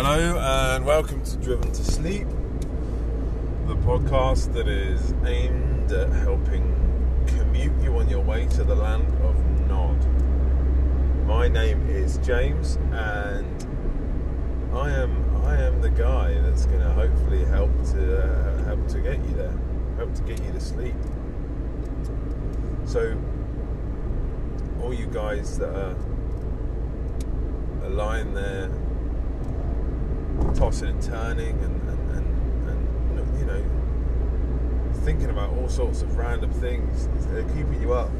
Hello 0.00 0.38
and 0.38 0.86
welcome 0.86 1.24
to 1.24 1.36
Driven 1.38 1.72
to 1.72 1.84
Sleep, 1.84 2.28
the 3.66 3.74
podcast 3.78 4.52
that 4.52 4.68
is 4.68 5.12
aimed 5.26 5.90
at 5.90 6.08
helping 6.10 6.62
commute 7.26 7.72
you 7.82 7.96
on 7.96 8.08
your 8.08 8.20
way 8.20 8.46
to 8.46 8.62
the 8.62 8.76
land 8.76 9.08
of 9.24 9.34
Nod. 9.66 9.98
My 11.26 11.48
name 11.48 11.84
is 11.88 12.18
James 12.18 12.76
and 12.92 13.66
I 14.72 14.90
am 14.92 15.36
I 15.44 15.56
am 15.56 15.80
the 15.80 15.90
guy 15.90 16.32
that's 16.42 16.66
going 16.66 16.78
to 16.78 16.92
hopefully 16.92 17.44
help 17.46 17.72
to 17.86 18.22
uh, 18.22 18.64
help 18.66 18.86
to 18.90 19.00
get 19.00 19.18
you 19.24 19.34
there, 19.34 19.58
help 19.96 20.14
to 20.14 20.22
get 20.22 20.40
you 20.44 20.52
to 20.52 20.60
sleep. 20.60 20.94
So 22.84 23.20
all 24.80 24.94
you 24.94 25.06
guys 25.06 25.58
that 25.58 25.74
are, 25.74 25.96
are 27.82 27.90
lying 27.90 28.32
there 28.34 28.70
tossing 30.54 30.88
and 30.88 31.02
turning 31.02 31.58
and, 31.62 31.88
and, 31.88 32.10
and, 32.16 33.18
and, 33.18 33.38
you 33.38 33.44
know 33.44 33.64
thinking 35.04 35.30
about 35.30 35.50
all 35.50 35.68
sorts 35.68 36.02
of 36.02 36.16
random 36.16 36.50
things 36.52 37.08
that 37.28 37.38
are 37.38 37.48
keeping 37.54 37.80
you 37.80 37.94
up. 37.94 38.10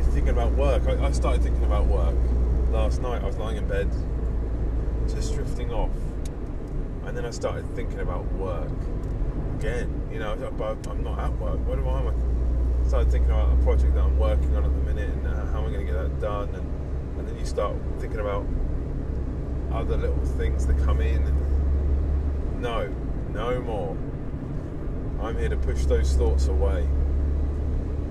You're 0.00 0.10
thinking 0.10 0.30
about 0.30 0.52
work. 0.52 0.88
I, 0.88 1.06
I 1.06 1.12
started 1.12 1.42
thinking 1.42 1.64
about 1.64 1.86
work 1.86 2.16
last 2.70 3.00
night. 3.00 3.22
I 3.22 3.26
was 3.26 3.36
lying 3.36 3.58
in 3.58 3.68
bed 3.68 3.88
just 5.08 5.34
drifting 5.34 5.72
off. 5.72 5.94
And 7.04 7.16
then 7.16 7.24
I 7.24 7.30
started 7.30 7.64
thinking 7.76 8.00
about 8.00 8.30
work 8.32 8.70
again. 9.58 10.08
You 10.12 10.18
know 10.18 10.34
but 10.56 10.86
I'm 10.88 11.04
not 11.04 11.18
at 11.18 11.32
work. 11.38 11.58
What 11.66 11.78
am 11.78 11.88
I? 11.88 12.10
I 12.84 12.88
started 12.88 13.10
thinking 13.10 13.30
about 13.30 13.52
a 13.52 13.62
project 13.62 13.94
that 13.94 14.02
I'm 14.02 14.18
working 14.18 14.56
on 14.56 14.64
at 14.64 14.70
the 14.70 14.92
minute 14.92 15.10
and 15.10 15.26
uh, 15.26 15.46
how 15.52 15.60
am 15.60 15.66
I 15.66 15.70
going 15.70 15.86
to 15.86 15.92
get 15.92 16.02
that 16.02 16.20
done? 16.20 16.48
And, 16.54 17.18
and 17.18 17.28
then 17.28 17.38
you 17.38 17.44
start 17.44 17.76
thinking 17.98 18.20
about 18.20 18.46
other 19.72 19.96
little 19.96 20.24
things 20.24 20.66
that 20.66 20.78
come 20.84 21.00
in. 21.00 21.22
No, 22.60 22.88
no 23.32 23.60
more. 23.60 23.96
I'm 25.20 25.36
here 25.36 25.48
to 25.48 25.56
push 25.56 25.84
those 25.84 26.14
thoughts 26.14 26.48
away. 26.48 26.88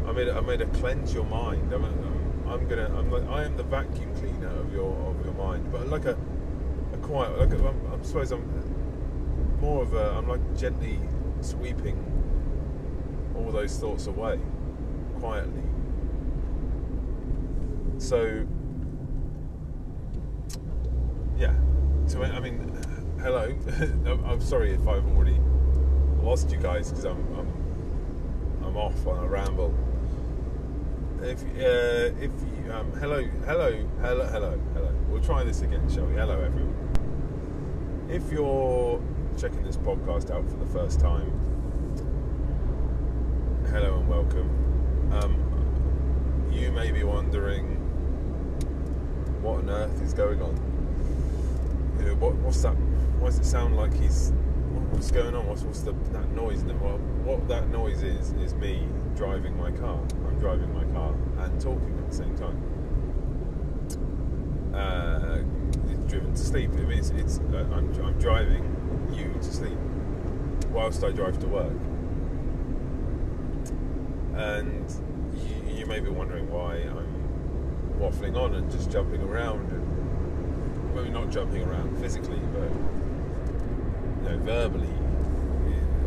I'm 0.06 0.16
here 0.16 0.26
to, 0.26 0.38
I'm 0.38 0.46
here 0.46 0.58
to 0.58 0.66
cleanse 0.68 1.14
your 1.14 1.26
mind. 1.26 1.74
I'm, 1.74 1.84
I'm, 1.84 2.50
I'm 2.50 2.68
gonna. 2.68 2.88
I'm 2.98 3.12
like, 3.12 3.28
I 3.28 3.44
am 3.44 3.58
the 3.58 3.64
vacuum 3.64 4.14
cleaner 4.16 4.48
of 4.60 4.74
your 4.74 4.94
of 5.10 5.24
your 5.26 5.34
mind, 5.34 5.72
but 5.72 5.88
like 5.90 6.06
a, 6.06 6.18
a 6.94 6.98
quiet. 6.98 7.38
Like 7.38 7.52
a, 7.52 7.68
I'm, 7.68 7.94
I 7.94 8.04
suppose 8.04 8.32
I'm 8.32 9.60
more 9.60 9.84
of 9.84 9.94
a. 9.94 10.12
I'm 10.12 10.28
like 10.28 10.58
gently 10.58 11.00
sweeping 11.42 11.98
all 13.36 13.52
those 13.52 13.78
thoughts 13.78 14.08
away, 14.08 14.40
quietly. 15.20 15.64
So 17.98 18.46
yeah. 21.38 21.54
I 22.16 22.40
mean, 22.40 22.72
hello. 23.22 23.54
I'm 24.26 24.40
sorry 24.40 24.72
if 24.72 24.88
I've 24.88 25.06
already 25.08 25.38
lost 26.22 26.50
you 26.50 26.58
guys 26.58 26.90
because 26.90 27.04
I'm, 27.04 27.18
I'm 27.38 28.64
I'm 28.64 28.78
off 28.78 29.06
on 29.06 29.26
a 29.26 29.28
ramble. 29.28 29.76
If 31.22 31.44
uh, 31.44 32.16
if 32.24 32.32
you, 32.32 32.72
um, 32.72 32.94
hello 32.94 33.22
hello 33.46 33.86
hello 34.02 34.26
hello 34.26 34.60
hello. 34.74 34.96
We'll 35.10 35.22
try 35.22 35.44
this 35.44 35.62
again, 35.62 35.90
shall 35.94 36.06
we? 36.06 36.16
Hello 36.16 36.40
everyone. 36.40 36.74
If 38.10 38.32
you're 38.32 39.04
checking 39.38 39.64
this 39.64 39.76
podcast 39.76 40.32
out 40.32 40.50
for 40.50 40.56
the 40.56 40.66
first 40.68 41.02
time, 41.02 41.30
hello 43.70 44.00
and 44.00 44.08
welcome. 44.08 45.12
Um, 45.12 46.50
you 46.54 46.72
may 46.72 46.92
be 46.92 47.04
wondering 47.04 47.76
what 49.42 49.60
on 49.60 49.70
earth 49.70 50.02
is 50.02 50.14
going 50.14 50.42
on 50.42 50.77
what, 52.20 52.36
what's 52.36 52.62
that? 52.62 52.74
Why 53.20 53.28
does 53.28 53.40
it 53.40 53.46
sound 53.46 53.76
like 53.76 53.94
he's? 53.94 54.32
What's 54.92 55.12
going 55.12 55.36
on? 55.36 55.48
What's, 55.48 55.64
what's 55.64 55.82
the, 55.82 55.92
that 56.12 56.32
noise? 56.32 56.64
Well, 56.64 56.98
what 57.24 57.48
that 57.48 57.70
noise 57.70 58.04
is 58.04 58.32
is 58.34 58.54
me 58.56 58.88
driving 59.16 59.58
my 59.58 59.72
car. 59.72 60.00
I'm 60.28 60.40
driving 60.40 60.74
my 60.74 60.86
car 60.94 61.14
and 61.40 61.60
talking 61.60 61.98
at 62.00 62.10
the 62.10 62.16
same 62.16 62.38
time. 62.38 62.64
Uh, 64.74 65.40
driven 66.08 66.32
to 66.32 66.38
sleep. 66.38 66.72
I 66.74 66.78
mean, 66.78 67.00
it's, 67.00 67.10
it's 67.12 67.40
uh, 67.40 67.68
I'm, 67.74 67.94
I'm 68.02 68.18
driving 68.20 68.64
you 69.14 69.34
to 69.34 69.44
sleep 69.44 69.78
whilst 70.70 71.04
I 71.04 71.12
drive 71.12 71.40
to 71.40 71.48
work. 71.48 71.74
And 74.36 74.90
you, 75.36 75.80
you 75.80 75.86
may 75.86 76.00
be 76.00 76.10
wondering 76.10 76.50
why 76.50 76.76
I'm 76.76 77.98
waffling 78.00 78.38
on 78.38 78.56
and 78.56 78.72
just 78.72 78.92
jumping 78.92 79.22
around 79.22 79.72
and 79.72 79.97
maybe 80.98 81.10
not 81.12 81.30
jumping 81.30 81.64
around 81.64 81.96
physically, 82.00 82.40
but 82.54 82.72
you 84.24 84.30
know, 84.30 84.44
verbally, 84.44 84.90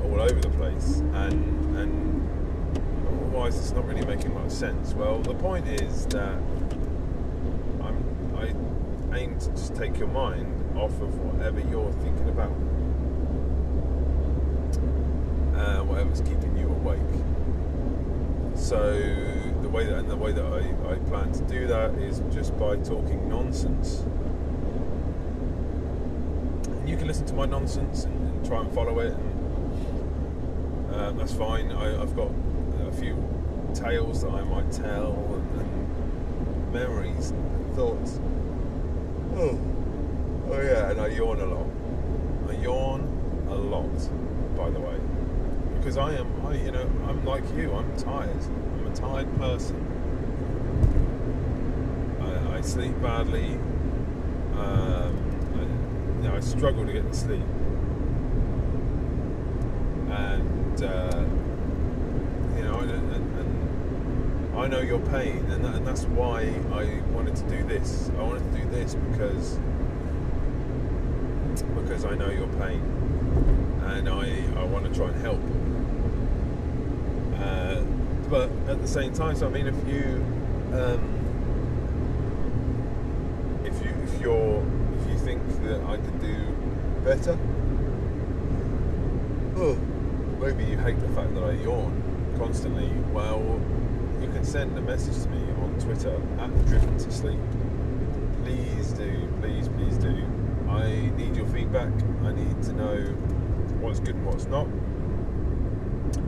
all 0.03 0.21
over 0.21 0.41
the 0.41 0.51
place, 0.51 0.99
and 1.15 1.77
and 1.77 2.29
otherwise 3.07 3.57
it's 3.57 3.71
not 3.71 3.87
really 3.87 4.05
making 4.05 4.35
much 4.35 4.51
sense. 4.51 4.93
Well, 4.93 5.21
the 5.21 5.35
point 5.35 5.69
is 5.69 6.07
that 6.07 6.39
I'm 7.81 8.35
I 8.37 9.17
aim 9.17 9.39
to 9.39 9.51
just 9.51 9.77
take 9.77 9.97
your 9.97 10.09
mind 10.09 10.77
off 10.77 11.01
of 11.01 11.17
whatever 11.21 11.61
you're 11.61 11.93
thinking 11.93 12.29
about, 12.29 12.51
uh, 15.57 15.85
whatever's 15.85 16.21
keeping 16.21 16.57
you 16.57 16.67
awake. 16.67 16.99
So 18.57 18.99
the 19.63 19.69
way 19.69 19.87
that 19.87 19.99
and 19.99 20.11
the 20.11 20.17
way 20.17 20.33
that 20.33 20.45
I, 20.45 20.93
I 20.93 20.97
plan 21.09 21.33
to 21.33 21.43
do 21.43 21.69
that 21.69 21.95
is 21.95 22.23
just 22.35 22.59
by 22.59 22.77
talking 22.77 23.29
nonsense 23.29 24.05
you 26.91 26.97
can 26.97 27.07
listen 27.07 27.25
to 27.27 27.35
my 27.35 27.47
nonsense 27.47 28.05
and, 28.05 28.15
and 28.15 28.45
try 28.45 28.61
and 28.61 28.73
follow 28.73 28.99
it. 28.99 29.13
And, 29.13 30.95
uh, 30.95 31.13
that's 31.13 31.33
fine. 31.33 31.71
I, 31.71 31.91
have 31.99 32.17
got 32.17 32.31
a 32.89 32.93
few 32.93 33.17
tales 33.75 34.23
that 34.23 34.33
I 34.33 34.43
might 34.43 34.73
tell 34.73 35.13
and, 35.13 35.61
and 35.61 36.73
memories, 36.73 37.31
and 37.31 37.75
thoughts. 37.77 38.19
Oh, 39.37 39.61
oh 40.51 40.61
yeah, 40.61 40.91
and 40.91 41.01
I 41.01 41.07
yawn 41.09 41.41
a 41.41 41.47
lot. 41.47 41.67
I 42.49 42.61
yawn 42.61 43.47
a 43.49 43.55
lot, 43.55 43.95
by 44.57 44.69
the 44.71 44.81
way, 44.81 44.99
because 45.79 45.97
I 45.97 46.15
am. 46.15 46.45
I, 46.45 46.55
you 46.55 46.73
know, 46.73 46.91
I'm 47.07 47.25
like 47.25 47.45
you. 47.55 47.73
I'm 47.73 47.97
tired. 47.97 48.43
I'm 48.81 48.87
a 48.89 48.97
tired 48.97 49.39
person. 49.39 49.87
I, 52.21 52.57
I 52.57 52.61
sleep 52.63 53.01
badly. 53.01 53.53
Um, 54.57 55.20
I 56.41 56.43
struggle 56.43 56.87
to 56.87 56.93
get 56.93 57.07
to 57.07 57.13
sleep. 57.13 57.45
And, 60.09 60.83
uh, 60.83 61.25
you 62.57 62.65
know, 62.65 62.79
and, 62.79 62.91
and, 62.91 63.39
and, 63.39 64.57
I 64.57 64.67
know 64.67 64.81
your 64.81 65.01
pain, 65.01 65.37
and, 65.51 65.63
that, 65.63 65.75
and 65.75 65.87
that's 65.87 66.05
why 66.05 66.51
I 66.73 67.03
wanted 67.13 67.37
to 67.37 67.43
do 67.43 67.63
this. 67.65 68.11
I 68.19 68.23
wanted 68.23 68.51
to 68.53 68.59
do 68.59 68.71
this 68.71 68.95
because 68.95 69.59
because 71.75 72.07
I 72.07 72.15
know 72.15 72.31
your 72.31 72.49
pain, 72.55 72.81
and 73.85 74.09
I, 74.09 74.43
I 74.59 74.65
want 74.65 74.87
to 74.87 74.95
try 74.95 75.09
and 75.09 75.21
help. 75.21 75.41
Uh, 77.39 77.83
but 78.31 78.49
at 78.67 78.81
the 78.81 78.89
same 78.89 79.13
time, 79.13 79.37
so 79.37 79.47
I 79.47 79.51
mean, 79.51 79.67
if 79.67 79.87
you 79.87 80.25
um, 80.73 81.03
if 83.63 83.85
you 83.85 83.91
if 84.05 84.21
you're 84.23 84.65
think 85.21 85.43
that 85.65 85.81
I 85.83 85.97
could 85.97 86.21
do 86.21 86.35
better. 87.05 87.39
Oh, 89.57 89.77
maybe 90.41 90.65
you 90.65 90.79
hate 90.79 90.99
the 90.99 91.09
fact 91.09 91.35
that 91.35 91.45
I 91.45 91.53
yawn 91.53 92.03
constantly. 92.39 92.89
Well, 93.13 93.61
send 94.51 94.77
a 94.77 94.81
message 94.81 95.23
to 95.23 95.29
me 95.29 95.41
on 95.63 95.79
Twitter 95.79 96.21
at 96.41 96.67
Driven 96.67 96.99
to 96.99 97.13
Sleep. 97.13 97.39
Please 98.43 98.91
do, 98.95 99.29
please, 99.41 99.69
please 99.69 99.97
do. 99.97 100.27
I 100.69 101.09
need 101.17 101.37
your 101.37 101.47
feedback. 101.47 101.93
I 102.25 102.33
need 102.33 102.61
to 102.65 102.73
know 102.73 102.97
what's 103.79 104.01
good 104.01 104.17
and 104.17 104.27
what's 104.27 104.47
not. 104.47 104.67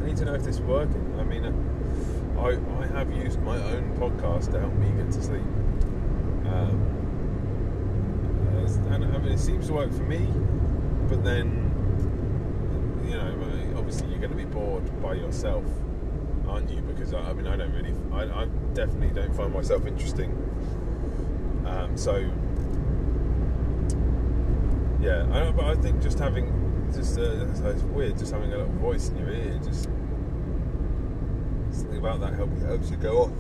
I 0.01 0.07
need 0.07 0.17
to 0.19 0.25
know 0.25 0.35
if 0.35 0.45
this 0.45 0.55
is 0.55 0.61
working. 0.61 1.17
I 1.19 1.25
mean, 1.25 1.45
I, 2.39 2.51
I 2.81 2.87
have 2.97 3.13
used 3.13 3.41
my 3.43 3.57
own 3.57 3.93
podcast 3.97 4.53
to 4.53 4.61
help 4.61 4.75
me 4.75 4.93
get 4.93 5.11
to 5.11 5.21
sleep. 5.21 5.43
Um, 6.47 6.81
and 8.93 9.05
I 9.05 9.19
mean, 9.19 9.33
it 9.33 9.41
seems 9.41 9.67
to 9.67 9.73
work 9.73 9.93
for 9.93 10.05
me, 10.05 10.29
but 11.09 11.25
then, 11.25 11.73
you 13.05 13.17
know, 13.17 13.77
obviously 13.77 14.07
you're 14.11 14.21
going 14.21 14.31
to 14.31 14.37
be 14.37 14.45
bored 14.45 15.03
by 15.03 15.15
yourself, 15.15 15.65
aren't 16.53 16.71
you? 16.71 16.81
Because 16.83 17.15
I, 17.15 17.21
I 17.21 17.33
mean, 17.33 17.47
I 17.47 17.57
don't 17.57 17.73
really, 17.73 17.95
I, 18.13 18.43
I, 18.43 18.45
definitely 18.75 19.11
don't 19.11 19.35
find 19.35 19.53
myself 19.53 19.87
interesting. 19.87 20.31
Um, 21.67 21.97
so, 21.97 22.17
yeah, 25.01 25.23
I 25.33 25.45
know 25.45 25.53
but 25.57 25.65
I 25.65 25.75
think 25.77 26.03
just 26.03 26.19
having, 26.19 26.47
just 26.95 27.19
uh, 27.19 27.47
it's 27.65 27.83
weird, 27.83 28.19
just 28.19 28.33
having 28.33 28.53
a 28.53 28.59
little 28.59 28.73
voice 28.75 29.09
in 29.09 29.19
your 29.19 29.31
ear, 29.31 29.59
just 29.65 29.89
something 31.71 31.99
about 31.99 32.21
that 32.21 32.35
helps 32.35 32.63
helps 32.63 32.91
you 32.91 32.97
go 32.99 33.23
off 33.23 33.33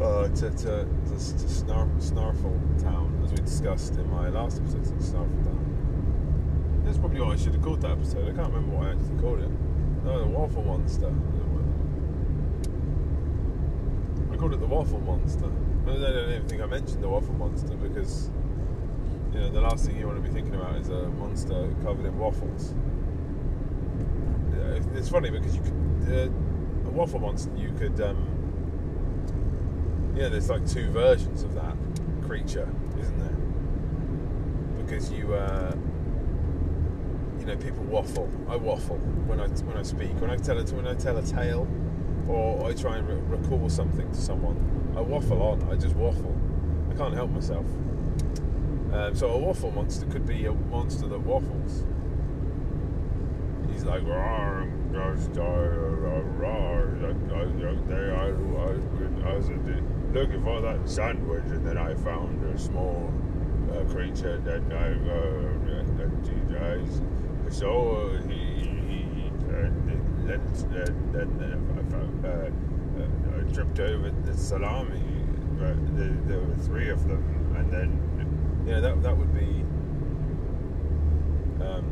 uh, 0.00 0.28
to, 0.28 0.50
to, 0.50 0.50
to, 0.50 1.10
to 1.10 1.46
Snarf, 1.46 1.90
Snarfle 2.00 2.82
Town. 2.82 3.20
As 3.24 3.30
we 3.30 3.36
discussed 3.36 3.94
in 3.94 4.10
my 4.10 4.28
last 4.28 4.58
episode 4.58 4.86
Star 5.02 5.24
from 5.24 6.82
That's 6.84 6.98
probably 6.98 7.20
what 7.20 7.32
I 7.32 7.36
should 7.36 7.52
have 7.52 7.62
called 7.62 7.82
that 7.82 7.92
episode. 7.92 8.22
I 8.22 8.32
can't 8.32 8.52
remember 8.52 8.76
what 8.76 8.86
I 8.86 8.90
actually 8.92 9.20
called 9.20 9.40
it. 9.40 9.50
No, 10.04 10.18
the 10.18 10.26
Waffle 10.26 10.62
Monster. 10.62 11.12
I 14.32 14.36
called 14.36 14.54
it 14.54 14.60
the 14.60 14.66
Waffle 14.66 15.00
Monster. 15.00 15.50
I 15.86 15.92
don't 15.92 16.30
even 16.30 16.48
think 16.48 16.62
I 16.62 16.66
mentioned 16.66 17.02
the 17.02 17.08
Waffle 17.08 17.34
Monster 17.34 17.76
because 17.76 18.30
you 19.32 19.40
know 19.40 19.50
the 19.50 19.60
last 19.60 19.86
thing 19.86 19.96
you 19.96 20.06
want 20.06 20.22
to 20.22 20.28
be 20.28 20.34
thinking 20.34 20.54
about 20.54 20.76
is 20.76 20.88
a 20.88 21.08
monster 21.10 21.68
covered 21.82 22.06
in 22.06 22.18
waffles. 22.18 22.74
It's 24.94 25.08
funny 25.08 25.30
because 25.30 25.54
you 25.54 25.62
could 25.62 25.72
uh, 26.08 26.88
a 26.88 26.90
waffle 26.90 27.20
monster 27.20 27.50
you 27.56 27.70
could 27.78 28.00
um, 28.00 28.26
yeah 30.16 30.28
there's 30.28 30.50
like 30.50 30.66
two 30.66 30.90
versions 30.90 31.42
of 31.42 31.54
that 31.54 31.76
creature, 32.26 32.68
isn't 32.98 33.18
there? 33.18 34.84
Because 34.84 35.12
you 35.12 35.34
uh, 35.34 35.72
know 37.50 37.56
people 37.62 37.82
waffle. 37.84 38.28
I 38.48 38.56
waffle 38.56 38.96
when 39.26 39.40
I 39.40 39.48
when 39.48 39.76
I 39.76 39.82
speak. 39.82 40.20
When 40.20 40.30
I 40.30 40.36
tell 40.36 40.58
a 40.58 40.64
when 40.64 40.86
I 40.86 40.94
tell 40.94 41.16
a 41.16 41.22
tale, 41.22 41.66
or 42.28 42.68
I 42.68 42.72
try 42.74 42.96
and 42.98 43.08
re- 43.08 43.36
recall 43.38 43.68
something 43.68 44.08
to 44.10 44.20
someone. 44.20 44.56
I 44.96 45.00
waffle 45.00 45.42
on. 45.42 45.62
I 45.70 45.76
just 45.76 45.96
waffle. 45.96 46.36
I 46.90 46.94
can't 46.94 47.14
help 47.14 47.30
myself. 47.30 47.66
Um, 48.92 49.14
so 49.14 49.28
a 49.28 49.38
waffle 49.38 49.70
monster 49.70 50.06
could 50.06 50.26
be 50.26 50.46
a 50.46 50.52
monster 50.52 51.06
that 51.08 51.20
waffles. 51.20 51.84
He's 53.72 53.84
like, 53.84 54.02
"Roar, 54.02 54.68
ghost, 54.92 55.30
roar, 55.36 55.96
roar, 56.00 56.22
roar, 56.38 56.98
I- 57.02 57.34
I- 57.34 59.30
I 59.30 59.36
was 59.36 59.48
looking 60.12 60.42
for 60.42 60.60
that 60.60 60.88
sandwich, 60.88 61.44
and 61.46 61.64
then 61.66 61.78
I 61.78 61.94
found 61.94 62.42
a 62.44 62.58
small 62.58 63.10
uh, 63.72 63.84
creature 63.84 64.38
that 64.38 64.62
I 64.72 64.92
uh, 64.92 65.50
that 65.96 66.10
he 66.24 66.54
So 67.50 68.16
he, 68.28 68.34
he, 68.34 69.06
he 69.14 69.28
uh, 69.48 69.68
then 70.24 70.40
uh, 70.40 70.86
then 71.12 71.30
uh, 71.42 72.26
uh, 72.26 72.30
uh, 72.30 73.40
I 73.40 73.52
tripped 73.52 73.80
over 73.80 74.10
the 74.10 74.36
salami. 74.36 75.02
Uh, 75.60 75.74
there, 75.92 76.16
there 76.26 76.40
were 76.40 76.54
three 76.62 76.88
of 76.90 77.06
them, 77.08 77.22
and 77.56 77.70
then 77.72 78.64
yeah, 78.66 78.80
that 78.80 79.02
that 79.02 79.16
would 79.16 79.34
be. 79.34 79.64
Um, 81.64 81.84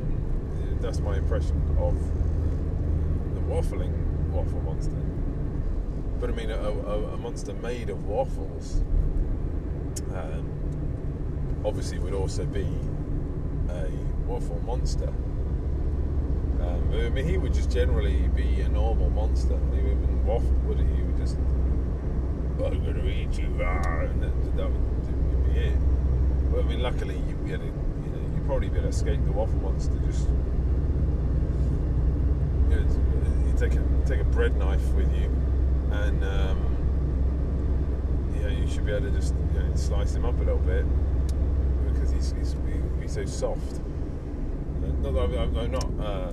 that's 0.80 1.00
my 1.00 1.16
impression 1.16 1.60
of 1.78 1.94
the 3.34 3.40
waffling 3.40 3.92
waffle 4.30 4.60
monster. 4.60 4.94
But 6.20 6.30
I 6.30 6.32
mean, 6.34 6.50
a, 6.50 6.56
a, 6.56 7.14
a 7.14 7.16
monster 7.16 7.52
made 7.54 7.90
of 7.90 8.06
waffles 8.06 8.82
um, 10.14 11.60
obviously 11.64 11.98
would 11.98 12.14
also 12.14 12.44
be 12.46 12.66
a 13.68 13.90
waffle 14.26 14.60
monster. 14.64 15.12
I 16.92 17.10
mean, 17.10 17.26
he 17.26 17.36
would 17.38 17.52
just 17.54 17.70
generally 17.70 18.28
be 18.34 18.60
a 18.62 18.68
normal 18.68 19.10
monster. 19.10 19.58
He 19.74 19.80
wouldn't 19.82 20.24
waffle, 20.24 20.48
would 20.66 20.78
he? 20.78 20.84
He 20.84 21.02
would 21.02 21.18
just, 21.18 21.36
I'm 21.36 22.82
going 22.82 22.94
to 22.94 23.08
eat 23.08 23.38
you, 23.38 23.48
ah, 23.62 24.00
and 24.00 24.22
that, 24.22 24.56
that 24.56 24.70
would 24.70 25.52
be 25.54 25.60
it. 25.60 25.76
But 26.50 26.60
I 26.60 26.62
mean, 26.62 26.80
luckily, 26.80 27.16
you'd 27.28 27.44
be 27.44 27.50
you 27.50 27.58
know, 27.58 27.64
you'd 28.34 28.46
probably 28.46 28.68
be 28.68 28.78
able 28.78 28.84
to 28.84 28.88
escape 28.88 29.22
the 29.26 29.32
waffle 29.32 29.58
monster. 29.60 29.92
Just, 30.06 30.26
you, 32.70 32.76
know, 32.76 32.86
you 33.46 33.54
take 33.58 33.74
a 33.74 33.82
take 34.06 34.20
a 34.20 34.24
bread 34.24 34.56
knife 34.56 34.86
with 34.94 35.12
you, 35.14 35.30
and 35.92 36.24
um, 36.24 36.58
yeah, 38.40 38.48
you 38.48 38.66
should 38.66 38.86
be 38.86 38.92
able 38.92 39.10
to 39.10 39.16
just 39.16 39.34
you 39.54 39.60
know, 39.60 39.74
slice 39.74 40.14
him 40.14 40.24
up 40.24 40.36
a 40.36 40.42
little 40.42 40.58
bit 40.58 40.84
because 41.92 42.10
he's 42.10 42.32
he's, 42.38 42.52
he- 42.52 43.02
he's 43.02 43.12
so 43.12 43.24
soft. 43.26 43.80
Not 45.02 45.14
that 45.14 45.38
I'm, 45.38 45.56
I'm, 45.56 45.70
not 45.70 45.84
uh, 46.04 46.32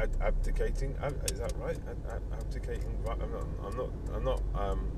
ad- 0.00 0.16
abdicating. 0.22 0.94
Ab- 1.02 1.30
is 1.30 1.38
that 1.38 1.52
right? 1.58 1.76
Ab- 1.88 2.22
abdicating. 2.32 2.96
vi- 3.04 3.12
I'm 3.12 3.32
not. 3.32 3.46
I'm 3.64 3.76
not. 3.76 3.90
I'm 4.14 4.24
not. 4.24 4.42
Um, 4.54 4.90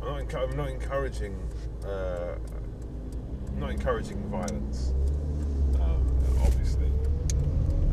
I'm 0.00 0.08
not, 0.08 0.20
encu- 0.28 0.50
I'm 0.50 0.56
not 0.56 0.68
encouraging. 0.68 1.36
Uh, 1.86 2.34
not 3.56 3.70
encouraging 3.70 4.18
violence. 4.30 4.92
Um, 5.80 6.06
obviously, 6.42 6.90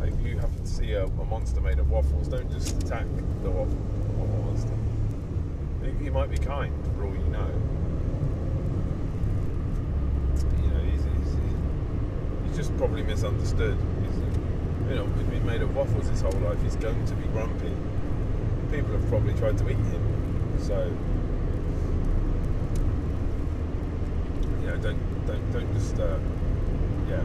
if 0.02 0.20
you 0.26 0.40
happen 0.40 0.58
to 0.64 0.68
see 0.68 0.94
a, 0.94 1.06
a 1.06 1.26
monster 1.26 1.62
made 1.62 1.80
of 1.80 1.90
waffles, 1.90 2.28
don't 2.28 2.50
just 2.52 2.82
attack 2.82 3.06
the 3.44 3.52
waffle, 3.52 3.78
waffle 4.18 4.44
monster. 4.44 4.74
He, 5.84 6.06
he 6.06 6.10
might 6.10 6.32
be 6.32 6.38
kind, 6.38 6.74
for 6.96 7.06
all 7.06 7.14
you 7.14 7.28
know. 7.28 7.52
You 10.64 10.68
know, 10.72 10.80
he's, 10.92 11.04
he's, 11.04 11.36
he's 12.48 12.56
just 12.58 12.76
probably 12.78 13.04
misunderstood. 13.04 13.78
He's, 14.02 14.39
you 14.90 14.96
know, 14.96 15.06
he's 15.06 15.28
been 15.28 15.46
made 15.46 15.62
of 15.62 15.76
waffles 15.76 16.10
his 16.10 16.22
whole 16.22 16.32
life. 16.42 16.62
He's 16.64 16.76
going 16.76 17.06
to 17.06 17.14
be 17.14 17.28
grumpy. 17.28 17.72
People 18.72 18.92
have 18.94 19.08
probably 19.08 19.34
tried 19.36 19.58
to 19.60 19.70
eat 19.70 19.76
him, 19.76 20.60
so 20.60 20.92
yeah, 24.64 24.76
don't 24.82 25.26
don't 25.28 25.52
don't 25.52 25.74
just 25.74 26.00
uh, 26.00 26.18
yeah 27.08 27.24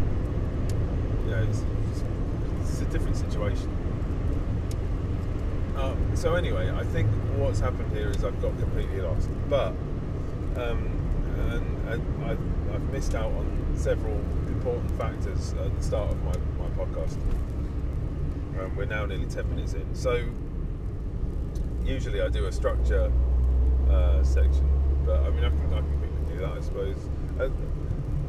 yeah. 1.29 1.43
It's, 1.43 1.65
it's, 2.61 2.81
a 2.81 2.85
different 2.87 3.17
situation. 3.17 3.71
Um, 5.77 6.17
so 6.17 6.35
anyway, 6.35 6.71
I 6.71 6.85
think 6.85 7.09
what's 7.37 7.61
happened 7.61 7.93
here 7.93 8.09
is 8.09 8.25
I've 8.25 8.41
got 8.43 8.59
completely 8.59 9.01
lost, 9.01 9.29
but 9.49 9.75
um, 10.57 10.91
and, 11.51 11.89
and 11.89 12.25
I've, 12.25 12.75
I've 12.75 12.93
missed 12.93 13.15
out 13.15 13.33
on 13.33 13.75
several 13.77 14.17
important 14.49 14.91
factors 14.99 15.53
at 15.55 15.77
the 15.77 15.83
start 15.83 16.11
of 16.11 16.23
my, 16.25 16.35
my 16.59 16.69
podcast. 16.85 17.19
Um, 18.61 18.77
we're 18.77 18.85
now 18.85 19.05
nearly 19.05 19.27
10 19.27 19.51
minutes 19.51 19.73
in. 19.73 19.95
So, 19.95 20.29
usually 21.85 22.23
I 22.23 22.29
do 22.29 22.47
a 22.47 22.53
structure 22.53 23.11
uh, 23.91 24.23
section, 24.23 24.69
but 25.05 25.21
I 25.21 25.31
mean, 25.31 25.45
I 25.45 25.49
can, 25.49 25.73
I 25.73 25.79
can 25.79 26.25
do 26.29 26.39
that, 26.39 26.53
I 26.53 26.61
suppose. 26.61 26.97
Uh, 27.41 27.49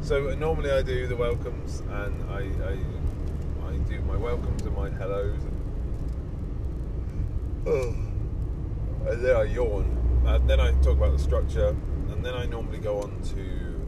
so, 0.00 0.34
normally 0.34 0.72
I 0.72 0.82
do 0.82 1.06
the 1.06 1.14
welcomes 1.14 1.80
and 1.80 2.30
I, 2.30 2.40
I, 2.64 2.76
I 3.68 3.76
do 3.88 4.00
my 4.00 4.16
welcomes 4.16 4.62
and 4.62 4.76
my 4.76 4.90
hellos. 4.90 5.40
And, 7.66 7.66
and 9.08 9.24
then 9.24 9.36
I 9.36 9.44
yawn. 9.44 9.92
And 10.26 10.50
then 10.50 10.58
I 10.58 10.72
talk 10.82 10.96
about 10.96 11.12
the 11.12 11.22
structure, 11.22 11.68
and 12.10 12.24
then 12.24 12.34
I 12.34 12.46
normally 12.46 12.78
go 12.78 13.00
on 13.00 13.22
to 13.22 13.86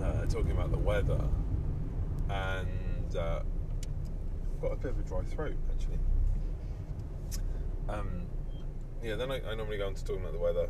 uh, 0.00 0.26
talking 0.26 0.52
about 0.52 0.70
the 0.70 0.78
weather. 0.78 1.20
And 2.30 3.16
uh, 3.16 3.40
got 4.62 4.72
a 4.72 4.76
bit 4.76 4.92
of 4.92 5.00
a 5.00 5.02
dry 5.02 5.22
throat 5.24 5.56
actually. 5.70 5.98
Um, 7.88 8.22
yeah, 9.02 9.16
then 9.16 9.30
I, 9.30 9.40
I 9.50 9.54
normally 9.56 9.78
go 9.78 9.88
on 9.88 9.94
to 9.94 10.04
talking 10.04 10.22
about 10.22 10.32
the 10.32 10.38
weather. 10.38 10.68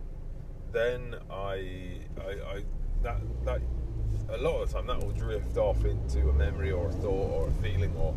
Then 0.72 1.16
I, 1.30 2.00
I, 2.18 2.30
I 2.54 2.64
that 3.02 3.20
that 3.44 3.60
a 4.30 4.38
lot 4.38 4.62
of 4.62 4.68
the 4.68 4.74
time 4.74 4.86
that 4.86 4.98
will 4.98 5.12
drift 5.12 5.56
off 5.58 5.84
into 5.84 6.30
a 6.30 6.32
memory 6.32 6.72
or 6.72 6.88
a 6.88 6.92
thought 6.92 7.30
or 7.30 7.48
a 7.48 7.52
feeling 7.62 7.94
or 7.96 8.14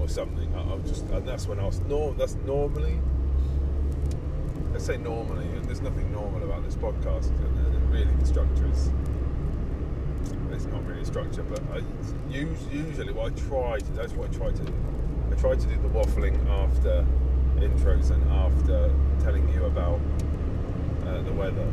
or 0.00 0.08
something. 0.08 0.52
I, 0.54 0.60
I'll 0.60 0.78
just 0.80 1.04
and 1.10 1.28
that's 1.28 1.46
when 1.46 1.60
I'll 1.60 1.72
norm. 1.86 2.16
That's 2.16 2.36
normally. 2.46 2.98
I 4.74 4.78
say 4.78 4.96
normally. 4.96 5.46
There's 5.62 5.82
nothing 5.82 6.10
normal 6.10 6.42
about 6.42 6.64
this 6.64 6.76
podcast. 6.76 7.28
And, 7.28 7.74
and 7.74 7.92
really, 7.92 8.14
the 8.18 8.26
structure 8.26 8.66
is. 8.70 8.90
It's 10.52 10.64
not 10.66 10.84
really 10.86 11.02
a 11.02 11.04
structure, 11.04 11.42
but 11.42 11.60
I 11.72 11.82
usually 12.30 13.12
what 13.12 13.32
I 13.32 13.36
try 13.36 13.78
to. 13.78 13.92
That's 13.92 14.12
what 14.14 14.30
I 14.30 14.32
try 14.32 14.50
to. 14.50 14.62
I 14.62 15.07
try 15.40 15.54
to 15.54 15.66
do 15.66 15.76
the 15.76 15.88
waffling 15.88 16.36
after 16.50 17.06
intros 17.58 18.10
and 18.10 18.22
after 18.32 18.92
telling 19.22 19.48
you 19.50 19.64
about 19.66 20.00
uh, 21.06 21.22
the 21.22 21.32
weather. 21.32 21.68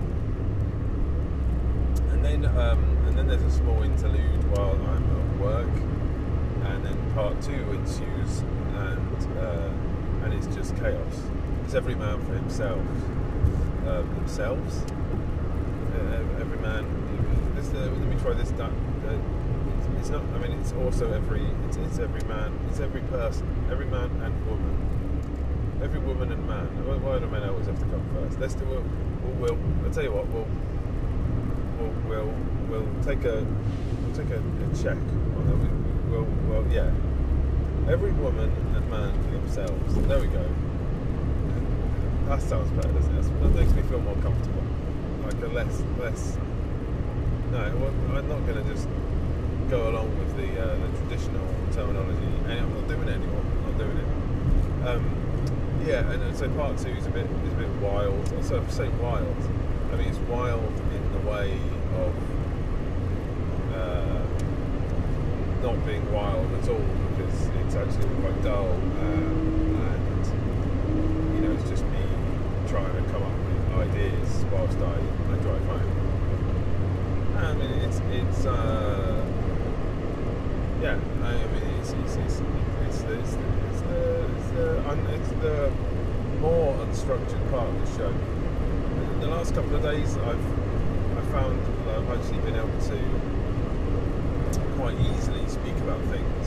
And 2.12 2.24
then, 2.24 2.46
um, 2.58 2.84
and 3.08 3.18
then 3.18 3.28
there's 3.28 3.42
a 3.42 3.52
small 3.52 3.82
interlude 3.82 4.44
while 4.56 4.72
I'm 4.72 5.04
at 5.04 5.40
work, 5.40 5.76
and 6.66 6.86
then 6.86 7.12
part 7.14 7.42
two 7.42 7.54
ensues, 7.72 8.42
and 8.76 9.38
uh, 9.40 9.70
and 10.24 10.34
it's 10.34 10.48
just 10.56 10.76
chaos. 10.78 11.22
It's 11.64 11.74
every 11.74 11.96
man 11.96 12.24
for 12.26 12.34
himself, 12.34 12.80
um, 13.88 14.16
themselves. 14.16 14.84
Uh, 15.96 16.40
every 16.40 16.60
man. 16.60 16.86
Uh, 17.58 17.80
let 17.80 17.98
me 17.98 18.16
try 18.22 18.34
this. 18.34 18.52
Uh, 18.52 18.70
it's, 20.06 20.12
not. 20.12 20.22
I 20.36 20.38
mean, 20.38 20.52
it's 20.60 20.72
also 20.74 21.12
every. 21.12 21.42
It's, 21.68 21.78
it's 21.78 21.98
every 21.98 22.22
man. 22.30 22.54
It's 22.70 22.80
every 22.80 23.02
person. 23.02 23.48
Every 23.72 23.88
man 23.88 24.12
and 24.22 24.46
woman. 24.46 25.80
Every 25.82 25.98
woman 26.00 26.32
and 26.32 26.48
man. 26.48 26.68
Why, 26.86 27.18
do 27.18 27.26
men 27.26 27.42
always 27.50 27.66
have 27.66 27.80
to 27.80 27.86
come 27.86 28.08
first? 28.14 28.40
Let's 28.40 28.54
do. 28.54 28.66
We'll. 28.66 28.84
we'll, 29.40 29.56
we'll 29.56 29.86
I'll 29.86 29.92
tell 29.92 30.04
you 30.04 30.12
what. 30.12 30.28
We'll. 30.28 30.46
We'll. 32.08 32.30
We'll, 32.70 32.84
we'll 32.84 33.04
take 33.04 33.24
a. 33.26 33.44
We'll 34.06 34.16
take 34.16 34.30
a, 34.30 34.38
a 34.38 34.84
check. 34.84 34.98
on 34.98 35.48
that. 35.48 35.58
We- 35.58 35.76
We'll. 36.06 36.28
Well, 36.48 36.72
yeah. 36.72 36.92
Every 37.90 38.12
woman 38.12 38.52
and 38.76 38.90
man 38.92 39.12
for 39.24 39.32
themselves. 39.32 39.96
There 40.08 40.20
we 40.20 40.28
go. 40.28 40.46
That 42.28 42.44
sounds 42.44 42.70
better, 42.74 42.94
doesn't 42.94 43.18
it? 43.18 43.42
That 43.42 43.56
makes 43.56 43.74
me 43.74 43.82
feel 43.84 44.02
more 44.02 44.16
comfortable. 44.18 44.62
Like 45.24 45.42
a 45.42 45.48
less, 45.48 45.82
less, 46.00 46.38
no, 47.52 47.58
well, 47.78 48.18
I'm 48.18 48.30
not 48.30 48.46
going 48.46 48.64
to 48.64 48.74
just 48.74 48.88
go 49.76 49.90
along 49.90 50.10
with 50.18 50.32
the 50.38 50.50
uh, 50.62 50.76
the 50.84 50.90
traditional 51.00 51.48
terminology, 51.74 52.32
and 52.48 52.60
I'm 52.64 52.74
not 52.74 52.88
doing 52.88 53.08
it 53.08 53.16
anymore. 53.20 53.44
I'm 53.44 53.64
not 53.70 53.78
doing 53.78 53.98
it. 54.04 54.10
Um, 54.88 55.04
yeah, 55.86 56.12
and 56.12 56.24
uh, 56.24 56.34
so 56.34 56.50
part 56.52 56.78
two 56.78 56.90
is 56.90 57.06
a 57.06 57.10
bit 57.10 57.28
is 57.48 57.54
a 57.54 57.58
bit 57.58 57.70
wild. 57.84 58.26
So 58.44 58.64
I 58.64 58.70
say 58.70 58.88
wild. 59.04 59.36
I 59.92 59.98
mean, 59.98 60.08
it's 60.08 60.24
wild 60.32 60.74
in 60.96 61.04
the 61.12 61.30
way 61.30 61.60
of 62.04 62.14
uh, 63.76 64.24
not 65.62 65.86
being 65.86 66.06
wild 66.14 66.48
at 66.60 66.70
all 66.70 66.88
because 67.10 67.48
it's 67.60 67.76
actually 67.76 68.16
quite 68.22 68.44
dull 68.44 68.72
um, 68.72 69.76
and 69.92 70.26
you 71.36 71.42
know 71.42 71.52
it's 71.54 71.70
just 71.70 71.84
me 71.86 72.04
trying 72.68 72.94
to 72.96 73.04
come 73.12 73.24
up 73.24 73.38
with 73.48 73.90
ideas 73.90 74.46
whilst 74.52 74.78
I, 74.80 74.96
I 75.32 75.36
drive 75.44 75.66
home. 75.66 75.92
I 77.38 77.54
mean, 77.54 77.72
it's 77.86 78.00
it's 78.12 78.46
uh, 78.46 79.25
yeah. 80.86 81.00
I 81.24 81.34
mean, 81.50 81.80
it's 81.80 81.92
it's 81.94 82.16
it's 82.18 82.42
it's 82.86 83.02
the 83.02 83.20
it's 83.20 83.34
the 83.34 83.50
it's 83.70 83.82
the, 83.82 84.06
it's 84.30 84.50
the, 84.54 85.16
it's 85.16 85.30
the 85.42 85.72
more 86.40 86.76
unstructured 86.86 87.50
part 87.50 87.68
of 87.70 87.76
the 87.82 87.98
show. 87.98 88.10
In 88.10 89.20
the 89.20 89.28
last 89.28 89.56
couple 89.56 89.76
of 89.76 89.82
days, 89.82 90.16
I've 90.18 90.46
I 91.18 91.22
found 91.32 91.58
that 91.88 91.98
I've 91.98 92.10
actually 92.16 92.40
been 92.40 92.56
able 92.56 92.80
to 92.94 93.00
quite 94.78 94.98
easily 95.10 95.48
speak 95.48 95.78
about 95.78 96.02
things. 96.14 96.46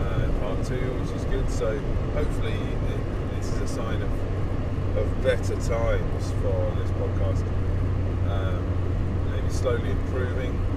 Uh, 0.00 0.28
part 0.40 0.66
two, 0.66 0.86
which 0.98 1.14
is 1.14 1.24
good. 1.26 1.48
So 1.48 1.78
hopefully, 2.14 2.52
it, 2.52 3.36
this 3.36 3.52
is 3.52 3.60
a 3.60 3.68
sign 3.68 4.02
of 4.02 4.10
of 4.98 5.22
better 5.22 5.54
times 5.54 6.24
for 6.42 6.74
this 6.80 6.90
podcast. 6.98 7.46
Um, 8.28 9.30
maybe 9.30 9.50
slowly 9.50 9.90
improving. 9.90 10.75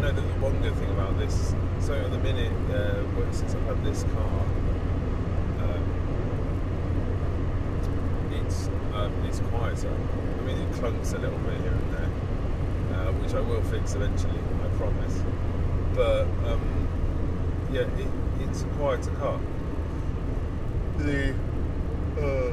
Know 0.00 0.12
that 0.12 0.16
the 0.16 0.22
one 0.40 0.58
good 0.62 0.74
thing 0.76 0.90
about 0.92 1.18
this, 1.18 1.54
so 1.78 1.92
at 1.92 2.10
the 2.10 2.16
minute, 2.20 2.50
uh, 2.72 3.32
since 3.32 3.54
I've 3.54 3.66
had 3.66 3.84
this 3.84 4.02
car, 4.04 4.44
um, 5.60 5.84
it's 8.32 8.68
um, 8.94 9.12
it's 9.28 9.40
quieter. 9.40 9.92
I 9.92 10.42
mean, 10.46 10.56
it 10.56 10.72
clunks 10.72 11.12
a 11.12 11.18
little 11.18 11.38
bit 11.40 11.60
here 11.60 11.72
and 11.72 11.92
there, 11.92 12.10
uh, 12.96 13.12
which 13.12 13.34
I 13.34 13.40
will 13.40 13.60
fix 13.64 13.94
eventually, 13.94 14.40
I 14.64 14.68
promise. 14.78 15.22
But 15.94 16.22
um, 16.48 16.88
yeah, 17.70 17.82
it, 17.82 18.08
it's 18.40 18.62
a 18.62 18.66
quieter 18.78 19.10
car. 19.20 19.38
The 20.96 21.34
uh, 22.16 22.52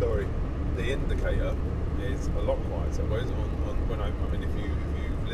sorry, 0.00 0.26
the 0.74 0.90
indicator 0.90 1.54
is 2.02 2.26
a 2.26 2.40
lot 2.40 2.58
quieter. 2.68 3.04
Whereas 3.04 3.30
on, 3.30 3.50
on 3.70 3.88
when 3.88 4.00
I, 4.00 4.08
I 4.08 4.30
mean, 4.32 4.42
if 4.42 4.52
you 4.58 4.74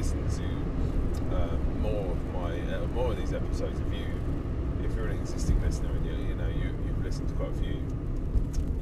listen 0.00 0.26
to 0.30 1.36
uh, 1.36 1.56
more 1.78 2.06
of 2.12 2.32
my 2.32 2.74
uh, 2.74 2.86
more 2.94 3.10
of 3.10 3.18
these 3.18 3.34
episodes, 3.34 3.78
if 3.80 3.92
you 3.92 4.06
if 4.82 4.96
you're 4.96 5.08
an 5.08 5.18
existing 5.18 5.60
listener 5.60 5.90
and 5.90 6.06
you 6.06 6.12
you 6.28 6.34
know 6.36 6.48
you 6.48 6.74
you've 6.86 7.04
listened 7.04 7.28
to 7.28 7.34
quite 7.34 7.50
a 7.50 7.60
few, 7.60 7.86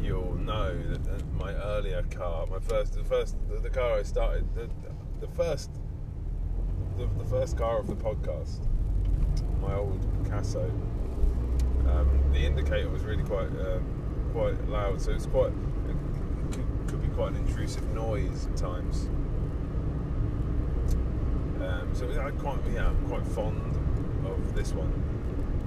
you'll 0.01 0.37
know 0.37 0.81
that 0.81 1.35
my 1.35 1.53
earlier 1.55 2.05
car, 2.05 2.47
my 2.47 2.61
first 2.61 2.93
the 2.93 3.03
first 3.03 3.35
the, 3.49 3.59
the 3.59 3.69
car 3.69 3.99
I 3.99 4.05
started 4.05 4.47
the 4.55 4.69
the 5.21 5.27
first 5.35 5.73
the, 6.97 7.09
the 7.19 7.25
first 7.25 7.59
car 7.59 7.81
of 7.81 7.89
the 7.89 7.97
podcast, 7.97 8.61
my 9.61 9.75
old 9.75 10.01
Picasso. 10.23 10.71
Um, 11.91 12.31
the 12.33 12.47
indicator 12.47 12.89
was 12.91 13.03
really 13.03 13.25
quite. 13.25 13.49
Um, 13.49 13.95
quite 14.33 14.69
loud, 14.69 15.01
so 15.01 15.11
it's 15.11 15.25
quite 15.25 15.51
it 15.89 15.97
could, 16.53 16.67
could 16.87 17.01
be 17.01 17.09
quite 17.09 17.31
an 17.31 17.37
intrusive 17.37 17.83
noise 17.95 18.47
at 18.47 18.57
times. 18.59 19.09
So 21.95 22.09
I 22.21 22.31
quite 22.33 22.59
yeah, 22.73 22.89
I'm 22.89 23.09
quite 23.09 23.27
fond 23.29 23.75
of 24.27 24.55
this 24.55 24.73
one 24.73 24.93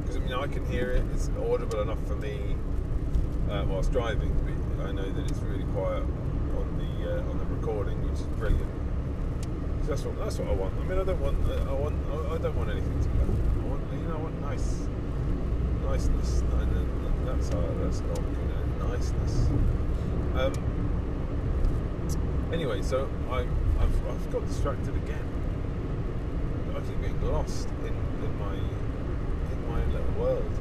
because 0.02 0.18
I 0.18 0.20
mean 0.20 0.34
I 0.34 0.48
can 0.48 0.66
hear 0.66 0.92
it. 0.92 1.04
It's 1.14 1.30
audible 1.40 1.82
enough 1.82 2.06
for 2.08 2.16
me 2.16 2.56
uh, 3.50 3.66
whilst 3.68 3.92
driving, 3.92 4.34
but 4.78 4.88
I 4.88 4.92
know 4.92 5.10
that 5.10 5.30
it's 5.30 5.40
really 5.40 5.66
quiet 5.74 6.04
on 6.04 6.78
the 6.78 7.18
uh, 7.18 7.30
on 7.30 7.38
the 7.38 7.46
recording, 7.46 8.02
which 8.04 8.20
is 8.20 8.28
brilliant. 8.38 8.72
So 9.84 9.88
that's 9.90 10.04
what 10.04 10.18
that's 10.20 10.38
what 10.40 10.48
I 10.48 10.54
want. 10.54 10.74
I 10.80 10.84
mean, 10.84 11.00
I 11.00 11.04
don't 11.04 11.22
want 11.22 11.38
I 11.48 11.74
want 11.74 11.96
I 12.32 12.38
don't 12.38 12.56
want 12.56 12.70
anything 12.70 13.00
to 13.02 13.10
be. 13.10 13.20
I 13.20 13.68
want 13.68 13.82
you 13.94 14.00
know 14.08 14.16
I 14.16 14.20
want 14.20 14.42
nice 14.42 14.88
niceness, 15.84 16.42
and, 16.42 17.28
that's 17.28 17.52
uh, 17.52 17.74
that's 17.82 18.02
not 18.02 18.20
niceness. 18.90 19.48
Um, 20.36 20.54
anyway, 22.54 22.82
so 22.82 23.10
I, 23.30 23.40
I've, 23.80 24.08
I've 24.08 24.32
got 24.32 24.48
distracted 24.48 24.96
again. 24.96 25.31
I 26.82 26.88
keep 26.88 27.02
getting 27.02 27.32
lost 27.32 27.68
in, 27.82 27.94
in 28.24 28.40
my 28.40 28.54
in 28.54 29.70
my 29.70 29.86
little 29.86 30.14
world. 30.14 30.60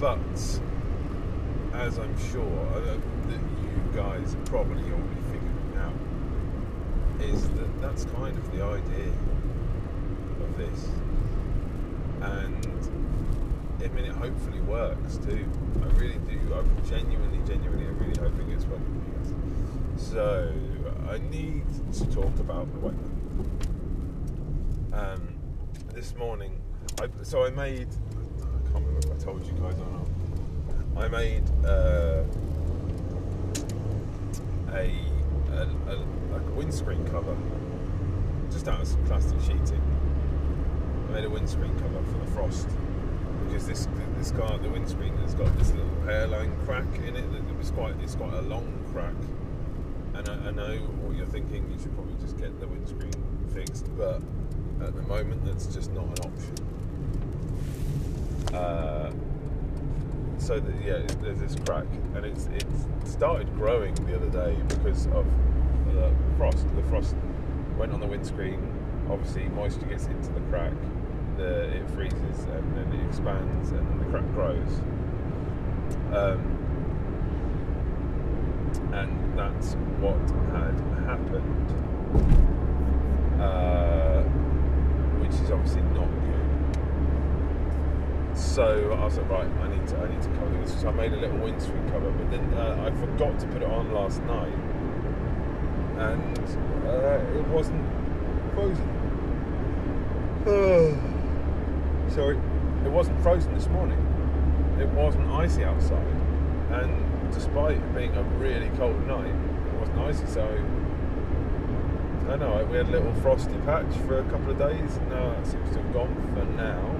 But 0.00 0.18
as 1.74 1.98
I'm 1.98 2.16
sure 2.30 2.66
uh, 2.74 2.80
that 3.28 3.40
you 3.62 3.92
guys 3.94 4.32
have 4.32 4.44
probably 4.46 4.82
already 4.84 5.22
figured 5.30 5.56
it 5.72 5.78
out, 5.78 5.94
is 7.20 7.48
that 7.50 7.80
that's 7.80 8.04
kind 8.06 8.36
of 8.36 8.52
the 8.52 8.62
idea 8.62 9.12
of 10.40 10.56
this, 10.56 10.88
and 12.22 12.66
I 13.84 13.88
mean, 13.88 14.06
it 14.06 14.14
hopefully 14.14 14.60
works 14.60 15.18
too. 15.18 15.46
I 15.82 15.86
really 15.98 16.18
do. 16.28 16.38
I'm 16.54 16.86
genuinely, 16.88 17.38
genuinely, 17.46 17.86
I'm 17.86 17.98
really 17.98 18.18
hoping 18.20 18.50
it's 18.50 18.64
working 18.64 18.84
for 18.84 19.06
you 19.06 19.16
guys. 19.16 20.02
So, 20.02 20.52
I 21.08 21.18
need 21.30 21.64
to 21.92 22.06
talk 22.06 22.38
about 22.40 22.72
the 22.72 22.78
weather. 22.80 22.96
Um, 24.92 25.35
this 25.96 26.14
morning, 26.14 26.60
I, 27.00 27.08
so 27.22 27.46
I 27.46 27.48
made, 27.48 27.88
I 27.88 28.70
can't 28.70 28.84
remember 28.84 28.98
if 28.98 29.12
I 29.12 29.24
told 29.24 29.46
you 29.46 29.54
guys 29.54 29.76
or 29.80 29.86
not, 29.86 31.02
I 31.02 31.08
made 31.08 31.42
uh, 31.64 32.22
a, 34.74 34.92
a, 35.52 35.62
a, 35.62 35.96
like 36.32 36.42
a 36.42 36.54
windscreen 36.54 37.02
cover 37.08 37.34
just 38.50 38.68
out 38.68 38.82
of 38.82 38.86
some 38.86 39.02
plastic 39.06 39.40
sheeting. 39.40 39.80
I 41.08 41.12
made 41.12 41.24
a 41.24 41.30
windscreen 41.30 41.74
cover 41.78 42.02
for 42.12 42.18
the 42.18 42.30
frost 42.32 42.68
because 43.46 43.66
this 43.66 43.88
this 44.18 44.32
car, 44.32 44.58
the 44.58 44.68
windscreen 44.68 45.16
has 45.16 45.32
got 45.32 45.56
this 45.56 45.72
little 45.72 46.02
hairline 46.02 46.54
crack 46.66 46.84
in 47.06 47.16
it. 47.16 47.32
That 47.32 47.58
it's 47.58 47.70
quite 47.70 47.94
it's 48.02 48.16
quite 48.16 48.34
a 48.34 48.42
long 48.42 48.84
crack. 48.92 49.14
And 50.12 50.28
I, 50.28 50.48
I, 50.48 50.50
know 50.50 50.76
what 50.76 51.16
you're 51.16 51.26
thinking. 51.26 51.70
You 51.72 51.78
should 51.78 51.94
probably 51.94 52.16
just 52.20 52.36
get 52.36 52.60
the 52.60 52.66
windscreen 52.66 53.12
fixed, 53.54 53.86
but 53.96 54.20
at 54.82 54.94
the 54.94 55.02
moment, 55.02 55.44
that's 55.44 55.66
just 55.66 55.92
not 55.92 56.04
an 56.04 56.18
option. 56.30 56.54
Uh, 58.54 59.12
so 60.38 60.54
yeah, 60.84 61.02
there's 61.22 61.38
this 61.38 61.56
crack, 61.64 61.86
and 62.14 62.24
it's 62.24 62.46
it 62.46 62.66
started 63.04 63.52
growing 63.56 63.94
the 64.06 64.16
other 64.16 64.30
day 64.30 64.56
because 64.68 65.06
of 65.08 65.26
the 65.92 66.12
frost. 66.36 66.66
The 66.76 66.82
frost 66.84 67.14
went 67.76 67.92
on 67.92 68.00
the 68.00 68.06
windscreen. 68.06 68.60
Obviously, 69.10 69.48
moisture 69.50 69.86
gets 69.86 70.06
into 70.06 70.32
the 70.32 70.40
crack 70.50 70.72
the, 71.36 71.76
it 71.76 71.90
freezes 71.90 72.44
and 72.44 72.76
then 72.76 72.92
it 72.92 73.06
expands 73.08 73.70
and 73.70 73.86
then 73.88 73.98
the 73.98 74.04
crack 74.06 74.24
grows. 74.32 74.80
Um, 76.12 76.40
and 78.92 79.38
that's 79.38 79.74
what 80.00 80.18
had 80.52 80.78
happened, 81.04 81.70
uh, 83.40 83.95
is 85.46 85.52
obviously 85.52 85.82
not 85.82 86.08
good. 86.08 86.76
So 88.36 88.96
I 89.00 89.04
was 89.04 89.16
like, 89.18 89.30
right, 89.30 89.46
I 89.46 89.68
need 89.68 89.86
to, 89.88 89.96
I 89.96 90.08
need 90.12 90.22
to 90.22 90.28
cover 90.30 90.58
this. 90.60 90.80
So 90.80 90.88
I 90.88 90.92
made 90.92 91.12
a 91.12 91.16
little 91.16 91.38
windscreen 91.38 91.88
cover, 91.90 92.10
but 92.10 92.30
then 92.30 92.52
uh, 92.54 92.84
I 92.84 92.90
forgot 93.00 93.38
to 93.40 93.46
put 93.46 93.62
it 93.62 93.70
on 93.70 93.92
last 93.92 94.22
night, 94.24 94.52
and 95.98 96.38
uh, 96.86 97.20
it 97.38 97.46
wasn't 97.48 97.84
frozen. 98.54 98.92
So 102.08 102.30
it 102.30 102.90
wasn't 102.90 103.20
frozen 103.20 103.52
this 103.52 103.66
morning. 103.66 103.98
It 104.80 104.86
wasn't 104.90 105.28
icy 105.32 105.64
outside, 105.64 106.06
and 106.70 107.32
despite 107.32 107.76
it 107.76 107.94
being 107.94 108.14
a 108.16 108.22
really 108.38 108.70
cold 108.78 109.04
night, 109.08 109.26
it 109.26 109.74
wasn't 109.74 109.98
icy. 109.98 110.24
So 110.26 110.46
I 112.28 112.36
know. 112.36 112.66
We 112.70 112.76
had 112.76 112.88
a 112.88 112.90
little 112.90 113.14
frosty 113.22 113.56
patch 113.64 113.94
for 114.06 114.18
a 114.18 114.24
couple 114.24 114.50
of 114.50 114.58
days. 114.58 114.98
Now 115.08 115.30
that 115.30 115.46
seems 115.46 115.70
to 115.70 115.82
have 115.82 115.92
gone 115.92 116.14
for 116.34 116.44
now. 116.56 116.96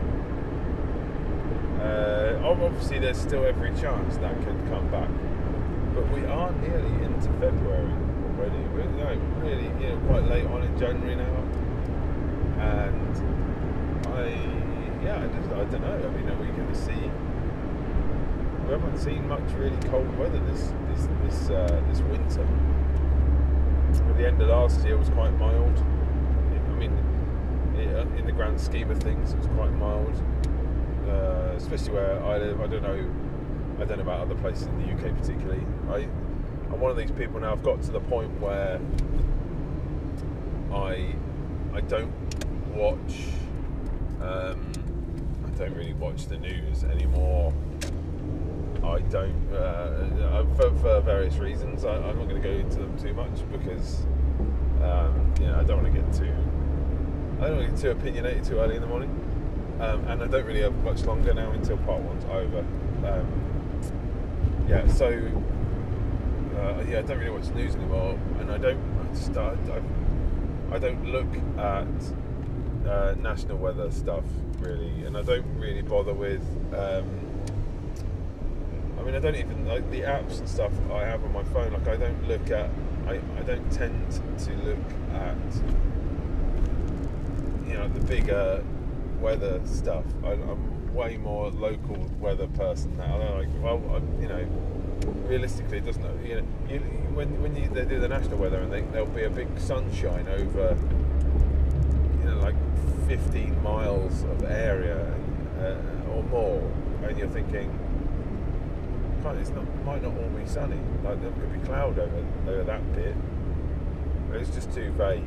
Uh, 1.83 2.40
obviously, 2.45 2.99
there's 2.99 3.18
still 3.18 3.45
every 3.45 3.71
chance 3.75 4.16
that 4.18 4.35
could 4.45 4.59
come 4.68 4.88
back, 4.90 5.11
but 5.95 6.11
we 6.12 6.25
are 6.26 6.52
nearly 6.52 7.04
into 7.04 7.28
February 7.40 7.92
already. 8.26 8.59
We're 8.75 8.83
you 8.83 9.04
know, 9.04 9.14
really, 9.40 9.66
you 9.83 9.95
know, 9.95 10.00
quite 10.06 10.25
late 10.25 10.47
on 10.47 10.62
in 10.62 10.78
January 10.78 11.16
now, 11.16 11.37
and 12.61 13.16
I 14.09 14.28
yeah, 15.04 15.23
I 15.23 15.26
just 15.38 15.50
I 15.50 15.64
don't 15.64 15.83
know. 15.83 16.09
I 16.09 16.11
mean, 16.16 16.28
are 16.28 16.40
we 16.40 16.47
going 16.49 16.68
to 16.68 16.75
see? 16.75 17.11
We 18.66 18.73
haven't 18.73 18.99
seen 18.99 19.28
much 19.28 19.49
really 19.52 19.76
cold 19.88 20.16
weather 20.18 20.40
this 20.40 20.73
this 20.88 21.09
this 21.23 21.50
uh, 21.50 21.83
this 21.88 22.00
winter. 22.00 22.47
The 24.16 24.26
end 24.26 24.37
end 24.37 24.42
of 24.42 24.49
last 24.49 24.85
year 24.85 24.96
was 24.96 25.08
quite 25.11 25.30
mild. 25.38 25.78
I 25.78 26.73
mean, 26.78 26.92
in 28.18 28.26
the 28.26 28.32
grand 28.32 28.61
scheme 28.61 28.90
of 28.90 28.99
things, 28.99 29.32
it 29.32 29.38
was 29.38 29.46
quite 29.49 29.73
mild. 29.73 30.23
Uh, 31.08 31.54
especially 31.56 31.92
where 31.92 32.23
I 32.25 32.38
live. 32.38 32.61
I 32.61 32.66
don't 32.66 32.82
know. 32.82 33.11
I 33.80 33.85
don't 33.85 33.99
know 33.99 34.04
about 34.04 34.20
other 34.20 34.35
places 34.37 34.66
in 34.66 34.78
the 34.78 34.92
UK 34.92 35.16
particularly. 35.18 35.62
I, 35.90 36.08
I'm 36.73 36.80
one 36.80 36.90
of 36.90 36.96
these 36.96 37.11
people 37.11 37.40
now. 37.40 37.52
I've 37.52 37.62
got 37.62 37.82
to 37.82 37.90
the 37.92 38.00
point 38.00 38.40
where 38.40 38.80
I 40.73 41.14
I 41.75 41.80
don't 41.82 42.12
watch. 42.75 43.23
Um, 44.20 44.73
I 45.46 45.50
don't 45.58 45.75
really 45.75 45.94
watch 45.94 46.26
the 46.26 46.38
news 46.38 46.85
anymore. 46.85 47.52
I 48.87 49.00
don't, 49.00 49.52
uh, 49.52 50.45
for, 50.57 50.75
for, 50.76 51.00
various 51.00 51.37
reasons. 51.37 51.85
I, 51.85 51.97
am 51.97 52.19
not 52.19 52.28
going 52.28 52.40
to 52.40 52.49
go 52.49 52.55
into 52.55 52.78
them 52.78 52.99
too 52.99 53.12
much 53.12 53.43
because, 53.50 54.07
um, 54.83 55.35
you 55.40 55.47
know, 55.47 55.59
I 55.59 55.64
don't 55.64 55.83
want 55.83 55.95
to 55.95 56.00
get 56.00 56.12
too, 56.12 56.35
I 57.40 57.49
don't 57.49 57.57
want 57.57 57.66
to 57.66 57.73
get 57.73 57.81
too 57.81 57.90
opinionated 57.90 58.45
too 58.45 58.59
early 58.59 58.76
in 58.76 58.81
the 58.81 58.88
morning. 58.88 59.11
Um, 59.81 60.05
and 60.07 60.23
I 60.23 60.26
don't 60.26 60.47
really 60.47 60.62
have 60.62 60.75
much 60.85 61.05
longer 61.05 61.35
now 61.35 61.50
until 61.50 61.76
part 61.78 62.00
one's 62.00 62.25
over. 62.25 62.61
Um, 63.07 63.47
yeah, 64.69 64.87
so 64.88 65.07
uh, 66.57 66.83
yeah, 66.88 66.99
I 66.99 67.02
don't 67.02 67.19
really 67.19 67.31
watch 67.31 67.49
news 67.50 67.75
anymore, 67.75 68.19
and 68.40 68.50
I 68.50 68.57
don't. 68.57 68.81
I 69.00 69.14
just 69.14 69.37
I, 69.37 69.50
I, 69.50 70.75
I 70.75 70.78
don't 70.78 71.05
look 71.05 71.28
at 71.59 72.88
uh, 72.88 73.14
national 73.21 73.59
weather 73.59 73.90
stuff 73.90 74.25
really, 74.59 75.05
and 75.05 75.16
I 75.16 75.23
don't 75.23 75.47
really 75.59 75.83
bother 75.83 76.14
with. 76.14 76.43
Um, 76.75 77.25
mean, 79.06 79.14
I 79.14 79.20
don't 79.20 79.36
even 79.36 79.66
like 79.66 79.88
the 79.90 80.00
apps 80.00 80.40
and 80.40 80.48
stuff 80.48 80.72
I 80.92 81.04
have 81.04 81.22
on 81.22 81.32
my 81.32 81.44
phone. 81.44 81.72
Like, 81.72 81.86
I 81.86 81.96
don't 81.96 82.28
look 82.28 82.50
at. 82.50 82.68
I, 83.06 83.20
I 83.38 83.42
don't 83.42 83.70
tend 83.70 84.10
to 84.10 84.52
look 84.64 84.78
at 85.12 85.36
you 87.68 87.75
know 87.75 87.88
the 87.88 88.00
bigger 88.00 88.64
weather 89.20 89.60
stuff. 89.64 90.04
I, 90.25 90.32
am 90.32 90.92
way 90.92 91.16
more 91.18 91.50
local 91.50 91.96
weather 92.18 92.48
person 92.48 92.96
now. 92.96 93.20
I 93.20 93.38
like, 93.38 93.48
well, 93.62 93.80
I, 93.90 94.22
you 94.22 94.28
know, 94.28 94.44
realistically, 95.28 95.78
it 95.78 95.84
doesn't. 95.84 96.26
You 96.26 96.40
know, 96.40 96.46
you, 96.68 96.78
when 97.14 97.40
when 97.40 97.54
you, 97.54 97.68
they 97.68 97.84
do 97.84 98.00
the 98.00 98.08
national 98.08 98.38
weather 98.38 98.58
and 98.58 98.72
they, 98.72 98.80
there'll 98.80 99.06
be 99.06 99.22
a 99.22 99.30
big 99.30 99.48
sunshine 99.58 100.26
over, 100.28 100.76
you 102.18 102.30
know, 102.30 102.38
like 102.40 102.56
15 103.06 103.62
miles 103.62 104.25
of 104.25 104.42
area 104.44 105.14
uh, 105.60 106.10
or 106.12 106.25
more, 106.25 106.72
and 107.04 107.16
you're 107.16 107.28
thinking, 107.28 107.70
It's 109.35 109.50
not 109.50 109.64
might 109.85 110.02
not 110.02 110.16
all 110.16 110.28
be 110.28 110.47
sunny. 110.47 110.78
Like 111.04 111.21
there 111.21 111.30
could 111.33 111.52
be 111.52 111.66
cloud 111.66 111.99
over 111.99 112.25
over 112.47 112.64
that 112.64 112.95
bit. 112.95 113.14
It's 114.33 114.50
just 114.50 114.73
too 114.73 114.90
vague. 114.92 115.25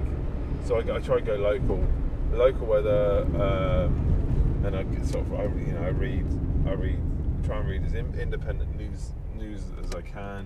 So 0.66 0.78
I, 0.78 0.96
I 0.96 1.00
try 1.00 1.16
to 1.16 1.22
go 1.22 1.36
local 1.36 1.86
local 2.32 2.68
weather, 2.68 3.26
um, 3.42 4.64
and 4.64 4.76
I 4.76 4.84
sort 5.04 5.26
of, 5.26 5.34
I, 5.34 5.44
you 5.44 5.74
know, 5.74 5.84
I 5.84 5.90
read, 5.90 6.26
I 6.68 6.74
read, 6.74 7.02
try 7.44 7.58
and 7.58 7.68
read 7.68 7.86
as 7.86 7.94
independent 7.94 8.76
news 8.78 9.12
news 9.36 9.64
as 9.84 9.96
I 9.96 10.02
can, 10.02 10.46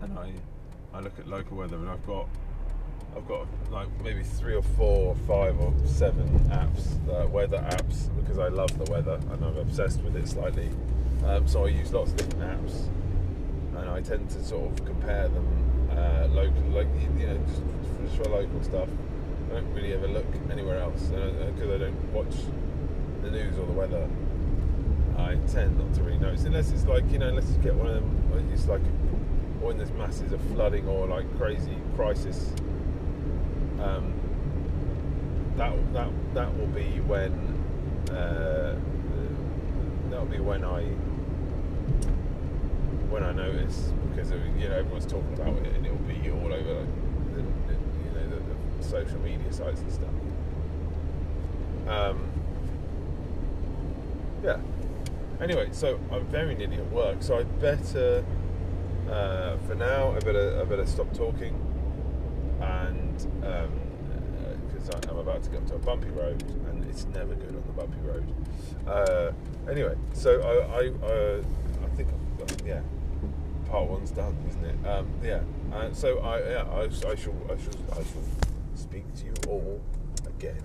and 0.00 0.18
I, 0.18 0.32
I 0.94 1.00
look 1.00 1.18
at 1.18 1.26
local 1.28 1.58
weather, 1.58 1.76
and 1.76 1.90
I've 1.90 2.06
got, 2.06 2.28
I've 3.16 3.26
got 3.28 3.46
like 3.70 3.88
maybe 4.02 4.22
three 4.22 4.54
or 4.54 4.62
four, 4.62 5.08
or 5.08 5.16
five 5.26 5.60
or 5.60 5.74
seven 5.84 6.26
apps, 6.50 6.96
uh, 7.10 7.26
weather 7.28 7.58
apps, 7.58 8.08
because 8.16 8.38
I 8.38 8.48
love 8.48 8.76
the 8.82 8.90
weather 8.90 9.20
and 9.32 9.44
I'm 9.44 9.56
obsessed 9.58 10.00
with 10.02 10.16
it 10.16 10.28
slightly. 10.28 10.70
Um, 11.24 11.46
so 11.46 11.66
I 11.66 11.68
use 11.68 11.92
lots 11.92 12.12
of 12.12 12.16
different 12.16 12.42
apps, 12.42 12.88
and 13.76 13.90
I 13.90 14.00
tend 14.00 14.30
to 14.30 14.42
sort 14.42 14.70
of 14.70 14.84
compare 14.84 15.28
them 15.28 15.46
uh, 15.90 16.26
local, 16.30 16.62
like 16.70 16.88
you 17.18 17.26
know, 17.26 17.38
just, 17.46 17.62
just 18.02 18.16
for 18.16 18.24
local 18.30 18.62
stuff. 18.62 18.88
I 19.50 19.54
don't 19.54 19.74
really 19.74 19.92
ever 19.92 20.08
look 20.08 20.26
anywhere 20.50 20.78
else 20.78 21.02
because 21.02 21.70
I, 21.70 21.74
I, 21.74 21.78
don't 21.78 22.12
watch 22.12 22.34
the 23.22 23.30
news 23.30 23.58
or 23.58 23.66
the 23.66 23.72
weather. 23.72 24.08
I 25.18 25.34
tend 25.52 25.78
not 25.78 25.92
to 25.94 26.02
really 26.02 26.18
notice 26.18 26.44
unless 26.44 26.70
it's 26.70 26.86
like 26.86 27.10
you 27.10 27.18
know 27.18 27.28
unless 27.28 27.50
you 27.50 27.58
get 27.58 27.74
one 27.74 27.88
of 27.88 27.94
them. 27.94 28.50
It's 28.52 28.66
like 28.66 28.80
when 29.60 29.76
there's 29.76 29.92
masses 29.92 30.32
of 30.32 30.40
flooding 30.52 30.88
or 30.88 31.06
like 31.06 31.26
crazy 31.36 31.76
crisis. 31.96 32.52
Um, 33.80 34.14
that 35.56 35.92
that 35.92 36.08
that 36.34 36.58
will 36.58 36.68
be 36.68 37.00
when 37.00 37.32
uh, 38.10 38.76
that 40.10 40.18
will 40.18 40.26
be 40.26 40.38
when 40.38 40.64
I 40.64 40.86
when 43.10 43.24
I 43.24 43.32
notice 43.32 43.92
because 44.10 44.30
you 44.30 44.68
know 44.68 44.76
everyone's 44.76 45.06
talking 45.06 45.34
about 45.34 45.56
it 45.56 45.74
and 45.74 45.84
it 45.84 45.90
will 45.90 45.98
be 46.08 46.30
all 46.30 46.52
over 46.52 46.86
the 48.80 48.84
social 48.84 49.18
media 49.20 49.52
sites 49.52 49.80
and 49.80 49.92
stuff. 49.92 50.08
Um, 51.88 52.30
yeah. 54.42 54.58
Anyway, 55.40 55.68
so 55.72 55.98
I'm 56.10 56.26
very 56.26 56.54
nearly 56.54 56.76
at 56.76 56.90
work, 56.90 57.22
so 57.22 57.38
I 57.38 57.44
better, 57.44 58.24
uh, 59.08 59.56
for 59.66 59.74
now, 59.74 60.12
I 60.12 60.20
better, 60.20 60.60
I 60.60 60.64
better 60.64 60.86
stop 60.86 61.12
talking, 61.14 61.54
and 62.60 63.16
because 64.72 64.90
um, 64.90 65.00
I'm 65.08 65.18
about 65.18 65.42
to 65.44 65.50
get 65.50 65.66
to 65.68 65.76
a 65.76 65.78
bumpy 65.78 66.08
road, 66.08 66.42
and 66.68 66.84
it's 66.84 67.06
never 67.06 67.34
good 67.34 67.54
on 67.54 67.62
the 67.66 67.72
bumpy 67.72 67.98
road. 68.00 68.34
Uh, 68.86 69.32
anyway, 69.70 69.94
so 70.12 70.40
I, 70.42 70.82
I, 70.82 70.88
uh, 71.06 71.42
I 71.84 71.88
think, 71.96 72.08
yeah, 72.66 72.82
part 73.70 73.88
one's 73.88 74.10
done, 74.10 74.36
isn't 74.48 74.64
it? 74.64 74.86
Um, 74.86 75.08
yeah. 75.22 75.40
Uh, 75.72 75.92
so 75.92 76.18
I, 76.18 76.38
yeah, 76.40 76.64
I, 76.72 76.82
I 76.82 76.88
shall, 76.88 77.08
I 77.08 77.14
shall, 77.14 77.74
I 77.92 78.02
shall 78.02 78.24
speak 78.74 79.04
to 79.18 79.26
you 79.26 79.34
all 79.48 79.80
again 80.26 80.62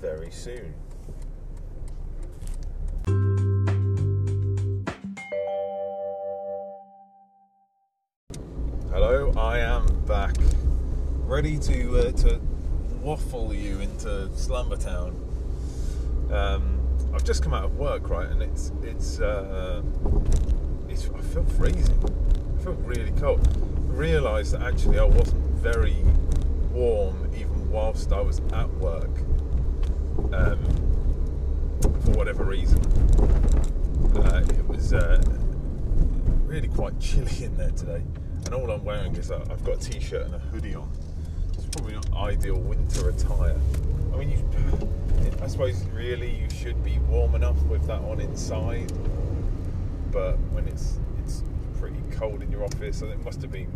very 0.00 0.30
soon. 0.30 0.74
Hello, 8.90 9.32
I 9.36 9.58
am 9.60 9.86
back, 10.06 10.36
ready 11.24 11.58
to 11.58 11.98
uh, 11.98 12.12
to 12.12 12.40
waffle 13.00 13.54
you 13.54 13.80
into 13.80 14.30
Slumber 14.36 14.76
Town. 14.76 15.16
Um, 16.30 16.80
I've 17.14 17.24
just 17.24 17.42
come 17.42 17.54
out 17.54 17.64
of 17.64 17.76
work, 17.78 18.10
right, 18.10 18.28
and 18.28 18.42
it's 18.42 18.72
it's 18.82 19.20
uh, 19.20 19.82
it's 20.94 21.10
I 21.10 21.20
feel 21.20 21.44
freezing. 21.44 21.98
I 22.58 22.62
feel 22.62 22.74
really 22.74 23.10
cold. 23.12 23.46
Realised 23.88 24.52
that 24.52 24.62
actually 24.62 24.98
I 24.98 25.04
wasn't 25.04 25.44
very 25.56 25.96
warm 26.70 27.30
even 27.34 27.70
whilst 27.70 28.12
I 28.12 28.20
was 28.20 28.40
at 28.52 28.72
work 28.74 29.10
um, 30.32 30.58
for 31.82 32.12
whatever 32.12 32.44
reason. 32.44 32.80
Uh, 34.16 34.44
it 34.48 34.66
was 34.68 34.92
uh, 34.92 35.20
really 36.44 36.68
quite 36.68 36.98
chilly 37.00 37.44
in 37.44 37.56
there 37.56 37.72
today, 37.72 38.02
and 38.44 38.54
all 38.54 38.70
I'm 38.70 38.84
wearing 38.84 39.16
is 39.16 39.30
I've 39.32 39.64
got 39.64 39.74
a 39.74 39.90
t-shirt 39.90 40.26
and 40.26 40.34
a 40.36 40.38
hoodie 40.38 40.76
on. 40.76 40.88
It's 41.54 41.66
probably 41.66 41.94
not 41.94 42.06
ideal 42.14 42.58
winter 42.58 43.08
attire. 43.08 43.58
I 44.12 44.16
mean, 44.16 44.30
you, 44.30 44.38
I 45.42 45.48
suppose 45.48 45.84
really 45.86 46.30
you 46.30 46.48
should 46.50 46.84
be 46.84 46.98
warm 47.00 47.34
enough 47.34 47.60
with 47.64 47.84
that 47.88 48.00
on 48.02 48.20
inside, 48.20 48.92
but 50.14 50.38
when 50.52 50.66
it's 50.68 51.00
it's 51.18 51.42
pretty 51.80 52.00
cold 52.12 52.40
in 52.40 52.50
your 52.50 52.64
office, 52.64 53.02
and 53.02 53.10
it 53.10 53.22
must 53.24 53.42
have 53.42 53.50
been 53.50 53.68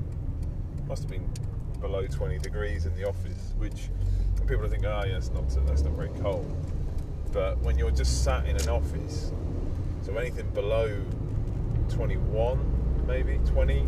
must 0.87 1.03
have 1.03 1.11
been 1.11 1.29
below 1.81 2.07
20 2.07 2.39
degrees 2.39 2.87
in 2.87 2.95
the 2.95 3.07
office, 3.07 3.53
which 3.59 3.91
people 4.47 4.67
think, 4.69 4.85
oh, 4.85 5.03
yeah, 5.05 5.13
that's 5.13 5.31
not, 5.31 5.49
that's 5.67 5.83
not 5.83 5.93
very 5.93 6.09
cold. 6.21 6.51
But 7.33 7.59
when 7.59 7.77
you're 7.77 7.91
just 7.91 8.25
sat 8.25 8.47
in 8.47 8.57
an 8.57 8.69
office, 8.69 9.33
so 10.03 10.17
anything 10.17 10.49
below 10.51 10.99
21, 11.91 13.05
maybe 13.07 13.39
20, 13.47 13.81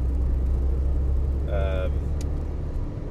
um, 1.49 1.93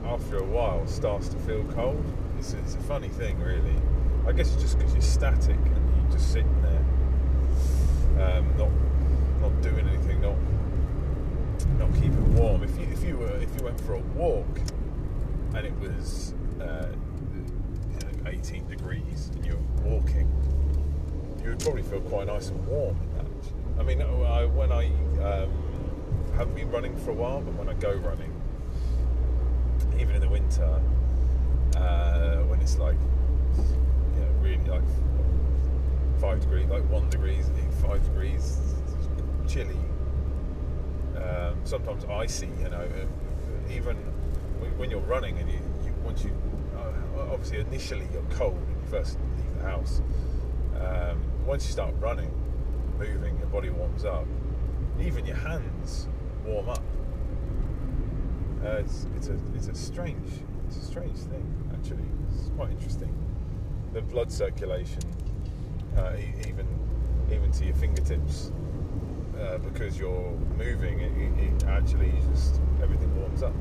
after 0.05 0.37
a 0.37 0.43
while 0.43 0.85
starts 0.85 1.29
to 1.29 1.37
feel 1.39 1.63
cold. 1.73 2.05
It's, 2.37 2.53
it's 2.53 2.75
a 2.75 2.79
funny 2.79 3.09
thing, 3.09 3.39
really. 3.41 3.75
I 4.27 4.31
guess 4.31 4.53
it's 4.53 4.61
just 4.61 4.77
because 4.77 4.93
you're 4.93 5.01
static 5.01 5.57
and 5.57 6.01
you're 6.01 6.11
just 6.11 6.31
sitting 6.31 6.61
there, 6.61 8.37
um, 8.37 8.57
not 8.57 8.69
doing 9.61 9.87
anything, 9.87 10.21
not 10.21 10.35
not 11.77 11.93
keeping 11.95 12.35
warm. 12.35 12.63
If 12.63 12.77
you 12.77 12.87
if 12.91 13.03
you 13.03 13.17
were 13.17 13.35
if 13.37 13.53
you 13.57 13.63
went 13.63 13.79
for 13.81 13.95
a 13.95 13.99
walk 14.15 14.59
and 15.55 15.65
it 15.65 15.73
was 15.79 16.33
uh, 16.61 16.87
you 17.33 18.23
know, 18.23 18.29
18 18.29 18.67
degrees 18.67 19.31
and 19.33 19.45
you're 19.45 19.57
walking, 19.83 20.27
you 21.43 21.49
would 21.49 21.59
probably 21.59 21.83
feel 21.83 22.01
quite 22.01 22.27
nice 22.27 22.49
and 22.49 22.65
warm 22.67 22.97
in 23.01 23.17
that. 23.17 23.25
I 23.79 23.83
mean, 23.83 24.01
I, 24.01 24.45
when 24.45 24.71
I 24.71 24.87
um, 25.23 25.51
haven't 26.35 26.55
been 26.55 26.69
running 26.69 26.95
for 26.97 27.11
a 27.11 27.13
while, 27.13 27.41
but 27.41 27.53
when 27.55 27.69
I 27.69 27.73
go 27.73 27.93
running, 27.93 28.33
even 29.99 30.15
in 30.15 30.21
the 30.21 30.29
winter, 30.29 30.81
uh, 31.77 32.37
when 32.43 32.59
it's 32.61 32.77
like 32.77 32.97
you 33.55 34.21
know 34.21 34.27
really 34.41 34.57
like 34.65 34.83
five 36.19 36.41
degrees, 36.41 36.67
like 36.67 36.83
one 36.89 37.09
degrees, 37.09 37.49
five 37.81 38.03
degrees, 38.03 38.75
chilly. 39.49 39.77
Um, 41.15 41.59
sometimes 41.63 42.05
icy, 42.05 42.49
you 42.61 42.69
know. 42.69 42.87
Even 43.71 43.97
when 44.77 44.89
you're 44.89 45.01
running 45.01 45.37
and 45.37 45.49
you, 45.49 45.59
you 45.83 45.93
once 46.03 46.23
you 46.23 46.31
uh, 46.77 47.31
obviously 47.31 47.59
initially 47.59 48.07
you're 48.13 48.21
cold 48.37 48.55
when 48.55 48.69
you 48.69 48.89
first 48.89 49.17
leave 49.37 49.57
the 49.57 49.65
house. 49.65 50.01
Um, 50.79 51.21
once 51.45 51.65
you 51.65 51.71
start 51.73 51.93
running, 51.99 52.31
moving, 52.97 53.37
your 53.39 53.47
body 53.47 53.69
warms 53.69 54.05
up. 54.05 54.25
Even 55.01 55.25
your 55.25 55.35
hands 55.37 56.07
warm 56.45 56.69
up. 56.69 56.83
Uh, 58.63 58.77
it's, 58.77 59.07
it's 59.15 59.29
a 59.29 59.37
it's 59.55 59.67
a 59.67 59.75
strange 59.75 60.29
it's 60.67 60.77
a 60.77 60.85
strange 60.85 61.17
thing 61.17 61.45
actually. 61.73 62.05
It's 62.31 62.49
quite 62.55 62.69
interesting. 62.71 63.13
The 63.93 64.01
blood 64.01 64.31
circulation, 64.31 65.01
uh, 65.97 66.13
even 66.47 66.67
even 67.31 67.51
to 67.53 67.65
your 67.65 67.75
fingertips, 67.75 68.51
uh, 69.39 69.57
because 69.59 69.97
you're 69.97 70.37
moving, 70.57 70.99
it, 70.99 71.11
it, 71.17 71.53
it 71.53 71.63
actually 71.65 72.13
just 72.31 72.59
everything 72.81 73.15
warms 73.19 73.43
up. 73.43 73.53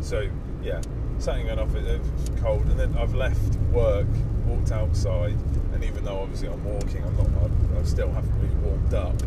So 0.00 0.28
yeah, 0.62 0.80
starting 1.18 1.46
going 1.46 1.58
off, 1.58 1.74
it, 1.74 1.84
it's 1.86 2.40
cold, 2.40 2.62
and 2.66 2.78
then 2.78 2.96
I've 2.96 3.14
left 3.14 3.56
work, 3.72 4.06
walked 4.46 4.72
outside, 4.72 5.38
and 5.72 5.84
even 5.84 6.04
though 6.04 6.20
obviously 6.20 6.48
I'm 6.48 6.64
walking, 6.64 7.04
I'm 7.04 7.16
not, 7.16 7.28
I, 7.76 7.80
I 7.80 7.82
still 7.82 8.10
haven't 8.10 8.34
really 8.40 8.54
warmed 8.56 8.94
up, 8.94 9.20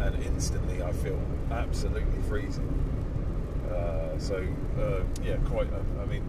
and 0.00 0.22
instantly 0.24 0.82
I 0.82 0.92
feel 0.92 1.20
absolutely 1.50 2.22
freezing. 2.28 2.68
Uh, 3.70 4.18
so 4.18 4.46
uh, 4.78 5.02
yeah, 5.22 5.36
quite. 5.46 5.68
I, 5.72 6.02
I 6.02 6.06
mean, 6.06 6.24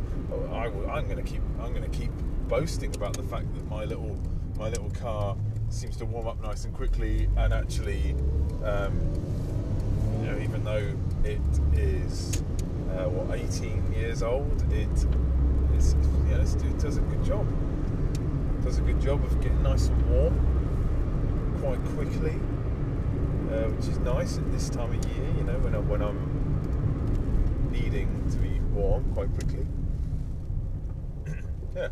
I, 0.52 0.66
am 0.98 1.06
going 1.06 1.18
to 1.18 1.24
keep. 1.24 1.42
I'm 1.60 1.74
going 1.74 1.90
to 1.90 1.98
keep 1.98 2.12
boasting 2.48 2.94
about 2.96 3.14
the 3.14 3.24
fact 3.24 3.54
that 3.56 3.70
my 3.70 3.86
little 3.86 4.18
my 4.58 4.70
little 4.70 4.92
car 4.92 5.36
seems 5.72 5.96
to 5.98 6.06
warm 6.06 6.28
up 6.28 6.42
nice 6.42 6.66
and 6.66 6.74
quickly, 6.74 7.30
and 7.38 7.54
actually, 7.54 8.16
um, 8.64 9.00
you 10.20 10.28
know, 10.28 10.38
even 10.42 10.64
though 10.64 10.94
it 11.24 11.40
is 11.74 12.44
uh, 12.92 13.06
what 13.10 13.40
18 13.40 13.94
years 13.94 14.22
old, 14.22 14.64
it 14.72 14.90
yeah, 16.30 16.38
it 16.38 16.80
does 16.80 16.98
a 16.98 17.02
good 17.02 17.24
job. 17.24 17.48
It 18.60 18.66
does 18.66 18.78
a 18.78 18.82
good 18.82 19.02
job 19.02 19.24
of 19.24 19.42
getting 19.42 19.64
nice 19.64 19.88
and 19.88 20.10
warm 20.10 21.58
quite 21.62 21.84
quickly, 21.96 22.36
uh, 23.52 23.70
which 23.70 23.88
is 23.88 23.98
nice 24.00 24.38
at 24.38 24.52
this 24.52 24.70
time 24.70 24.94
of 24.94 25.06
year. 25.06 25.26
You 25.38 25.44
know, 25.44 25.58
when 25.60 25.74
I, 25.74 25.80
when 25.80 26.02
I'm 26.04 27.72
needing 27.72 28.30
to 28.30 28.38
be 28.38 28.60
warm 28.74 29.12
quite 29.14 29.34
quickly. 29.34 29.66
yeah. 31.76 31.88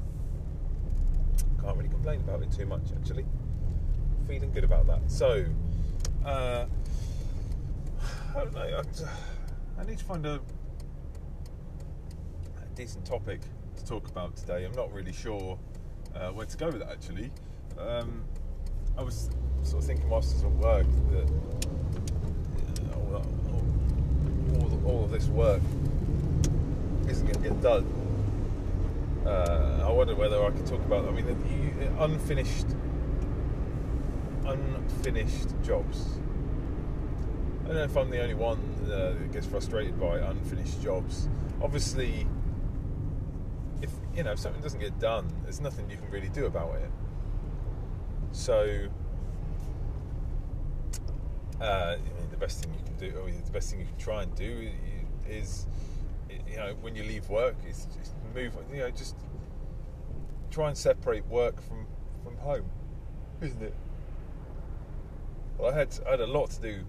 Can't 1.62 1.78
really 1.78 1.89
complain 1.89 2.22
about 2.22 2.44
it 2.44 2.52
too 2.52 2.65
much 2.65 2.84
actually. 2.96 3.26
Feeling 4.30 4.52
good 4.52 4.63
about 4.63 4.86
that. 4.86 5.00
So, 5.08 5.44
uh, 6.24 6.65
I 8.36 8.39
don't 8.39 8.54
know. 8.54 8.62
I, 8.62 9.82
I 9.82 9.86
need 9.86 9.98
to 9.98 10.06
find 10.06 10.24
a, 10.24 10.36
a 10.36 10.39
decent 12.76 13.06
topic 13.06 13.42
to 13.76 13.84
talk 13.86 14.08
about 14.08 14.36
today. 14.36 14.65
I'm 14.65 14.74
not 14.74 14.94
really 14.94 15.13
sure 15.13 15.58
uh, 16.15 16.30
where 16.30 16.46
to 16.46 16.58
go 16.58 16.68
with 16.68 16.84
it 16.84 16.88
actually. 16.92 17.32
Um, 17.80 18.24
I 19.00 19.02
was 19.02 19.32
sort 19.63 19.82
of 19.82 19.88
thinking 19.88 20.08
whilst 20.08 20.32
I 20.32 20.36
was 20.36 20.44
at 20.44 20.52
work 20.60 20.86
that 21.12 21.30
all, 24.56 24.82
all 24.86 25.04
of 25.06 25.12
this 25.12 25.26
work 25.26 25.62
isn't 27.08 27.26
going 27.26 27.42
to 27.44 27.50
get 27.50 27.62
done. 27.63 27.88
Uh, 29.26 29.86
I 29.88 29.92
wonder 29.92 30.13
whether 30.13 30.44
I 30.46 30.52
could 30.52 30.68
talk 30.68 30.86
about. 30.86 31.08
I 31.08 31.12
mean, 31.12 31.26
the 31.26 32.04
unfinished, 32.04 32.68
unfinished 34.51 35.49
jobs. 35.63 36.19
I 37.63 37.67
don't 37.67 37.75
know 37.77 37.83
if 37.83 37.97
I'm 37.97 38.09
the 38.09 38.21
only 38.21 38.33
one 38.33 38.59
uh, 38.85 39.13
that 39.13 39.31
gets 39.31 39.45
frustrated 39.45 39.99
by 39.99 40.17
unfinished 40.17 40.81
jobs. 40.81 41.29
Obviously, 41.62 42.25
if 43.81 43.91
you 44.15 44.23
know 44.23 44.31
if 44.31 44.39
something 44.39 44.62
doesn't 44.62 44.79
get 44.79 44.97
done, 44.99 45.27
there's 45.43 45.62
nothing 45.62 45.89
you 45.89 45.97
can 45.97 46.09
really 46.09 46.29
do 46.29 46.45
about 46.45 46.75
it. 46.75 46.89
So, 48.31 48.88
uh, 51.62 51.97
the 52.31 52.38
best 52.38 52.63
thing 52.63 52.73
you 52.73 52.83
can 52.85 52.95
do, 52.95 53.17
or 53.19 53.29
the 53.29 53.51
best 53.51 53.69
thing 53.69 53.79
you 53.79 53.85
can 53.85 53.97
try 53.97 54.23
and 54.23 54.33
do, 54.35 54.69
is 55.27 55.67
you 56.49 56.57
know 56.57 56.73
when 56.81 56.95
you 56.95 57.03
leave 57.03 57.29
work, 57.29 57.55
is 57.67 57.88
just 57.99 58.13
move. 58.33 58.53
You 58.71 58.79
know, 58.79 58.89
just 58.89 59.15
try 60.49 60.69
and 60.69 60.77
separate 60.77 61.27
work 61.27 61.62
from 61.62 61.85
from 62.23 62.38
home, 62.38 62.69
isn't 63.41 63.62
it? 63.62 63.75
Well, 65.60 65.74
I 65.74 65.78
had 65.78 66.00
I 66.08 66.12
had 66.12 66.22
a 66.22 66.28
lot 66.28 66.52
to 66.52 66.62
do 66.62 66.86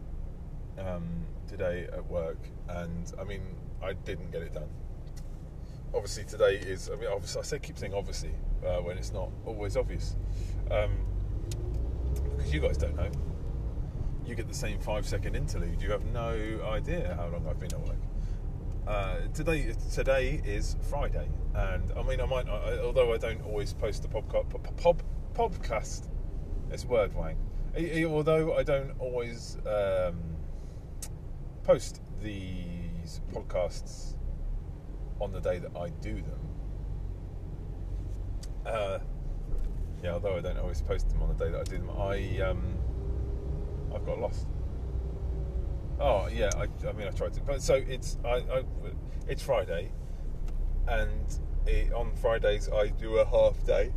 um, 0.78 1.26
today 1.48 1.88
at 1.92 2.06
work, 2.06 2.38
and 2.68 3.12
I 3.20 3.24
mean 3.24 3.42
I 3.82 3.94
didn't 3.94 4.30
get 4.30 4.42
it 4.42 4.54
done. 4.54 4.68
Obviously, 5.92 6.22
today 6.24 6.54
is. 6.54 6.88
I 6.88 6.94
mean, 6.94 7.08
obviously, 7.12 7.40
I 7.40 7.44
say 7.44 7.58
keep 7.58 7.76
saying 7.76 7.94
obviously 7.94 8.30
uh, 8.64 8.76
when 8.76 8.96
it's 8.96 9.12
not 9.12 9.30
always 9.44 9.76
obvious, 9.76 10.14
um, 10.70 10.92
because 12.36 12.54
you 12.54 12.60
guys 12.60 12.76
don't 12.76 12.94
know. 12.94 13.10
You 14.24 14.36
get 14.36 14.46
the 14.46 14.54
same 14.54 14.78
five 14.78 15.04
second 15.04 15.34
interlude. 15.34 15.82
You 15.82 15.90
have 15.90 16.04
no 16.04 16.60
idea 16.70 17.16
how 17.16 17.26
long 17.26 17.48
I've 17.48 17.58
been 17.58 17.74
at 17.74 17.80
work. 17.80 17.96
Uh, 18.86 19.16
today 19.34 19.74
today 19.92 20.40
is 20.44 20.76
Friday, 20.88 21.28
and 21.56 21.90
I 21.96 22.04
mean 22.04 22.20
I 22.20 22.26
might 22.26 22.46
not, 22.46 22.62
although 22.78 23.12
I 23.12 23.18
don't 23.18 23.42
always 23.42 23.72
post 23.72 24.02
the 24.02 24.08
podcast. 24.08 25.02
Podcast, 25.34 26.08
it's 26.70 26.84
word 26.84 27.12
wang. 27.16 27.36
Although 27.76 28.54
I 28.54 28.62
don't 28.64 28.92
always 28.98 29.56
um, 29.66 30.20
post 31.62 32.00
these 32.20 33.20
podcasts 33.32 34.16
on 35.20 35.32
the 35.32 35.40
day 35.40 35.58
that 35.58 35.76
I 35.76 35.90
do 36.00 36.14
them. 36.14 36.40
Uh, 38.66 38.98
yeah, 40.02 40.12
although 40.12 40.36
I 40.36 40.40
don't 40.40 40.58
always 40.58 40.82
post 40.82 41.10
them 41.10 41.22
on 41.22 41.28
the 41.28 41.44
day 41.44 41.50
that 41.52 41.60
I 41.60 41.64
do 41.64 41.78
them, 41.78 41.90
I 41.90 42.40
um, 42.40 42.74
I've 43.94 44.04
got 44.04 44.18
lost. 44.18 44.46
Oh 46.00 46.28
yeah, 46.28 46.50
I, 46.56 46.66
I 46.88 46.92
mean 46.92 47.06
I 47.06 47.10
tried 47.10 47.34
to, 47.34 47.40
but 47.42 47.62
so 47.62 47.74
it's 47.74 48.18
I, 48.24 48.38
I 48.38 48.64
it's 49.28 49.42
Friday, 49.42 49.92
and 50.88 51.38
it, 51.66 51.92
on 51.92 52.16
Fridays 52.16 52.68
I 52.68 52.88
do 52.88 53.18
a 53.18 53.24
half 53.24 53.64
day. 53.64 53.92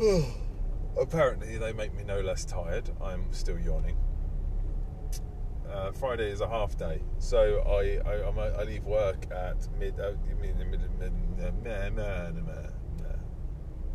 Apparently 1.00 1.58
they 1.58 1.72
make 1.72 1.94
me 1.94 2.04
no 2.04 2.20
less 2.20 2.44
tired. 2.44 2.90
I'm 3.02 3.32
still 3.32 3.58
yawning. 3.58 3.96
Uh, 5.70 5.90
Friday 5.92 6.30
is 6.30 6.40
a 6.40 6.48
half 6.48 6.76
day, 6.76 7.02
so 7.18 7.60
I 7.66 8.00
I, 8.08 8.60
I 8.60 8.64
leave 8.64 8.84
work 8.84 9.26
at 9.32 9.68
mid. 9.78 9.98
Uh, 9.98 10.12
mid, 10.40 10.56
mid, 10.56 10.70
mid, 10.70 10.80
mid, 11.00 11.12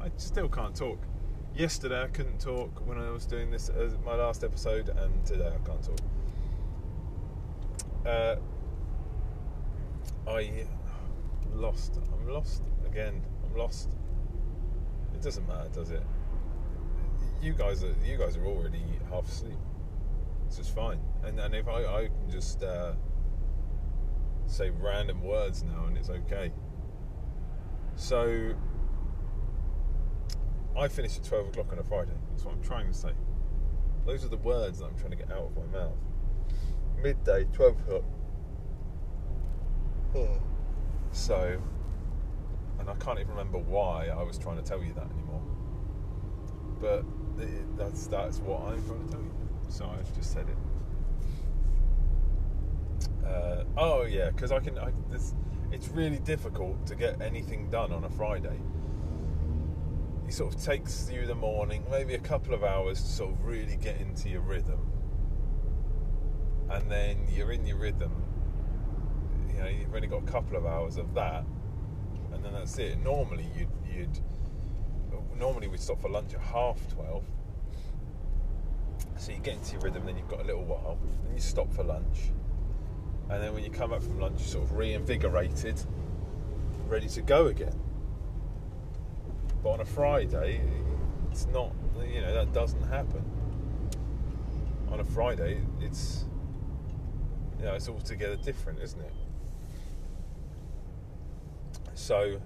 I 0.01 0.11
still 0.17 0.49
can't 0.49 0.75
talk. 0.75 0.99
Yesterday 1.55 2.03
I 2.03 2.07
couldn't 2.07 2.39
talk 2.39 2.85
when 2.85 2.97
I 2.97 3.09
was 3.09 3.25
doing 3.25 3.49
this 3.51 3.69
as 3.69 3.97
my 4.05 4.15
last 4.15 4.43
episode, 4.43 4.89
and 4.89 5.25
today 5.25 5.47
I 5.47 5.67
can't 5.67 5.83
talk 5.83 5.99
uh, 8.05 8.35
I 10.27 10.65
lost. 11.53 11.99
I'm 12.13 12.27
lost 12.27 12.63
again. 12.85 13.21
I'm 13.45 13.57
lost. 13.57 13.89
It 15.13 15.21
doesn't 15.21 15.47
matter, 15.47 15.69
does 15.73 15.91
it? 15.91 16.03
You 17.41 17.53
guys 17.53 17.83
are 17.83 17.95
you 18.05 18.17
guys 18.17 18.37
are 18.37 18.45
already 18.45 18.83
half 19.09 19.27
asleep. 19.27 19.57
It's 20.47 20.57
just 20.57 20.75
fine. 20.75 20.99
And 21.23 21.39
and 21.39 21.55
if 21.55 21.67
I, 21.67 21.83
I 21.85 22.07
can 22.07 22.29
just 22.29 22.63
uh, 22.63 22.93
say 24.45 24.69
random 24.71 25.23
words 25.23 25.63
now 25.63 25.85
and 25.87 25.97
it's 25.97 26.09
okay. 26.09 26.51
So 27.95 28.53
I 30.77 30.87
finish 30.87 31.17
at 31.17 31.23
twelve 31.23 31.47
o'clock 31.47 31.71
on 31.71 31.79
a 31.79 31.83
Friday. 31.83 32.11
That's 32.31 32.45
what 32.45 32.55
I'm 32.55 32.63
trying 32.63 32.87
to 32.87 32.93
say. 32.93 33.11
Those 34.05 34.25
are 34.25 34.29
the 34.29 34.37
words 34.37 34.79
that 34.79 34.85
I'm 34.85 34.97
trying 34.97 35.11
to 35.11 35.17
get 35.17 35.31
out 35.31 35.51
of 35.55 35.55
my 35.55 35.79
mouth 35.79 35.97
midday, 37.01 37.45
12 37.53 37.79
o'clock. 37.81 38.03
So, 41.11 41.61
and 42.79 42.89
I 42.89 42.95
can't 42.95 43.19
even 43.19 43.31
remember 43.31 43.57
why 43.57 44.07
I 44.07 44.23
was 44.23 44.37
trying 44.37 44.57
to 44.57 44.63
tell 44.63 44.83
you 44.83 44.93
that 44.93 45.05
anymore. 45.11 45.41
But 46.79 47.03
that's 47.77 48.07
that's 48.07 48.39
what 48.39 48.61
I'm 48.61 48.83
trying 48.85 49.05
to 49.05 49.11
tell 49.11 49.21
you. 49.21 49.31
So 49.69 49.85
I've 49.85 50.15
just 50.15 50.33
said 50.33 50.45
it. 50.49 50.57
Uh, 53.25 53.63
oh 53.77 54.03
yeah, 54.03 54.29
because 54.31 54.51
I 54.51 54.59
can. 54.59 54.77
I, 54.77 54.91
this, 55.09 55.33
it's 55.71 55.87
really 55.89 56.19
difficult 56.19 56.85
to 56.87 56.95
get 56.95 57.21
anything 57.21 57.69
done 57.69 57.91
on 57.91 58.03
a 58.03 58.09
Friday. 58.09 58.59
It 60.27 60.33
sort 60.33 60.53
of 60.53 60.63
takes 60.63 61.09
you 61.11 61.25
the 61.25 61.35
morning, 61.35 61.83
maybe 61.89 62.15
a 62.15 62.19
couple 62.19 62.53
of 62.53 62.63
hours 62.63 63.01
to 63.01 63.07
sort 63.07 63.31
of 63.31 63.43
really 63.45 63.77
get 63.77 63.99
into 63.99 64.29
your 64.29 64.41
rhythm 64.41 64.89
and 66.69 66.89
then 66.89 67.27
you're 67.33 67.51
in 67.51 67.65
your 67.65 67.77
rhythm. 67.77 68.11
You 69.51 69.59
know, 69.59 69.67
you've 69.67 69.93
only 69.93 70.07
got 70.07 70.23
a 70.23 70.31
couple 70.31 70.57
of 70.57 70.65
hours 70.65 70.97
of 70.97 71.13
that, 71.15 71.43
and 72.31 72.43
then 72.43 72.53
that's 72.53 72.77
it. 72.77 72.99
Normally, 72.99 73.47
you'd, 73.57 73.69
you'd 73.91 74.19
normally 75.39 75.67
we'd 75.67 75.79
stop 75.79 76.01
for 76.01 76.09
lunch 76.09 76.33
at 76.33 76.41
half 76.41 76.77
twelve. 76.89 77.23
So 79.17 79.31
you 79.31 79.39
get 79.39 79.55
into 79.55 79.73
your 79.73 79.81
rhythm, 79.81 80.05
then 80.05 80.17
you've 80.17 80.27
got 80.29 80.41
a 80.41 80.43
little 80.43 80.63
while, 80.63 80.97
then 81.25 81.33
you 81.33 81.41
stop 81.41 81.73
for 81.73 81.83
lunch, 81.83 82.31
and 83.29 83.41
then 83.41 83.53
when 83.53 83.63
you 83.63 83.69
come 83.69 83.91
back 83.91 84.01
from 84.01 84.19
lunch, 84.19 84.39
you're 84.39 84.47
sort 84.47 84.63
of 84.65 84.77
reinvigorated, 84.77 85.81
ready 86.87 87.07
to 87.09 87.21
go 87.21 87.47
again. 87.47 87.77
But 89.61 89.71
on 89.71 89.79
a 89.81 89.85
Friday, 89.85 90.61
it's 91.31 91.47
not. 91.47 91.73
You 92.13 92.21
know 92.21 92.33
that 92.33 92.53
doesn't 92.53 92.83
happen. 92.83 93.23
On 94.89 94.99
a 94.99 95.03
Friday, 95.03 95.61
it's 95.81 96.25
you 97.59 97.65
know 97.65 97.73
it's 97.73 97.89
altogether 97.89 98.37
different, 98.37 98.79
isn't 98.81 99.01
it? 99.01 99.13
So 101.93 102.39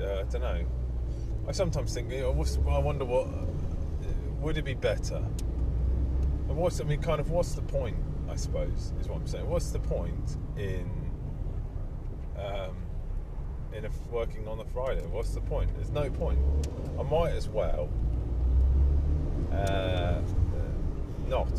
uh, 0.00 0.20
I 0.20 0.30
don't 0.30 0.40
know. 0.40 0.66
I 1.46 1.52
sometimes 1.52 1.94
think, 1.94 2.10
you 2.10 2.20
know, 2.20 2.44
I 2.68 2.78
wonder 2.78 3.04
what 3.04 3.26
would 4.40 4.56
it 4.56 4.64
be 4.64 4.74
better? 4.74 5.16
And 5.16 6.56
what's 6.56 6.80
I 6.80 6.84
mean, 6.84 7.00
kind 7.00 7.20
of, 7.20 7.30
what's 7.30 7.52
the 7.52 7.62
point? 7.62 7.96
I 8.30 8.36
suppose 8.36 8.92
is 9.00 9.08
what 9.08 9.18
I'm 9.18 9.26
saying. 9.26 9.48
What's 9.48 9.70
the 9.70 9.78
point 9.78 10.36
in 10.56 10.90
um, 12.36 12.76
in 13.72 13.84
a, 13.84 13.90
working 14.10 14.46
on 14.46 14.60
a 14.60 14.64
Friday? 14.66 15.04
What's 15.06 15.30
the 15.30 15.40
point? 15.40 15.74
There's 15.74 15.90
no 15.90 16.10
point. 16.10 16.38
I 16.98 17.02
might 17.02 17.32
as 17.32 17.48
well 17.48 17.88
uh, 19.52 20.20
not. 21.26 21.52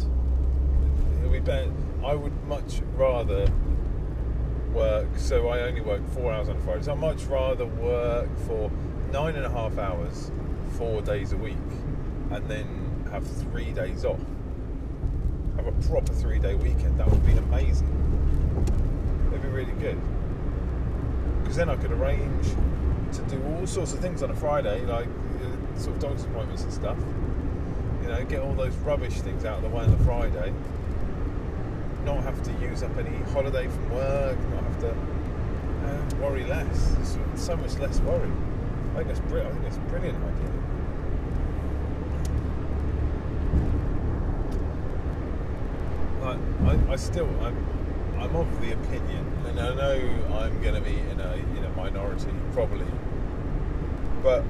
It'll 1.20 1.32
be 1.32 1.40
better. 1.40 1.72
I 2.06 2.14
would 2.14 2.34
much 2.46 2.82
rather 2.96 3.48
work. 4.74 5.08
So 5.18 5.50
I 5.50 5.62
only 5.62 5.82
work 5.82 6.08
four 6.12 6.32
hours 6.32 6.50
on 6.50 6.58
a 6.58 6.60
Friday. 6.62 6.84
So 6.84 6.94
I'd 6.94 7.00
much 7.00 7.24
rather 7.26 7.66
work 7.66 8.30
for 8.48 8.72
nine 9.12 9.36
and 9.36 9.46
a 9.46 9.50
half 9.50 9.78
hours, 9.78 10.32
four 10.78 11.02
days 11.02 11.34
a 11.34 11.38
week, 11.38 11.58
and 12.32 12.48
then 12.48 13.06
have 13.12 13.26
three 13.26 13.72
days 13.72 14.06
off. 14.06 14.20
Have 15.56 15.68
a 15.68 15.72
proper 15.88 16.14
three 16.14 16.40
day 16.40 16.56
weekend. 16.56 17.00
That 17.00 17.10
would 17.10 17.26
be 17.26 17.34
amazing. 17.34 17.88
It'd 19.30 19.42
be 19.42 19.48
really 19.50 19.74
good. 19.74 20.00
Because 21.42 21.56
then 21.58 21.70
I 21.70 21.76
could 21.76 21.92
arrange 21.92 22.48
to 23.14 23.22
do 23.24 23.44
all 23.44 23.66
sorts 23.66 23.94
of 23.94 24.00
things 24.00 24.22
on 24.22 24.30
a 24.30 24.36
Friday, 24.36 24.86
like 24.86 25.08
uh, 25.08 25.80
sort 25.80 25.96
of 25.96 26.02
doctor's 26.02 26.26
appointments 26.26 26.64
and 26.64 26.72
stuff. 26.72 26.98
You 28.04 28.10
know, 28.10 28.24
get 28.26 28.42
all 28.42 28.54
those 28.54 28.76
rubbish 28.78 29.16
things 29.22 29.46
out 29.46 29.58
of 29.58 29.64
the 29.64 29.70
way 29.70 29.84
on 29.84 29.92
the 29.92 30.04
Friday. 30.04 30.54
Not 32.10 32.24
have 32.24 32.42
to 32.42 32.52
use 32.54 32.82
up 32.82 32.98
any 32.98 33.16
holiday 33.34 33.68
from 33.68 33.92
work. 33.92 34.40
Not 34.50 34.64
have 34.64 34.80
to 34.80 34.90
uh, 34.90 36.16
worry 36.20 36.44
less. 36.46 36.96
It's 37.00 37.44
so 37.44 37.56
much 37.56 37.78
less 37.78 38.00
worry. 38.00 38.32
I 38.94 38.96
think 38.96 39.10
that's 39.10 39.20
brilliant. 39.20 39.50
I 39.50 39.52
think 39.52 39.64
that's 39.64 39.78
a 39.78 39.90
brilliant 39.92 40.18
idea. 40.18 40.50
I, 46.90 46.94
I 46.94 46.96
still, 46.96 47.30
I'm, 47.44 47.56
I'm 48.20 48.36
of 48.36 48.60
the 48.60 48.72
opinion, 48.72 49.32
and 49.46 49.60
I 49.60 49.76
know 49.76 50.36
I'm 50.36 50.60
going 50.64 50.74
to 50.74 50.82
be 50.82 50.98
in 50.98 51.22
a 51.22 51.34
in 51.34 51.64
a 51.64 51.70
minority 51.76 52.34
probably, 52.54 52.88
but 54.24 54.44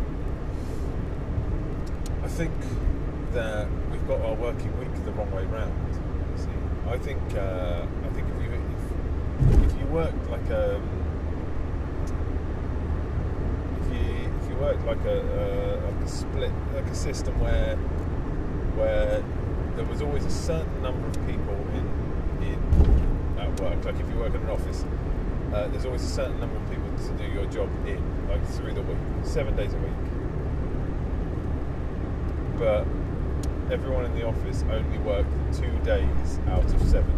I 2.23 2.27
think 2.29 2.53
that 3.33 3.67
we've 3.91 4.07
got 4.07 4.21
our 4.21 4.35
working 4.35 4.79
week 4.79 4.93
the 5.03 5.11
wrong 5.11 5.29
way 5.31 5.43
round. 5.43 6.08
I 6.89 6.97
think 6.97 7.21
uh, 7.35 7.85
I 8.03 8.09
think 8.15 8.27
if 8.27 8.43
you 8.43 8.51
if, 8.51 9.71
if 9.71 9.79
you 9.79 9.85
work 9.85 10.13
like 10.27 10.49
a 10.49 10.81
if 13.79 13.93
you 13.93 14.31
if 14.41 14.49
you 14.49 14.55
work 14.57 14.83
like 14.85 15.05
a, 15.05 15.19
a 15.21 15.85
like 15.85 16.03
a 16.03 16.07
split 16.07 16.51
like 16.73 16.87
a 16.87 16.95
system 16.95 17.39
where 17.39 17.75
where 18.75 19.23
there 19.75 19.85
was 19.85 20.01
always 20.01 20.25
a 20.25 20.31
certain 20.31 20.81
number 20.81 21.07
of 21.07 21.13
people 21.27 21.55
in 21.77 21.85
in 22.41 23.37
at 23.37 23.59
work. 23.61 23.85
Like 23.85 23.99
if 23.99 24.09
you 24.09 24.15
work 24.15 24.33
in 24.33 24.41
an 24.41 24.49
office, 24.49 24.83
uh, 25.53 25.67
there's 25.67 25.85
always 25.85 26.03
a 26.03 26.07
certain 26.07 26.39
number 26.39 26.57
of 26.57 26.69
people 26.71 26.89
to 26.89 27.23
do 27.23 27.31
your 27.31 27.45
job 27.45 27.69
in, 27.87 28.01
like 28.27 28.43
through 28.47 28.73
the 28.73 28.81
week, 28.81 28.97
seven 29.23 29.55
days 29.55 29.73
a 29.73 29.77
week. 29.77 29.93
But 32.57 32.85
everyone 33.71 34.03
in 34.05 34.15
the 34.15 34.25
office 34.25 34.63
only 34.71 34.97
worked 34.99 35.29
two 35.53 35.71
days 35.79 36.39
out 36.47 36.63
of 36.63 36.89
seven. 36.89 37.13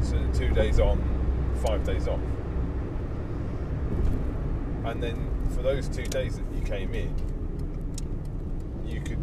So 0.00 0.16
two 0.32 0.50
days 0.54 0.78
on, 0.78 1.02
five 1.66 1.82
days 1.84 2.06
off. 2.06 2.20
And 4.84 5.02
then 5.02 5.48
for 5.50 5.62
those 5.62 5.88
two 5.88 6.04
days 6.04 6.36
that 6.36 6.44
you 6.54 6.62
came 6.62 6.94
in, 6.94 7.12
you 8.86 9.00
could 9.00 9.18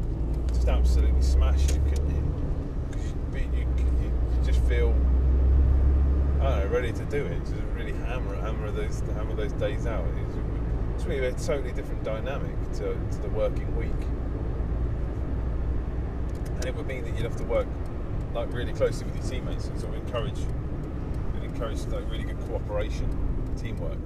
just 0.50 0.68
absolutely 0.68 1.22
smash 1.22 1.64
it, 1.66 1.80
couldn't 1.90 2.10
you? 2.10 3.40
You, 3.40 3.50
you, 3.54 3.68
you 4.02 4.46
just 4.46 4.60
feel, 4.66 4.94
I 6.42 6.50
don't 6.50 6.60
know, 6.60 6.68
ready 6.68 6.92
to 6.92 7.06
do 7.06 7.26
it. 7.26 7.40
Just 7.40 7.54
really 7.74 7.94
hammer 7.94 8.36
hammer 8.36 8.72
those 8.72 9.00
hammer 9.16 9.36
those 9.36 9.54
days 9.54 9.88
out. 9.88 10.06
It's, 10.26 10.36
it's 10.96 11.06
really 11.06 11.28
a 11.28 11.32
totally 11.32 11.72
different 11.72 12.04
dynamic 12.04 12.56
to, 12.74 12.94
to 12.94 13.18
the 13.22 13.30
working 13.30 13.74
week 13.78 14.08
it 16.68 16.76
would 16.76 16.86
mean 16.86 17.04
that 17.06 17.16
you'd 17.16 17.24
have 17.24 17.38
to 17.38 17.46
work 17.46 17.68
like 18.34 18.52
really 18.52 18.74
closely 18.74 19.06
with 19.06 19.16
your 19.16 19.40
teammates 19.40 19.68
and 19.68 19.80
sort 19.80 19.96
of 19.96 20.02
encourage 20.02 20.40
and 21.36 21.44
encourage 21.44 21.80
like 21.88 22.10
really 22.12 22.24
good 22.24 22.40
cooperation, 22.42 23.10
teamwork. 23.58 23.98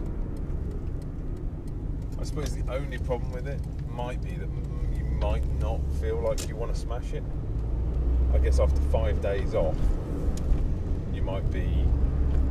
I 2.19 2.23
suppose 2.23 2.55
the 2.55 2.71
only 2.71 2.99
problem 2.99 3.31
with 3.31 3.47
it 3.47 3.59
might 3.89 4.21
be 4.23 4.31
that 4.35 4.47
you 4.95 5.03
might 5.05 5.43
not 5.59 5.79
feel 5.99 6.21
like 6.21 6.47
you 6.47 6.55
want 6.55 6.73
to 6.73 6.79
smash 6.79 7.13
it. 7.13 7.23
I 8.33 8.37
guess 8.37 8.59
after 8.59 8.79
five 8.83 9.21
days 9.21 9.55
off, 9.55 9.75
you 11.13 11.23
might 11.23 11.49
be 11.51 11.83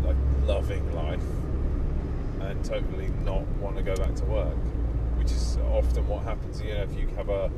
like 0.05 0.16
loving 0.44 0.92
life 0.92 1.23
and 2.40 2.62
totally 2.64 3.09
not 3.25 3.46
want 3.59 3.77
to 3.77 3.83
go 3.83 3.94
back 3.94 4.14
to 4.16 4.25
work, 4.25 4.57
which 5.16 5.31
is 5.31 5.57
often 5.73 6.07
what 6.09 6.25
happens. 6.25 6.61
You 6.61 6.75
know, 6.75 6.83
if 6.83 6.99
you 6.99 7.07
have 7.16 7.29
a 7.29 7.49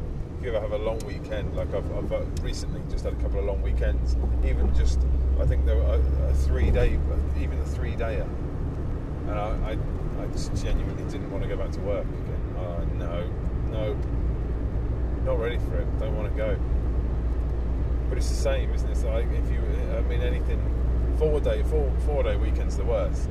if 0.43 0.47
you 0.47 0.57
ever 0.57 0.69
have 0.69 0.81
a 0.81 0.85
long 0.85 0.99
weekend, 1.07 1.55
like 1.55 1.73
I've, 1.73 1.97
I've 1.97 2.13
uh, 2.13 2.25
recently 2.43 2.81
just 2.91 3.05
had 3.05 3.13
a 3.13 3.17
couple 3.17 3.39
of 3.39 3.45
long 3.45 3.63
weekends, 3.63 4.17
even 4.45 4.75
just 4.75 4.99
I 5.41 5.47
think 5.47 5.65
there 5.65 5.77
were 5.77 5.85
a, 5.85 6.31
a 6.31 6.35
three 6.35 6.69
day, 6.73 6.99
even 7.39 7.61
a 7.61 7.65
three 7.65 7.93
dayer, 7.93 8.27
and 9.29 9.31
I, 9.31 9.71
I, 9.71 9.79
I 10.21 10.27
just 10.33 10.53
genuinely 10.61 11.05
didn't 11.05 11.31
want 11.31 11.45
to 11.45 11.49
go 11.49 11.57
back 11.57 11.71
to 11.71 11.81
work 11.83 12.05
again. 12.05 12.57
Uh, 12.59 12.85
no, 12.99 13.31
no, 13.71 13.97
not 15.25 15.39
ready 15.39 15.59
for 15.59 15.77
it. 15.77 15.99
Don't 16.01 16.17
want 16.17 16.29
to 16.33 16.37
go. 16.37 16.59
But 18.09 18.19
it's 18.19 18.29
the 18.29 18.35
same, 18.35 18.75
isn't 18.75 18.91
it? 18.91 18.99
Like 19.07 19.29
if 19.31 19.49
you, 19.49 19.61
I 19.97 20.01
mean, 20.03 20.23
anything 20.23 20.61
four 21.19 21.39
day, 21.39 21.63
four 21.71 21.89
four 22.05 22.25
day 22.25 22.35
weekends 22.35 22.77
the 22.77 22.85
worst 22.85 23.29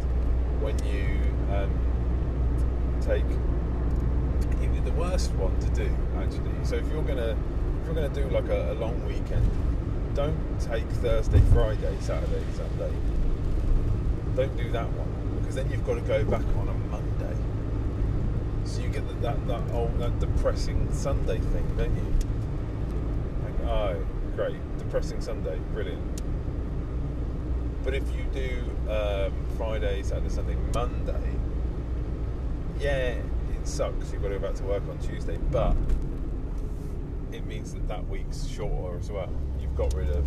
when 0.61 0.79
you 0.85 1.19
um, 1.53 1.69
take 3.01 3.25
the 4.85 4.91
worst 4.93 5.31
one 5.33 5.57
to 5.59 5.69
do 5.69 5.89
actually. 6.17 6.51
So 6.63 6.75
if 6.75 6.87
you're 6.91 7.03
gonna 7.03 7.37
if 7.79 7.85
you're 7.85 7.95
gonna 7.95 8.09
do 8.09 8.27
like 8.29 8.47
a, 8.49 8.71
a 8.71 8.75
long 8.75 9.05
weekend, 9.05 9.49
don't 10.13 10.37
take 10.59 10.87
Thursday, 11.03 11.41
Friday, 11.53 11.95
Saturday, 11.99 12.43
Sunday. 12.55 12.91
Don't 14.35 14.55
do 14.57 14.71
that 14.71 14.87
one 14.93 15.39
because 15.39 15.55
then 15.55 15.69
you've 15.69 15.85
got 15.85 15.95
to 15.95 16.01
go 16.01 16.23
back 16.25 16.45
on 16.57 16.67
a 16.67 16.73
Monday. 16.73 17.37
So 18.63 18.81
you 18.81 18.89
get 18.89 19.07
that 19.07 19.21
that, 19.21 19.47
that 19.47 19.73
old 19.73 19.97
that 19.99 20.19
depressing 20.19 20.91
Sunday 20.93 21.39
thing, 21.39 21.75
don't 21.77 21.95
you? 21.95 22.13
Like, 23.43 23.69
oh, 23.69 24.05
great, 24.35 24.77
depressing 24.77 25.21
Sunday, 25.21 25.59
brilliant. 25.73 26.21
But 27.83 27.95
if 27.95 28.03
you 28.15 28.23
do 28.33 28.91
um, 28.91 29.33
Friday, 29.57 30.03
Saturday, 30.03 30.29
Sunday, 30.29 30.55
Monday, 30.73 31.35
yeah, 32.79 33.15
it 33.61 33.67
sucks. 33.67 34.11
You've 34.11 34.21
got 34.23 34.29
to 34.29 34.39
go 34.39 34.47
back 34.47 34.55
to 34.55 34.63
work 34.63 34.83
on 34.89 34.97
Tuesday, 34.99 35.37
but 35.51 35.75
it 37.31 37.45
means 37.45 37.73
that 37.73 37.87
that 37.87 38.07
week's 38.09 38.47
shorter 38.47 38.97
as 38.97 39.11
well. 39.11 39.29
You've 39.59 39.75
got 39.75 39.93
rid 39.93 40.09
of, 40.09 40.25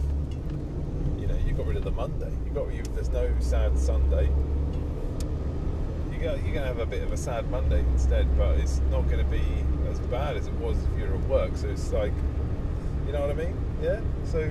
you 1.19 1.27
know, 1.27 1.37
you've 1.45 1.57
got 1.57 1.67
rid 1.67 1.77
of 1.77 1.85
the 1.85 1.91
Monday. 1.91 2.31
You 2.45 2.51
got 2.53 2.73
you. 2.73 2.83
There's 2.95 3.11
no 3.11 3.29
sad 3.41 3.77
Sunday. 3.79 4.31
You 6.13 6.19
got, 6.21 6.45
you're 6.45 6.55
to 6.55 6.61
have 6.61 6.79
a 6.79 6.87
bit 6.87 7.03
of 7.03 7.13
a 7.13 7.17
sad 7.17 7.51
Monday 7.51 7.81
instead, 7.81 8.27
but 8.39 8.57
it's 8.59 8.81
not 8.91 9.09
to 9.09 9.25
be 9.25 9.43
as 9.91 9.99
bad 10.01 10.37
as 10.37 10.47
it 10.47 10.55
was 10.55 10.77
if 10.85 10.99
you're 10.99 11.15
at 11.15 11.21
work. 11.23 11.57
So 11.57 11.69
it's 11.69 11.93
like, 11.93 12.13
you 13.07 13.13
know 13.13 13.21
what 13.21 13.31
I 13.31 13.35
mean? 13.35 13.57
Yeah. 13.83 14.01
So 14.27 14.49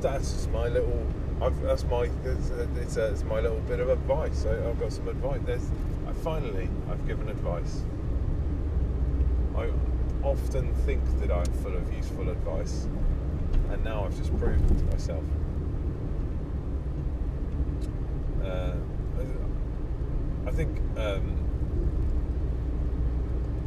that's 0.00 0.32
just 0.32 0.50
my 0.50 0.68
little. 0.68 1.06
I've, 1.42 1.60
that's 1.60 1.84
my 1.84 2.08
it's, 2.24 2.48
it's, 2.78 2.96
it's 2.96 3.22
my 3.24 3.40
little 3.40 3.60
bit 3.60 3.78
of 3.78 3.90
advice. 3.90 4.46
I, 4.46 4.54
have 4.54 4.80
got 4.80 4.90
some 4.90 5.06
advice. 5.06 5.40
There's, 5.44 5.68
I 6.08 6.12
finally 6.12 6.70
I've 6.90 7.06
given 7.06 7.28
advice. 7.28 7.82
Often 10.26 10.74
think 10.84 11.02
that 11.20 11.30
I'm 11.30 11.52
full 11.62 11.76
of 11.76 11.92
useful 11.94 12.28
advice, 12.28 12.88
and 13.70 13.84
now 13.84 14.04
I've 14.04 14.16
just 14.16 14.36
proved 14.40 14.68
it 14.72 14.78
to 14.78 14.84
myself. 14.86 15.22
Uh, 18.42 18.72
I 20.44 20.50
think 20.50 20.80
um, 20.98 21.36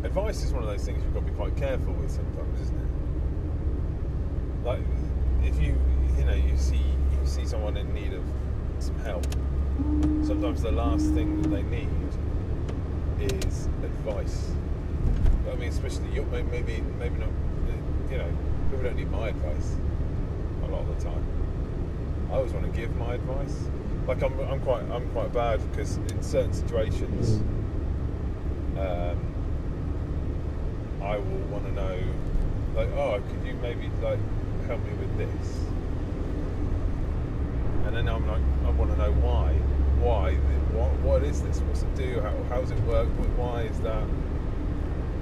advice 0.03 0.43
is 0.43 0.51
one 0.51 0.63
of 0.63 0.69
those 0.69 0.83
things 0.83 1.01
you've 1.01 1.13
got 1.13 1.25
to 1.25 1.31
be 1.31 1.37
quite 1.37 1.55
careful 1.55 1.93
with 1.93 2.11
sometimes, 2.11 2.59
isn't 2.59 2.77
it? 2.77 4.65
Like 4.65 4.83
if 5.43 5.61
you 5.61 5.79
you 6.17 6.25
know 6.25 6.33
you 6.33 6.57
see 6.57 6.75
you 6.75 7.25
see 7.25 7.45
someone 7.45 7.77
in 7.77 7.93
need 7.93 8.11
of 8.11 8.25
some 8.79 8.99
help. 8.99 9.25
Sometimes 10.25 10.61
the 10.61 10.73
last 10.73 11.05
thing 11.13 11.41
that 11.41 11.49
they 11.51 11.63
need 11.63 11.87
is 13.21 13.69
advice. 13.81 14.51
I 15.51 15.55
mean, 15.55 15.69
especially 15.69 16.09
you, 16.13 16.23
maybe 16.31 16.83
maybe 16.99 17.19
not. 17.19 17.29
You 18.11 18.17
know, 18.17 18.31
people 18.69 18.85
don't 18.85 18.95
need 18.95 19.11
my 19.11 19.29
advice 19.29 19.75
a 20.63 20.67
lot 20.67 20.81
of 20.81 20.97
the 20.97 21.03
time. 21.03 21.23
I 22.31 22.35
always 22.35 22.53
want 22.53 22.65
to 22.65 22.71
give 22.71 22.95
my 22.97 23.13
advice. 23.15 23.55
Like 24.07 24.23
I'm, 24.23 24.39
I'm 24.39 24.59
quite, 24.61 24.83
I'm 24.91 25.07
quite 25.11 25.31
bad 25.33 25.59
because 25.71 25.97
in 25.97 26.23
certain 26.23 26.53
situations, 26.53 27.41
um, 28.77 29.19
I 31.01 31.17
will 31.17 31.45
want 31.51 31.65
to 31.65 31.71
know, 31.73 31.99
like, 32.75 32.89
oh, 32.93 33.21
could 33.29 33.47
you 33.47 33.53
maybe 33.61 33.89
like 34.01 34.19
help 34.67 34.83
me 34.83 34.93
with 34.93 35.17
this? 35.17 35.65
And 37.85 37.95
then 37.95 38.07
I'm 38.07 38.27
like, 38.27 38.41
I 38.65 38.69
want 38.71 38.91
to 38.91 38.97
know 38.97 39.11
why, 39.13 39.53
why, 40.01 40.35
what, 40.73 40.91
what 41.01 41.23
is 41.23 41.41
this? 41.41 41.59
What's 41.61 41.83
it 41.83 41.95
do? 41.95 42.21
How, 42.21 42.33
how 42.49 42.61
does 42.61 42.71
it 42.71 42.79
work? 42.81 43.07
Why 43.37 43.63
is 43.63 43.79
that? 43.81 44.03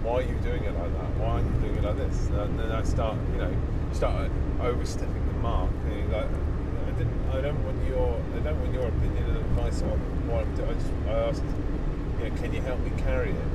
Why 0.07 0.19
are 0.19 0.21
you 0.21 0.39
doing 0.39 0.63
it 0.63 0.71
like 0.71 0.93
that? 0.93 1.19
Why 1.19 1.35
aren't 1.35 1.51
you 1.51 1.67
doing 1.67 1.83
it 1.83 1.83
like 1.83 1.97
this? 1.97 2.31
And 2.31 2.57
then 2.57 2.71
I 2.71 2.81
start, 2.83 3.17
you 3.35 3.43
know, 3.43 3.51
start 3.91 4.31
overstepping 4.61 5.27
the 5.27 5.33
mark. 5.43 5.69
And 5.83 6.09
like, 6.13 6.31
I 6.31 6.91
didn't, 6.95 7.19
I 7.35 7.41
don't 7.41 7.59
want 7.67 7.83
your, 7.83 8.15
I 8.15 8.39
don't 8.39 8.55
want 8.55 8.71
your 8.71 8.87
opinion 8.87 9.35
and 9.35 9.35
advice 9.35 9.81
on 9.83 9.99
what 10.31 10.47
I'm 10.47 10.55
doing. 10.55 10.69
I 10.71 10.73
just, 10.79 10.95
I 11.11 11.27
asked, 11.27 11.43
you 11.43 12.23
know, 12.23 12.31
can 12.39 12.55
you 12.55 12.61
help 12.61 12.79
me 12.87 12.91
carry 13.03 13.35
it 13.35 13.51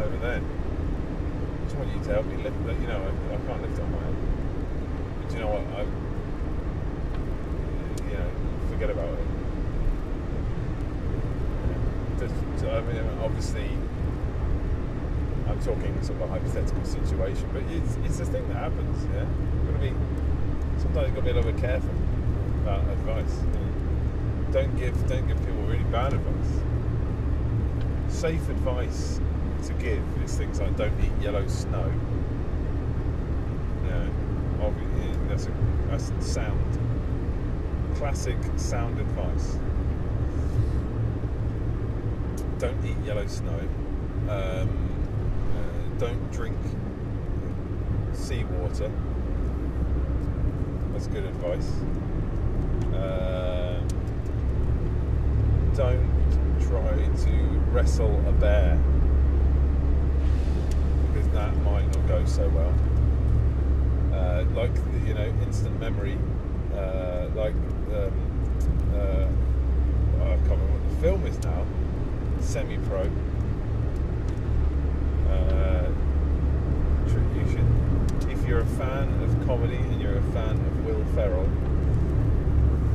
over 0.00 0.16
then? 0.24 0.40
I 0.40 1.64
just 1.68 1.76
want 1.76 1.92
you 1.92 2.00
to 2.00 2.12
help 2.16 2.24
me 2.32 2.40
lift, 2.40 2.56
but 2.64 2.80
you 2.80 2.88
know, 2.88 3.04
I, 3.04 3.36
I 3.36 3.36
can't 3.44 3.60
lift 3.60 3.76
it 3.76 3.84
on 3.84 3.92
my 3.92 4.00
own. 4.08 4.16
But 5.20 5.36
you 5.36 5.40
know 5.44 5.52
what? 5.52 5.68
I, 5.68 5.84
you 8.08 8.16
know, 8.16 8.32
forget 8.72 8.88
about 8.88 9.12
it. 9.12 9.28
Just, 12.24 12.32
I 12.72 12.80
mean, 12.88 13.04
obviously, 13.20 13.68
talking 15.64 16.02
sort 16.02 16.20
of 16.20 16.28
a 16.28 16.32
hypothetical 16.32 16.84
situation, 16.84 17.48
but 17.52 17.62
it's 17.64 17.96
it's 18.04 18.20
a 18.20 18.26
thing 18.26 18.46
that 18.48 18.56
happens. 18.56 19.04
Yeah, 19.14 19.20
you've 19.20 19.66
got 19.66 19.80
to 19.80 19.90
be 19.90 19.94
sometimes 20.78 21.06
you've 21.06 21.14
got 21.14 21.20
to 21.20 21.22
be 21.22 21.30
a 21.30 21.34
little 21.34 21.52
bit 21.52 21.60
careful 21.60 21.94
about 22.62 22.80
advice. 22.90 23.34
You. 23.42 24.52
Don't 24.52 24.76
give 24.76 25.08
don't 25.08 25.26
give 25.26 25.38
people 25.38 25.62
really 25.62 25.84
bad 25.84 26.12
advice. 26.12 26.62
Safe 28.08 28.48
advice 28.48 29.20
to 29.66 29.72
give 29.74 30.02
is 30.22 30.36
things 30.36 30.60
like 30.60 30.76
don't 30.76 30.98
eat 31.00 31.12
yellow 31.22 31.46
snow. 31.48 31.90
You 33.84 33.90
know, 33.90 34.74
that's 35.28 35.46
a 35.46 35.52
that's 35.90 36.12
sound 36.24 36.78
classic 37.96 38.36
sound 38.56 38.98
advice. 39.00 39.58
Don't 42.58 42.84
eat 42.84 42.96
yellow 43.04 43.26
snow. 43.26 43.60
Um, 44.28 44.93
don't 45.98 46.32
drink 46.32 46.56
seawater. 48.12 48.90
That's 50.92 51.06
good 51.08 51.24
advice. 51.24 51.70
Uh, 52.94 53.80
don't 55.74 56.58
try 56.60 56.96
to 57.24 57.32
wrestle 57.70 58.22
a 58.28 58.32
bear 58.32 58.78
because 61.12 61.28
that 61.30 61.54
might 61.58 61.86
not 61.86 62.08
go 62.08 62.24
so 62.24 62.48
well. 62.50 62.74
Uh, 64.12 64.44
like 64.54 64.70
you 65.06 65.14
know, 65.14 65.32
instant 65.42 65.78
memory. 65.80 66.18
Uh, 66.74 67.28
like 67.34 67.54
um, 67.92 68.12
uh, 68.94 69.26
I 70.22 70.36
can't 70.36 70.50
remember 70.50 70.72
what 70.72 70.90
the 70.90 70.96
film 71.02 71.26
is 71.26 71.38
now. 71.40 71.66
Semi-pro. 72.40 73.10
Uh, 75.30 75.88
you 77.34 77.46
should, 77.50 78.30
if 78.30 78.46
you're 78.46 78.53
a 78.64 78.76
fan 78.76 79.08
of 79.22 79.46
comedy 79.46 79.76
and 79.76 80.00
you're 80.00 80.16
a 80.16 80.22
fan 80.32 80.52
of 80.52 80.86
Will 80.86 81.04
Ferrell, 81.14 81.48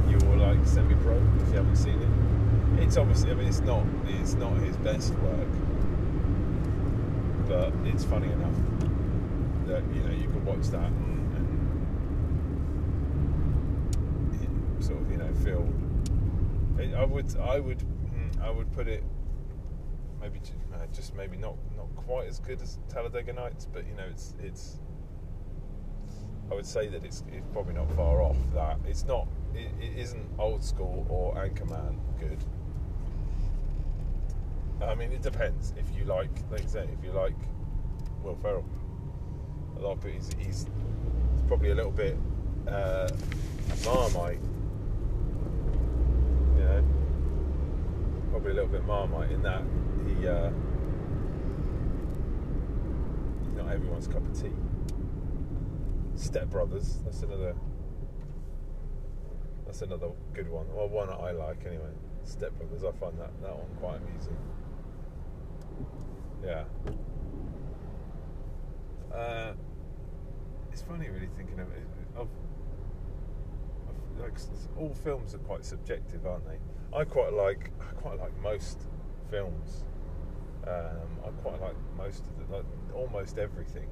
you 0.09 0.17
will 0.27 0.37
like 0.37 0.65
Semi-Pro 0.65 1.21
if 1.41 1.49
you 1.49 1.55
haven't 1.55 1.75
seen 1.75 2.01
it. 2.01 2.09
It's 2.83 2.97
obviously, 2.97 3.31
I 3.31 3.35
mean, 3.35 3.47
it's 3.47 3.59
not, 3.61 3.83
it's 4.07 4.33
not 4.33 4.57
his 4.59 4.75
best 4.77 5.13
work, 5.15 5.47
but 7.47 7.71
it's 7.85 8.03
funny 8.03 8.31
enough 8.31 8.55
that 9.67 9.83
you 9.93 10.01
know 10.01 10.11
you 10.11 10.27
could 10.29 10.45
watch 10.45 10.65
that 10.67 10.85
and, 10.85 11.37
and 11.37 11.47
sort 14.83 14.99
of 14.99 15.11
you 15.11 15.17
know 15.17 15.31
feel. 15.43 15.67
I 16.97 17.03
would, 17.03 17.35
I 17.37 17.59
would, 17.59 17.83
I 18.41 18.49
would 18.49 18.71
put 18.73 18.87
it 18.87 19.03
maybe 20.21 20.39
uh, 20.73 20.85
just 20.93 21.13
maybe 21.15 21.37
not 21.37 21.55
not 21.75 21.93
quite 21.95 22.27
as 22.27 22.39
good 22.39 22.61
as 22.61 22.77
Talladega 22.89 23.33
Nights, 23.33 23.67
but 23.71 23.85
you 23.85 23.93
know 23.95 24.05
it's 24.09 24.33
it's. 24.41 24.79
I 26.51 26.55
would 26.55 26.65
say 26.65 26.87
that 26.87 27.03
it's, 27.05 27.23
it's 27.31 27.45
probably 27.53 27.73
not 27.73 27.91
far 27.95 28.21
off 28.21 28.37
that. 28.53 28.79
It's 28.87 29.05
not. 29.05 29.27
It, 29.53 29.69
it 29.81 29.97
isn't 29.97 30.27
old 30.37 30.63
school 30.63 31.05
or 31.09 31.35
Anchorman 31.35 31.97
good. 32.19 32.37
I 34.81 34.95
mean, 34.95 35.11
it 35.11 35.21
depends. 35.21 35.73
If 35.77 35.95
you 35.97 36.05
like, 36.05 36.31
like 36.51 36.63
I 36.63 36.65
say, 36.65 36.87
if 36.97 37.03
you 37.03 37.11
like 37.11 37.35
Will 38.23 38.35
Ferrell, 38.35 38.65
a 39.77 39.81
lot 39.81 39.97
of 39.97 40.05
it, 40.05 40.13
he's, 40.13 40.29
he's 40.39 40.65
probably 41.47 41.71
a 41.71 41.75
little 41.75 41.91
bit 41.91 42.17
uh, 42.67 43.09
marmite. 43.85 44.39
You 46.57 46.63
know, 46.65 46.83
probably 48.31 48.51
a 48.51 48.53
little 48.55 48.69
bit 48.69 48.85
marmite 48.85 49.31
in 49.31 49.41
that 49.43 49.63
he 50.07 50.27
uh, 50.27 50.49
he's 53.43 53.57
not 53.57 53.71
everyone's 53.71 54.07
cup 54.07 54.25
of 54.25 54.41
tea. 54.41 54.51
Step 56.19 56.49
Brothers, 56.49 56.99
that's 57.05 57.21
another 57.21 57.55
that's 59.65 59.81
another 59.81 60.09
good 60.33 60.49
one. 60.49 60.65
Well, 60.73 60.89
one 60.89 61.09
I 61.09 61.31
like 61.31 61.65
anyway. 61.65 61.93
Step 62.25 62.51
Brothers, 62.57 62.83
I 62.83 62.91
find 62.99 63.17
that 63.19 63.31
that 63.41 63.55
one 63.57 63.69
quite 63.79 64.01
amusing. 64.01 64.37
Yeah. 66.43 66.65
Uh, 69.15 69.53
it's 70.71 70.81
funny, 70.81 71.07
really 71.09 71.29
thinking 71.37 71.59
of 71.59 71.71
it. 71.71 72.27
Like 74.19 74.33
all 74.77 74.93
films 74.93 75.33
are 75.33 75.39
quite 75.39 75.63
subjective, 75.63 76.25
aren't 76.25 76.45
they? 76.45 76.57
I 76.97 77.05
quite 77.05 77.31
like 77.31 77.71
I 77.79 77.93
quite 77.93 78.19
like 78.19 78.37
most 78.41 78.77
films. 79.31 79.85
Um, 80.67 81.07
I 81.25 81.29
quite 81.41 81.61
like 81.61 81.75
most 81.97 82.25
of 82.25 82.49
the, 82.49 82.57
like 82.57 82.65
almost 82.93 83.37
everything. 83.37 83.87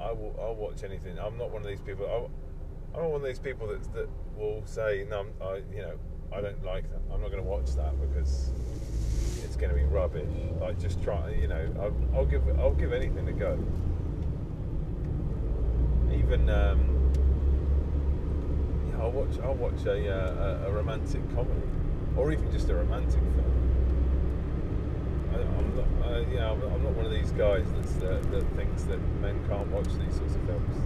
I 0.00 0.12
will 0.12 0.34
I'll 0.40 0.54
watch 0.54 0.84
anything. 0.84 1.18
I'm 1.18 1.36
not 1.36 1.50
one 1.50 1.62
of 1.62 1.68
these 1.68 1.80
people. 1.80 2.06
I, 2.06 2.96
I'm 2.96 3.02
not 3.02 3.10
one 3.10 3.20
of 3.20 3.26
these 3.26 3.38
people 3.38 3.66
that 3.68 3.82
that 3.94 4.08
will 4.36 4.62
say 4.66 5.06
no. 5.08 5.26
I 5.40 5.62
you 5.74 5.82
know 5.82 5.94
I 6.32 6.40
don't 6.40 6.64
like 6.64 6.88
that. 6.90 7.00
I'm 7.12 7.20
not 7.20 7.30
going 7.30 7.42
to 7.42 7.48
watch 7.48 7.74
that 7.76 7.94
because 8.00 8.50
it's 9.44 9.56
going 9.56 9.70
to 9.70 9.76
be 9.76 9.84
rubbish. 9.84 10.28
Like 10.60 10.78
just 10.80 11.02
try. 11.02 11.30
You 11.30 11.48
know 11.48 11.74
I'll, 11.80 12.18
I'll 12.18 12.26
give 12.26 12.42
I'll 12.58 12.74
give 12.74 12.92
anything 12.92 13.28
a 13.28 13.32
go. 13.32 13.58
Even 16.12 16.48
um, 16.50 17.12
yeah, 18.90 19.02
I'll 19.02 19.12
watch 19.12 19.38
I'll 19.42 19.54
watch 19.54 19.84
a, 19.86 20.10
uh, 20.10 20.68
a 20.68 20.72
romantic 20.72 21.22
comedy 21.34 21.62
or 22.16 22.32
even 22.32 22.50
just 22.50 22.68
a 22.68 22.74
romantic 22.74 23.20
film. 23.20 23.57
I, 25.32 25.40
am 25.40 25.76
not, 25.76 25.88
uh, 26.06 26.20
yeah, 26.32 26.50
I'm, 26.50 26.62
I'm, 26.62 26.82
not 26.82 26.94
one 26.94 27.06
of 27.06 27.12
these 27.12 27.32
guys 27.32 27.66
uh, 28.02 28.20
that 28.30 28.44
thinks 28.56 28.84
that 28.84 28.98
men 29.20 29.38
can't 29.48 29.68
watch 29.68 29.88
these 29.98 30.14
sorts 30.16 30.34
of 30.34 30.42
films. 30.42 30.76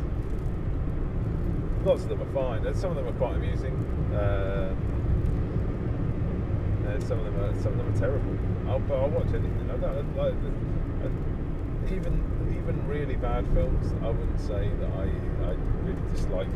Lots 1.85 2.03
of 2.03 2.09
them 2.11 2.23
are 2.23 2.33
fine. 2.33 2.75
Some 2.75 2.91
of 2.91 2.97
them 2.97 3.09
are 3.09 3.19
quite 3.19 3.37
amusing. 3.37 3.75
Uh, 4.15 4.75
some 7.01 7.19
of 7.19 7.25
them 7.25 7.41
are 7.41 7.53
some 7.61 7.73
of 7.73 7.79
them 7.79 7.95
are 7.95 7.99
terrible. 7.99 8.39
I'll, 8.69 8.79
but 8.81 8.99
I'll 8.99 9.09
watch 9.09 9.29
anything. 9.29 9.71
I 9.71 9.77
don't 9.77 10.17
like 10.17 10.35
even 11.91 12.23
even 12.57 12.87
really 12.87 13.17
bad 13.17 13.47
films. 13.55 13.93
I 14.03 14.09
wouldn't 14.09 14.41
say 14.41 14.71
that 14.81 14.91
I 14.95 15.05
I 15.47 15.57
really 15.85 16.03
dislike 16.13 16.49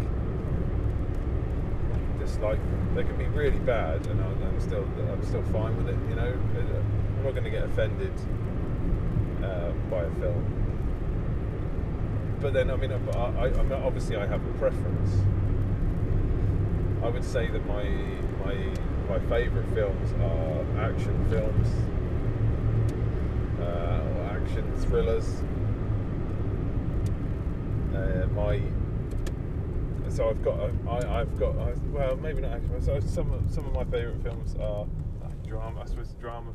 dislike 2.19 2.59
them. 2.59 2.95
They 2.95 3.05
can 3.05 3.17
be 3.17 3.27
really 3.27 3.59
bad, 3.61 4.07
and 4.07 4.21
I'm 4.23 4.61
still 4.61 4.87
I'm 5.11 5.25
still 5.25 5.43
fine 5.53 5.77
with 5.77 5.89
it. 5.89 5.99
You 6.09 6.17
know, 6.17 6.33
I'm 6.33 7.06
not 7.27 7.33
going 7.33 7.45
to 7.45 7.51
get 7.51 7.65
offended 7.65 8.13
uh, 9.43 9.73
by 9.91 10.05
a 10.05 10.11
film. 10.21 10.45
But 12.41 12.53
then, 12.53 12.71
I 12.71 12.77
mean, 12.77 12.93
I, 12.93 13.17
I, 13.17 13.47
I 13.47 13.63
mean, 13.63 13.73
obviously, 13.73 14.17
I 14.17 14.27
have 14.27 14.45
a 14.47 14.53
preference. 14.59 15.11
I 17.03 17.09
would 17.09 17.25
say 17.25 17.49
that 17.49 17.67
my 17.67 17.85
my 18.45 18.55
my 19.09 19.19
favourite 19.29 19.69
films 19.75 20.13
are 20.21 20.81
action 20.81 21.27
films 21.29 21.69
uh, 23.61 24.03
or 24.15 24.25
action 24.31 24.73
thrillers. 24.83 25.43
Uh, 27.93 28.27
my 28.35 28.61
so 30.09 30.31
I've 30.31 30.43
got, 30.43 30.59
I, 30.89 31.21
I've 31.21 31.39
got, 31.39 31.55
well, 31.93 32.17
maybe 32.17 32.41
not 32.41 32.53
action. 32.53 32.81
So 32.81 33.01
some 33.01 33.47
some 33.51 33.67
of 33.67 33.73
my 33.75 33.85
favourite 33.85 34.23
films 34.23 34.55
are 34.61 34.87
drama. 35.47 35.81
I 35.83 35.87
suppose 35.87 36.15
drama, 36.21 36.53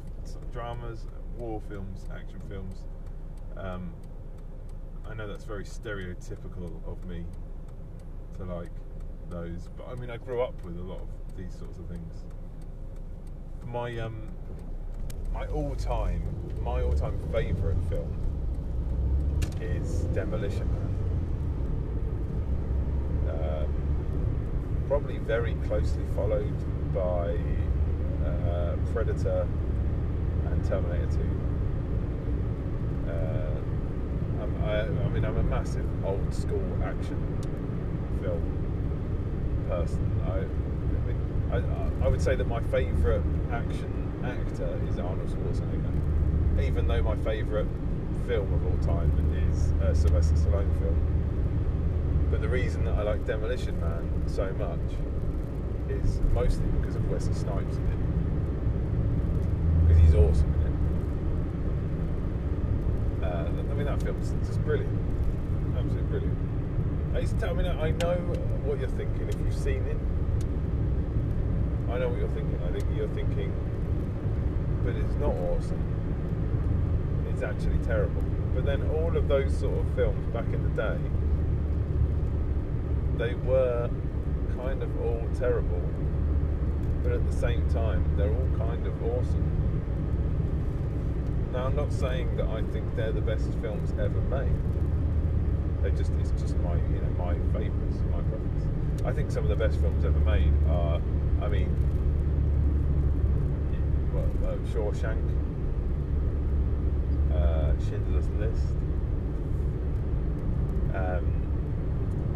dramas, 0.51 1.07
war 1.37 1.61
films, 1.69 2.05
action 2.13 2.41
films. 2.49 2.85
Um, 3.57 3.93
I 5.09 5.13
know 5.13 5.27
that's 5.27 5.43
very 5.45 5.63
stereotypical 5.63 6.71
of 6.87 7.03
me 7.05 7.25
to 8.37 8.45
like 8.45 8.71
those, 9.29 9.69
but 9.77 9.87
I 9.89 9.95
mean, 9.95 10.09
I 10.09 10.17
grew 10.17 10.41
up 10.41 10.61
with 10.63 10.77
a 10.77 10.83
lot 10.83 11.01
of 11.01 11.37
these 11.37 11.53
sorts 11.57 11.77
of 11.77 11.87
things. 11.87 12.13
My 13.65 13.97
um, 13.99 14.29
my 15.33 15.47
all-time, 15.47 16.21
my 16.61 16.81
all-time 16.81 17.17
favourite 17.31 17.81
film 17.89 18.13
is 19.61 20.03
Demolition 20.13 20.67
Man. 20.67 20.89
Um, 23.29 24.85
probably 24.87 25.17
very 25.19 25.55
closely 25.67 26.03
followed 26.15 26.93
by 26.93 27.37
uh, 28.25 28.75
Predator 28.93 29.47
and 30.45 30.65
Terminator 30.65 31.07
2. 31.07 31.19
Uh, 33.09 33.13
I'm, 34.41 34.63
I, 34.63 34.81
I 34.81 35.09
mean, 35.09 35.25
I'm 35.25 35.37
a 35.37 35.43
massive 35.43 35.87
old 36.05 36.33
school 36.33 36.63
action 36.83 37.17
film 38.21 38.61
person. 39.67 40.21
I, 40.25 40.37
I, 40.37 40.41
mean, 41.07 41.19
I, 41.51 42.05
I 42.05 42.07
would 42.07 42.21
say 42.21 42.35
that 42.35 42.47
my 42.47 42.61
favourite 42.63 43.23
action 43.51 44.11
actor 44.23 44.79
is 44.89 44.99
Arnold 44.99 45.29
Schwarzenegger, 45.29 46.63
even 46.63 46.87
though 46.87 47.01
my 47.01 47.15
favourite 47.17 47.67
film 48.27 48.53
of 48.53 48.65
all 48.65 48.77
time 48.95 49.11
is 49.51 49.71
a 49.81 49.95
Sylvester 49.95 50.35
Stallone 50.35 50.71
film. 50.79 52.27
But 52.29 52.41
the 52.41 52.49
reason 52.49 52.85
that 52.85 52.95
I 52.95 53.03
like 53.03 53.25
Demolition 53.25 53.79
Man 53.79 54.23
so 54.27 54.51
much 54.53 54.79
is 55.89 56.19
mostly 56.33 56.65
because 56.79 56.95
of 56.95 57.09
Wesley 57.09 57.33
Snipes 57.33 57.75
in 57.75 57.87
it. 57.87 58.00
Because 59.91 60.05
he's 60.05 60.15
awesome 60.15 60.53
in 60.53 60.61
it. 63.21 63.25
Uh, 63.25 63.45
I 63.71 63.73
mean, 63.73 63.85
that 63.85 64.01
film's 64.01 64.33
just 64.47 64.63
brilliant. 64.63 64.97
Absolutely 65.75 66.03
brilliant. 66.03 66.37
I 67.13 67.53
mean, 67.53 67.65
I 67.65 67.91
know 67.91 68.15
what 68.63 68.79
you're 68.79 68.87
thinking 68.89 69.27
if 69.27 69.35
you've 69.39 69.53
seen 69.53 69.83
it. 69.85 69.97
I 71.91 71.99
know 71.99 72.07
what 72.07 72.19
you're 72.19 72.29
thinking. 72.29 72.57
I 72.65 72.71
think 72.71 72.85
you're 72.95 73.09
thinking, 73.09 73.51
but 74.85 74.95
it's 74.95 75.15
not 75.15 75.35
awesome. 75.35 75.83
It's 77.33 77.41
actually 77.41 77.79
terrible. 77.79 78.23
But 78.55 78.63
then 78.63 78.89
all 78.91 79.17
of 79.17 79.27
those 79.27 79.57
sort 79.57 79.77
of 79.77 79.93
films 79.93 80.25
back 80.33 80.45
in 80.53 80.63
the 80.63 80.69
day, 80.81 80.97
they 83.17 83.33
were 83.33 83.89
kind 84.55 84.81
of 84.81 85.01
all 85.01 85.27
terrible, 85.37 85.81
but 87.03 87.11
at 87.11 87.29
the 87.29 87.35
same 87.35 87.67
time, 87.69 88.05
they're 88.15 88.31
all 88.31 88.57
kind 88.57 88.87
of 88.87 89.03
awesome. 89.03 89.60
Now, 91.51 91.65
I'm 91.65 91.75
not 91.75 91.91
saying 91.91 92.37
that 92.37 92.47
I 92.47 92.61
think 92.71 92.95
they're 92.95 93.11
the 93.11 93.19
best 93.19 93.49
films 93.61 93.91
ever 93.99 94.21
made. 94.29 94.55
They 95.83 95.91
just 95.91 96.11
it's 96.19 96.31
just 96.41 96.55
my 96.59 96.75
you 96.75 97.01
know 97.01 97.09
my 97.17 97.33
favourites, 97.51 97.97
my 98.09 98.21
preference. 98.21 98.65
I 99.03 99.11
think 99.11 99.31
some 99.31 99.43
of 99.43 99.49
the 99.49 99.55
best 99.57 99.79
films 99.79 100.05
ever 100.05 100.19
made 100.19 100.53
are, 100.69 101.01
I 101.41 101.49
mean, 101.49 101.75
well, 104.13 104.29
uh, 104.47 104.57
Shawshank, 104.71 105.17
uh, 107.33 107.73
Schindler's 107.89 108.29
List. 108.39 108.75
Um, 110.93 111.25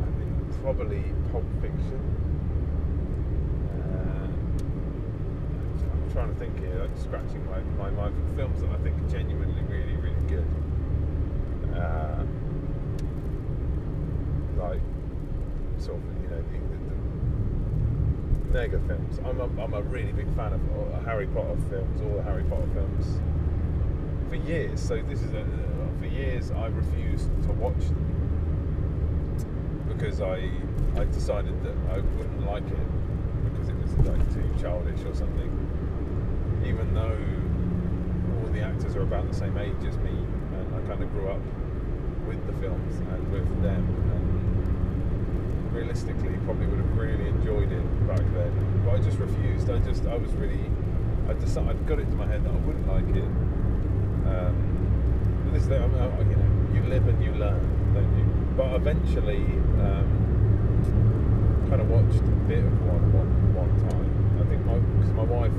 I 0.01 0.09
mean, 0.20 0.53
probably 0.61 1.03
Pulp 1.32 1.45
Fiction. 1.61 2.01
Uh, 3.72 4.28
I'm 5.91 6.05
trying 6.16 6.34
to 6.34 6.39
think 6.39 6.57
here, 6.59 6.80
like 6.80 6.97
scratching 6.97 7.45
my, 7.45 7.59
my 7.78 7.89
mind 7.89 8.16
for 8.16 8.38
films 8.38 8.61
that 8.61 8.70
I 8.72 8.78
think 8.78 8.95
are 8.97 9.09
genuinely 9.09 9.61
really, 9.63 9.97
really 9.97 10.28
good. 10.30 10.47
Uh, 11.76 12.24
like, 14.57 14.80
sort 15.78 15.97
of, 15.97 16.03
you 16.24 16.30
know, 16.30 16.41
the, 16.41 16.57
the, 16.72 16.78
the 18.47 18.53
mega 18.53 18.80
films. 18.88 19.20
I'm 19.26 19.41
a, 19.41 19.61
I'm 19.61 19.74
a 19.74 19.82
really 19.82 20.13
big 20.13 20.34
fan 20.38 20.53
of 20.53 20.61
uh, 20.72 20.99
Harry 21.03 21.28
Potter 21.28 21.57
films, 21.70 21.99
all 21.99 22.16
the 22.16 22.24
Harry 22.24 22.45
Potter 22.45 22.70
films. 22.74 23.20
For 24.30 24.38
years, 24.38 24.80
so 24.82 25.01
this 25.01 25.22
is 25.22 25.34
a, 25.34 25.45
for 25.99 26.05
years 26.05 26.49
I 26.51 26.68
refused 26.68 27.28
to 27.43 27.51
watch 27.51 27.78
them 27.80 28.05
because 29.89 30.22
I 30.22 30.49
I 30.95 31.03
decided 31.05 31.61
that 31.63 31.76
I 31.91 31.99
wouldn't 31.99 32.45
like 32.45 32.63
it 32.63 32.88
because 33.51 33.68
it 33.68 33.76
was 33.76 33.93
like 34.07 34.34
too 34.34 34.49
childish 34.61 35.01
or 35.05 35.13
something. 35.13 35.64
Even 36.66 36.93
though 36.93 37.18
all 38.41 38.51
the 38.51 38.61
actors 38.61 38.95
are 38.95 39.01
about 39.03 39.28
the 39.28 39.36
same 39.36 39.57
age 39.57 39.76
as 39.88 39.97
me, 39.99 40.09
and 40.11 40.76
I 40.76 40.80
kind 40.88 41.01
of 41.03 41.11
grew 41.11 41.30
up 41.30 41.41
with 42.28 42.45
the 42.47 42.53
films 42.53 42.95
and 42.97 43.32
with 43.32 43.45
them, 43.61 43.84
and 44.16 45.74
realistically 45.74 46.34
probably 46.45 46.66
would 46.68 46.80
have 46.80 46.97
really 46.97 47.28
enjoyed 47.30 47.72
it 47.72 48.07
back 48.07 48.24
then. 48.34 48.82
But 48.86 48.95
I 48.95 48.97
just 48.99 49.20
refused. 49.20 49.70
I 49.70 49.80
just 49.80 50.05
I 50.07 50.16
was 50.18 50.32
really 50.34 50.66
I 51.30 51.34
decided 51.34 51.70
I'd 51.70 51.88
got 51.88 51.99
it 51.99 52.05
to 52.09 52.16
my 52.16 52.28
head 52.28 52.43
that 52.43 52.51
I 52.51 52.57
wouldn't 52.57 52.88
like 52.88 53.09
it. 53.16 53.30
Um, 54.30 54.55
but 55.45 55.53
this, 55.53 55.66
I 55.68 55.88
mean, 55.88 56.01
I- 56.01 56.20
you 56.22 56.36
know, 56.36 56.51
you 56.74 56.82
live 56.89 57.07
and 57.07 57.24
you 57.24 57.32
learn, 57.34 57.61
don't 57.93 58.18
you? 58.18 58.26
But 58.57 58.74
eventually, 58.76 59.43
um, 59.82 60.07
kind 61.70 61.82
of 61.82 61.89
watched 61.89 62.22
a 62.22 62.36
bit 62.47 62.59
of 62.63 62.74
one 62.86 63.05
one, 63.13 63.32
one 63.53 63.89
time. 63.89 64.09
I 64.41 64.43
think 64.49 64.66
my 64.66 64.78
because 64.78 65.13
my 65.13 65.24
wife, 65.24 65.51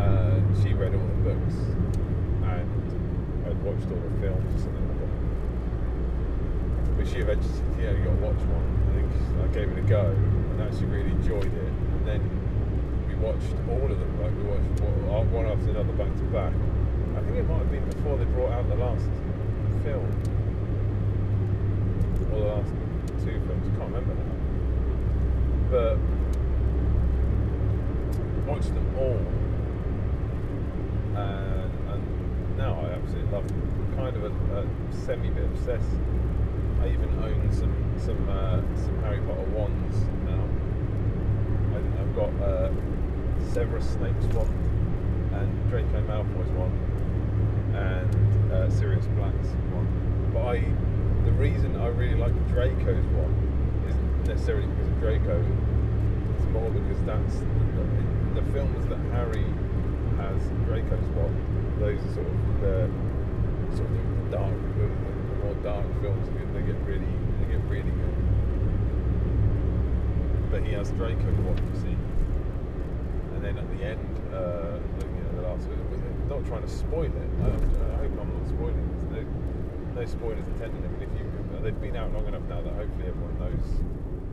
uh, 0.00 0.40
she 0.62 0.72
read 0.74 0.94
all 0.94 1.06
the 1.06 1.20
books, 1.30 1.54
and 1.54 2.66
I'd 3.46 3.60
watched 3.62 3.88
all 3.92 4.00
the 4.00 4.10
films 4.20 4.48
or 4.54 4.58
something 4.64 4.86
like 4.88 4.98
that. 5.00 5.14
But 6.96 7.06
she 7.08 7.18
eventually 7.20 7.54
said, 7.54 7.70
"Yeah, 7.78 7.92
you 7.92 8.04
got 8.04 8.16
to 8.16 8.22
watch 8.24 8.42
one." 8.48 8.68
I 8.88 8.92
think 8.96 9.10
I 9.44 9.46
gave 9.52 9.68
it 9.70 9.78
a 9.78 9.86
go, 9.86 10.04
and 10.10 10.60
actually 10.62 10.86
really 10.86 11.10
enjoyed 11.10 11.52
it. 11.52 11.72
And 11.94 12.06
then 12.06 12.22
we 13.08 13.14
watched 13.16 13.54
all 13.68 13.84
of 13.84 13.98
them. 13.98 14.12
Like 14.20 14.34
we 14.36 14.44
watched 14.48 14.80
one 14.80 15.32
one 15.32 15.46
after 15.46 15.70
another, 15.70 15.92
back 15.92 16.12
to 16.16 16.24
back. 16.32 16.52
I 17.16 17.20
think 17.22 17.36
it 17.36 17.46
might 17.48 17.58
have 17.58 17.70
been 17.70 17.84
before 17.90 18.16
they 18.16 18.24
brought 18.24 18.52
out 18.52 18.68
the 18.68 18.76
last 18.76 19.08
film 19.84 20.06
or 22.32 22.38
the 22.38 22.46
last 22.46 22.72
two 23.24 23.40
films. 23.46 23.66
I 23.66 23.70
can't 23.76 23.92
remember 23.92 24.14
now. 24.14 24.36
But 25.70 25.98
watched 28.46 28.74
them 28.74 28.86
all, 28.98 29.20
and, 31.16 31.70
and 31.90 32.56
now 32.56 32.74
I 32.80 32.89
absolutely 33.02 33.32
love 33.32 33.48
them. 33.48 33.94
Kind 33.96 34.16
of 34.16 34.24
a, 34.24 34.60
a 34.60 34.66
semi 35.04 35.30
bit 35.30 35.44
obsessed. 35.44 35.96
I 36.80 36.88
even 36.88 37.08
own 37.22 37.52
some 37.52 37.74
some 37.98 38.28
uh, 38.28 38.60
some 38.76 39.02
Harry 39.02 39.20
Potter 39.20 39.48
wands 39.52 39.96
now. 40.24 40.44
I, 41.74 42.02
I've 42.02 42.14
got 42.14 42.30
uh, 42.42 42.70
Severus 43.52 43.88
Snape's 43.88 44.26
wand 44.34 44.50
and 45.34 45.70
Draco 45.70 46.00
Malfoy's 46.02 46.50
wand 46.52 46.90
and 47.74 48.52
uh, 48.52 48.70
Sirius 48.70 49.06
Black's 49.16 49.48
wand. 49.72 50.32
But 50.32 50.46
I, 50.46 50.60
the 51.24 51.32
reason 51.32 51.76
I 51.76 51.88
really 51.88 52.18
like 52.18 52.34
Draco's 52.48 53.04
wand 53.14 53.86
isn't 53.88 54.24
necessarily 54.28 54.66
because 54.66 54.88
of 54.88 55.00
Draco. 55.00 55.44
It's 56.36 56.46
more 56.52 56.70
because 56.70 57.02
that's 57.04 57.38
the, 57.38 58.40
the 58.40 58.52
films 58.52 58.86
that 58.88 58.98
Harry 59.12 59.44
has 60.16 60.42
Draco's 60.66 61.08
wand. 61.16 61.49
Those 61.80 61.98
are 61.98 62.12
sort 62.12 62.26
of 62.26 62.60
the 62.60 62.90
sort 63.74 63.88
of 63.88 63.96
the 63.96 64.36
dark, 64.36 64.52
the, 64.76 64.84
the 64.84 65.36
more 65.42 65.54
dark 65.64 65.86
films. 66.02 66.28
They 66.52 66.60
get, 66.60 66.76
really, 66.84 67.08
they 67.40 67.46
get 67.52 67.64
really 67.70 67.90
good. 67.90 68.16
But 70.50 70.62
he 70.62 70.72
has 70.74 70.92
wand, 70.92 71.60
you 71.72 71.80
see. 71.80 71.96
And 73.34 73.42
then 73.42 73.56
at 73.56 73.68
the 73.70 73.82
end, 73.82 74.04
uh, 74.28 74.76
the, 74.98 75.06
you 75.06 75.22
know, 75.24 75.32
the 75.40 75.48
last 75.48 75.68
bit, 75.68 75.78
not 76.28 76.44
trying 76.46 76.62
to 76.62 76.68
spoil 76.68 77.04
it. 77.04 77.30
I, 77.40 77.46
I 77.46 77.96
hope 77.96 78.12
I'm 78.20 78.28
not 78.28 78.46
spoiling. 78.48 79.08
There's 79.10 79.26
no, 79.26 80.00
no 80.00 80.06
spoilers 80.06 80.46
intended. 80.46 80.84
I 80.84 80.88
mean, 80.88 81.02
if 81.02 81.12
you, 81.18 81.24
they've 81.62 81.80
been 81.80 81.96
out 81.96 82.12
long 82.12 82.26
enough 82.26 82.42
now 82.48 82.60
that 82.60 82.74
hopefully 82.74 83.08
everyone 83.08 83.38
knows 83.38 83.64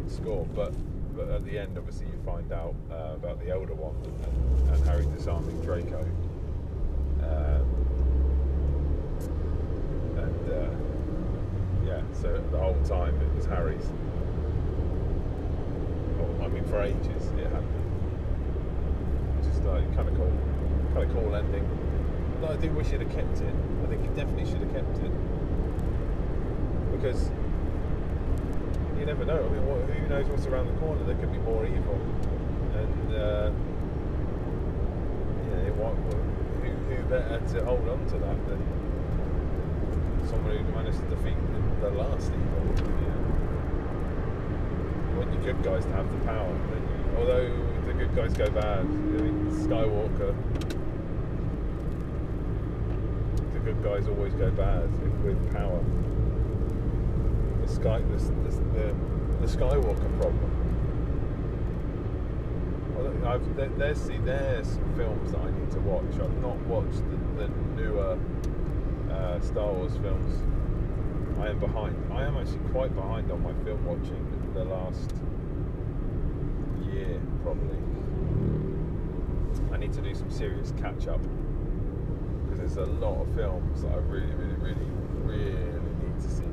the 0.06 0.14
score. 0.14 0.46
But 0.54 0.74
but 1.16 1.30
at 1.30 1.46
the 1.46 1.58
end, 1.58 1.78
obviously, 1.78 2.08
you 2.08 2.20
find 2.26 2.52
out 2.52 2.76
uh, 2.92 3.16
about 3.16 3.40
the 3.40 3.50
Elder 3.50 3.74
Wand 3.74 4.06
and, 4.06 4.70
and 4.70 4.86
Harry 4.86 5.08
disarming 5.16 5.60
Draco. 5.62 6.06
Um, 7.24 7.66
and 10.16 10.52
uh, 10.54 10.70
yeah, 11.86 12.02
so 12.14 12.40
the 12.58 12.64
whole 12.64 12.82
time 12.84 13.14
it 13.22 13.36
was 13.36 13.46
Harry's. 13.46 13.86
Well, 16.18 16.44
I 16.44 16.48
mean, 16.48 16.64
for 16.66 16.82
ages 16.82 17.28
it 17.38 17.46
had 17.54 17.62
been. 17.62 17.88
Just 19.44 19.64
like 19.64 19.86
kind 19.96 20.10
of 20.10 20.16
cool, 20.16 20.34
kind 20.94 21.10
of 21.10 21.16
cool 21.16 21.36
ending. 21.36 21.68
No, 22.42 22.50
I 22.50 22.56
do 22.56 22.70
wish 22.72 22.88
he'd 22.88 23.02
have 23.02 23.12
kept 23.12 23.42
it. 23.42 23.54
I 23.84 23.88
think 23.88 24.02
he 24.02 24.08
definitely 24.10 24.46
should 24.46 24.62
have 24.62 24.74
kept 24.74 24.98
it 25.04 25.12
because 26.92 27.30
you 28.98 29.06
never 29.06 29.24
know. 29.24 29.38
I 29.38 29.50
mean, 29.50 29.66
what, 29.68 29.88
who 29.90 30.08
knows 30.08 30.26
what's 30.28 30.48
around 30.48 30.68
the 30.68 30.80
corner? 30.80 31.04
There 31.06 31.16
could 31.16 31.32
be 31.32 31.38
more 31.40 31.66
evil, 31.66 32.00
and 32.74 33.14
uh, 33.14 33.52
yeah, 35.46 35.70
what, 35.78 35.94
who, 36.10 36.70
who 36.90 37.04
better 37.04 37.40
to 37.54 37.66
hold 37.66 37.88
on 37.88 38.06
to 38.08 38.18
that 38.18 38.48
than 38.50 38.87
someone 40.28 40.58
who 40.58 40.64
managed 40.74 41.00
to 41.00 41.06
defeat 41.16 41.38
the, 41.82 41.90
the 41.90 41.96
last 41.98 42.32
evil? 42.32 42.64
You 45.10 45.18
want 45.18 45.32
good 45.44 45.64
guys 45.64 45.86
have 45.86 46.12
the 46.12 46.26
power, 46.26 46.54
you? 46.84 47.18
Although 47.18 47.50
the 47.86 47.94
good 47.94 48.16
guys 48.16 48.34
go 48.34 48.50
bad. 48.50 48.80
I 48.80 48.84
mean, 48.84 49.50
Skywalker. 49.52 50.36
The 53.54 53.60
good 53.60 53.84
guys 53.84 54.08
always 54.08 54.34
go 54.34 54.52
bad 54.52 54.90
with 55.24 55.54
power 55.54 55.84
the 57.68 57.74
sky 57.74 58.00
the, 58.00 58.50
the, 58.50 58.96
the 59.42 59.48
Skywalker 59.48 60.20
problem. 60.20 60.54
I've, 63.26 63.80
there's 63.80 64.00
see 64.00 64.18
there's 64.20 64.80
films 64.96 65.32
that 65.34 65.42
I 65.42 65.52
need 65.52 65.70
to 65.72 65.80
watch. 65.80 66.06
I've 66.14 66.42
not 66.42 66.56
watched 66.62 67.04
the, 67.10 67.44
the 67.44 67.50
newer 67.76 68.18
uh, 69.28 69.42
Star 69.42 69.72
Wars 69.72 69.98
films. 69.98 70.44
I 71.40 71.50
am 71.50 71.60
behind. 71.60 71.96
I 72.14 72.24
am 72.24 72.38
actually 72.38 72.70
quite 72.72 72.96
behind 72.96 73.32
on 73.32 73.44
my 73.44 73.54
film 73.64 73.84
watching 73.86 74.24
the 74.54 74.64
last 74.64 75.12
year 76.92 77.20
probably. 77.44 77.78
I 79.72 79.78
need 79.78 79.94
to 79.94 80.02
do 80.02 80.16
some 80.16 80.32
serious 80.32 80.74
catch 80.82 81.08
up 81.08 81.22
because 82.44 82.60
there's 82.60 82.78
a 82.78 82.92
lot 82.94 83.22
of 83.22 83.36
films 83.36 83.84
that 83.84 83.92
I 83.92 83.98
really, 83.98 84.34
really, 84.34 84.56
really, 84.56 84.90
really 85.24 85.96
need 86.04 86.20
to 86.22 86.30
see 86.30 86.44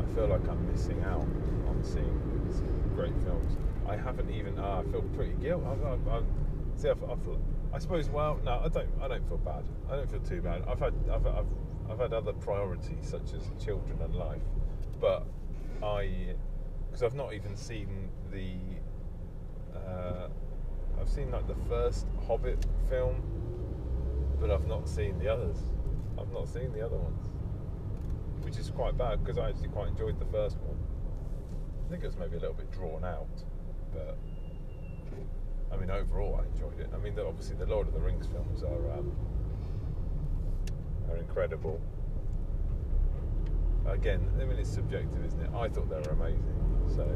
I 0.00 0.14
feel 0.14 0.26
like 0.26 0.46
I'm 0.48 0.70
missing 0.70 1.02
out 1.04 1.26
on 1.68 1.78
seeing 1.82 2.24
great 2.94 3.14
films. 3.24 3.56
I 3.88 3.96
haven't 3.96 4.30
even. 4.30 4.58
Uh, 4.58 4.82
I 4.86 4.90
feel 4.90 5.02
pretty 5.14 5.34
guilty. 5.34 5.66
I, 5.66 5.88
I, 5.88 6.16
I, 6.16 6.22
see, 6.76 6.88
I, 6.88 6.92
I, 6.92 7.16
I 7.74 7.78
suppose. 7.78 8.08
Well, 8.08 8.38
no, 8.44 8.60
I 8.64 8.68
don't. 8.68 8.88
I 9.02 9.08
don't 9.08 9.26
feel 9.28 9.38
bad. 9.38 9.64
I 9.90 9.96
don't 9.96 10.10
feel 10.10 10.20
too 10.20 10.40
bad. 10.40 10.62
I've 10.68 10.78
had. 10.78 10.94
I've, 11.12 11.26
I've, 11.26 11.46
I've 11.90 11.98
had 11.98 12.12
other 12.12 12.32
priorities 12.32 13.08
such 13.08 13.34
as 13.34 13.50
children 13.62 14.00
and 14.00 14.14
life, 14.14 14.40
but 15.00 15.26
I, 15.82 16.34
because 16.86 17.02
I've 17.02 17.14
not 17.14 17.34
even 17.34 17.56
seen 17.56 18.08
the. 18.30 18.54
Uh, 19.76 20.28
I've 21.00 21.08
seen 21.08 21.30
like 21.32 21.48
the 21.48 21.56
first 21.68 22.06
Hobbit 22.26 22.64
film, 22.88 23.20
but 24.40 24.50
I've 24.50 24.68
not 24.68 24.88
seen 24.88 25.18
the 25.18 25.28
others. 25.28 25.58
I've 26.18 26.32
not 26.32 26.46
seen 26.46 26.72
the 26.72 26.80
other 26.84 26.96
ones 26.96 27.28
which 28.44 28.58
is 28.58 28.70
quite 28.70 28.96
bad 28.96 29.24
because 29.24 29.38
I 29.38 29.48
actually 29.48 29.68
quite 29.68 29.88
enjoyed 29.88 30.18
the 30.20 30.26
first 30.26 30.58
one. 30.58 30.76
I 31.86 31.90
think 31.90 32.04
it 32.04 32.06
was 32.06 32.16
maybe 32.16 32.36
a 32.36 32.40
little 32.40 32.54
bit 32.54 32.70
drawn 32.70 33.04
out, 33.04 33.42
but 33.92 34.18
I 35.74 35.76
mean 35.76 35.90
overall 35.90 36.40
I 36.40 36.46
enjoyed 36.54 36.78
it. 36.78 36.90
I 36.94 36.98
mean 36.98 37.14
the, 37.14 37.26
obviously 37.26 37.56
the 37.56 37.66
Lord 37.66 37.88
of 37.88 37.94
the 37.94 38.00
Rings 38.00 38.26
films 38.26 38.62
are 38.62 38.92
um, 38.92 39.12
are 41.10 41.16
incredible. 41.16 41.80
Again, 43.86 44.20
I 44.40 44.44
mean 44.44 44.58
it's 44.58 44.70
subjective, 44.70 45.24
isn't 45.26 45.40
it? 45.40 45.50
I 45.54 45.68
thought 45.68 45.90
they 45.90 45.96
were 45.96 46.16
amazing. 46.16 46.54
So, 46.94 47.06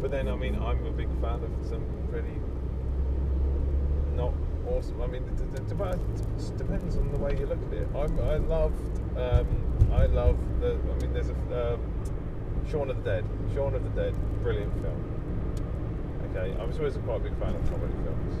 but 0.00 0.10
then 0.10 0.28
I 0.28 0.36
mean 0.36 0.56
I'm 0.56 0.84
a 0.86 0.90
big 0.90 1.08
fan 1.20 1.42
of 1.44 1.66
some 1.66 1.84
pretty 2.10 2.38
not 4.18 4.34
awesome. 4.66 5.00
I 5.00 5.06
mean, 5.06 5.22
it, 5.22 5.40
it, 5.40 5.60
it, 5.60 6.56
depends 6.58 6.96
on 6.96 7.12
the 7.12 7.18
way 7.18 7.36
you 7.38 7.46
look 7.46 7.62
at 7.68 7.72
it. 7.72 7.88
I'm, 7.94 8.18
I 8.20 8.36
loved, 8.36 9.16
um, 9.16 9.46
I 9.92 10.06
love 10.06 10.36
the. 10.60 10.72
I 10.72 11.00
mean, 11.00 11.12
there's 11.12 11.30
a 11.30 11.74
um, 11.74 11.80
Shaun 12.68 12.90
of 12.90 13.02
the 13.02 13.10
Dead. 13.10 13.24
Shaun 13.54 13.74
of 13.74 13.84
the 13.84 13.90
Dead, 13.90 14.14
brilliant 14.42 14.72
film. 14.82 15.07
Okay, 16.30 16.52
I'm 16.60 16.70
always 16.72 16.96
quite 16.98 17.16
a 17.16 17.20
big 17.20 17.38
fan 17.38 17.54
of 17.54 17.70
comedy 17.70 17.94
films, 18.04 18.34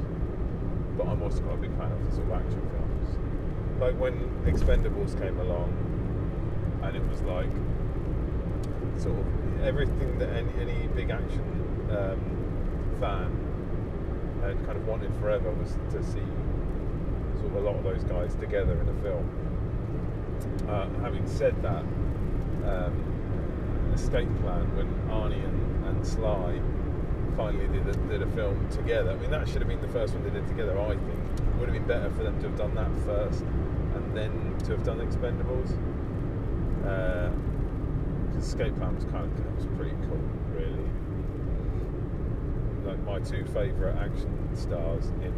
but 0.98 1.06
I'm 1.06 1.22
also 1.22 1.40
quite 1.40 1.54
a 1.54 1.62
big 1.62 1.76
fan 1.78 1.90
of 1.90 2.12
sort 2.12 2.26
of 2.26 2.32
action 2.32 2.60
films. 2.70 3.18
Like 3.80 3.98
when 3.98 4.14
Expendables 4.44 5.18
came 5.18 5.38
along, 5.40 5.72
and 6.82 6.94
it 6.94 7.02
was 7.08 7.22
like 7.22 7.48
sort 9.00 9.18
of 9.18 9.64
everything 9.64 10.18
that 10.18 10.28
any, 10.30 10.52
any 10.60 10.86
big 10.88 11.10
action 11.10 11.40
um, 11.90 12.20
fan 13.00 13.32
had 14.42 14.64
kind 14.66 14.76
of 14.76 14.86
wanted 14.86 15.12
forever 15.20 15.50
was 15.52 15.76
to 15.90 16.02
see 16.02 16.22
sort 17.40 17.46
of 17.46 17.54
a 17.54 17.60
lot 17.60 17.76
of 17.76 17.84
those 17.84 18.04
guys 18.04 18.34
together 18.34 18.78
in 18.80 18.88
a 18.88 19.02
film. 19.02 19.24
Uh, 20.68 20.88
having 21.00 21.26
said 21.26 21.60
that, 21.62 21.84
um, 22.68 23.92
Escape 23.94 24.28
Plan, 24.42 24.76
when 24.76 24.86
Arnie 25.08 25.42
and, 25.42 25.86
and 25.86 26.06
Sly 26.06 26.60
finally 27.38 27.68
did 27.68 27.86
a, 27.86 27.92
did 28.08 28.20
a 28.20 28.26
film 28.32 28.68
together, 28.68 29.12
I 29.12 29.14
mean, 29.14 29.30
that 29.30 29.46
should 29.48 29.62
have 29.62 29.68
been 29.68 29.80
the 29.80 29.88
first 29.88 30.12
one 30.12 30.24
they 30.24 30.30
did 30.30 30.46
together, 30.48 30.76
I 30.78 30.88
think. 30.88 31.02
It 31.38 31.54
would 31.58 31.68
have 31.68 31.72
been 31.72 31.86
better 31.86 32.10
for 32.10 32.24
them 32.24 32.38
to 32.40 32.48
have 32.48 32.58
done 32.58 32.74
that 32.74 32.90
first 33.06 33.42
and 33.42 34.16
then 34.16 34.58
to 34.66 34.72
have 34.72 34.84
done 34.84 34.98
Expendables. 34.98 35.70
Uh, 36.84 37.30
Escape 38.36 38.76
Plan 38.76 38.94
was 38.94 39.04
kind 39.04 39.24
of 39.24 39.56
was 39.56 39.66
pretty 39.76 39.96
cool, 40.08 40.20
really 40.52 40.84
like 42.88 43.04
my 43.04 43.18
two 43.18 43.44
favourite 43.52 43.96
action 43.98 44.48
stars 44.54 45.08
in 45.20 45.34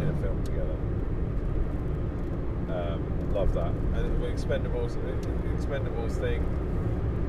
in 0.00 0.08
a 0.08 0.22
film 0.22 0.42
together. 0.44 0.76
Um, 2.70 3.34
love 3.34 3.52
that. 3.54 3.72
And 3.94 4.22
Expendables, 4.22 4.96
Expendables 5.56 6.12
thing, 6.12 6.42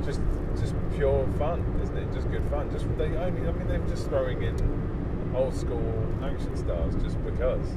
just 0.06 0.22
just 0.60 0.76
pure 0.96 1.28
fun, 1.38 1.80
isn't 1.82 1.98
it? 1.98 2.14
Just 2.14 2.30
good 2.30 2.44
fun. 2.50 2.70
Just 2.72 2.86
they 2.98 3.06
only, 3.06 3.48
I 3.48 3.52
mean, 3.52 3.68
they're 3.68 3.88
just 3.88 4.08
throwing 4.08 4.44
in 4.44 5.34
old 5.36 5.56
school 5.56 5.94
action 6.24 6.56
stars 6.56 6.96
just 7.04 7.24
because. 7.26 7.68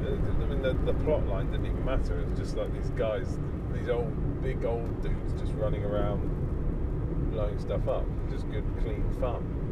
I 0.00 0.44
mean, 0.46 0.62
the, 0.62 0.72
the 0.90 0.94
plot 1.04 1.26
line 1.26 1.50
didn't 1.50 1.66
even 1.66 1.84
matter. 1.84 2.18
It 2.20 2.28
was 2.30 2.38
just 2.38 2.56
like 2.56 2.72
these 2.72 2.90
guys, 2.90 3.38
these 3.72 3.88
old, 3.88 4.42
big 4.42 4.64
old 4.64 5.02
dudes 5.02 5.40
just 5.40 5.52
running 5.54 5.84
around 5.84 7.30
blowing 7.30 7.58
stuff 7.58 7.86
up. 7.86 8.04
Just 8.30 8.50
good, 8.50 8.64
clean 8.82 9.04
fun 9.20 9.70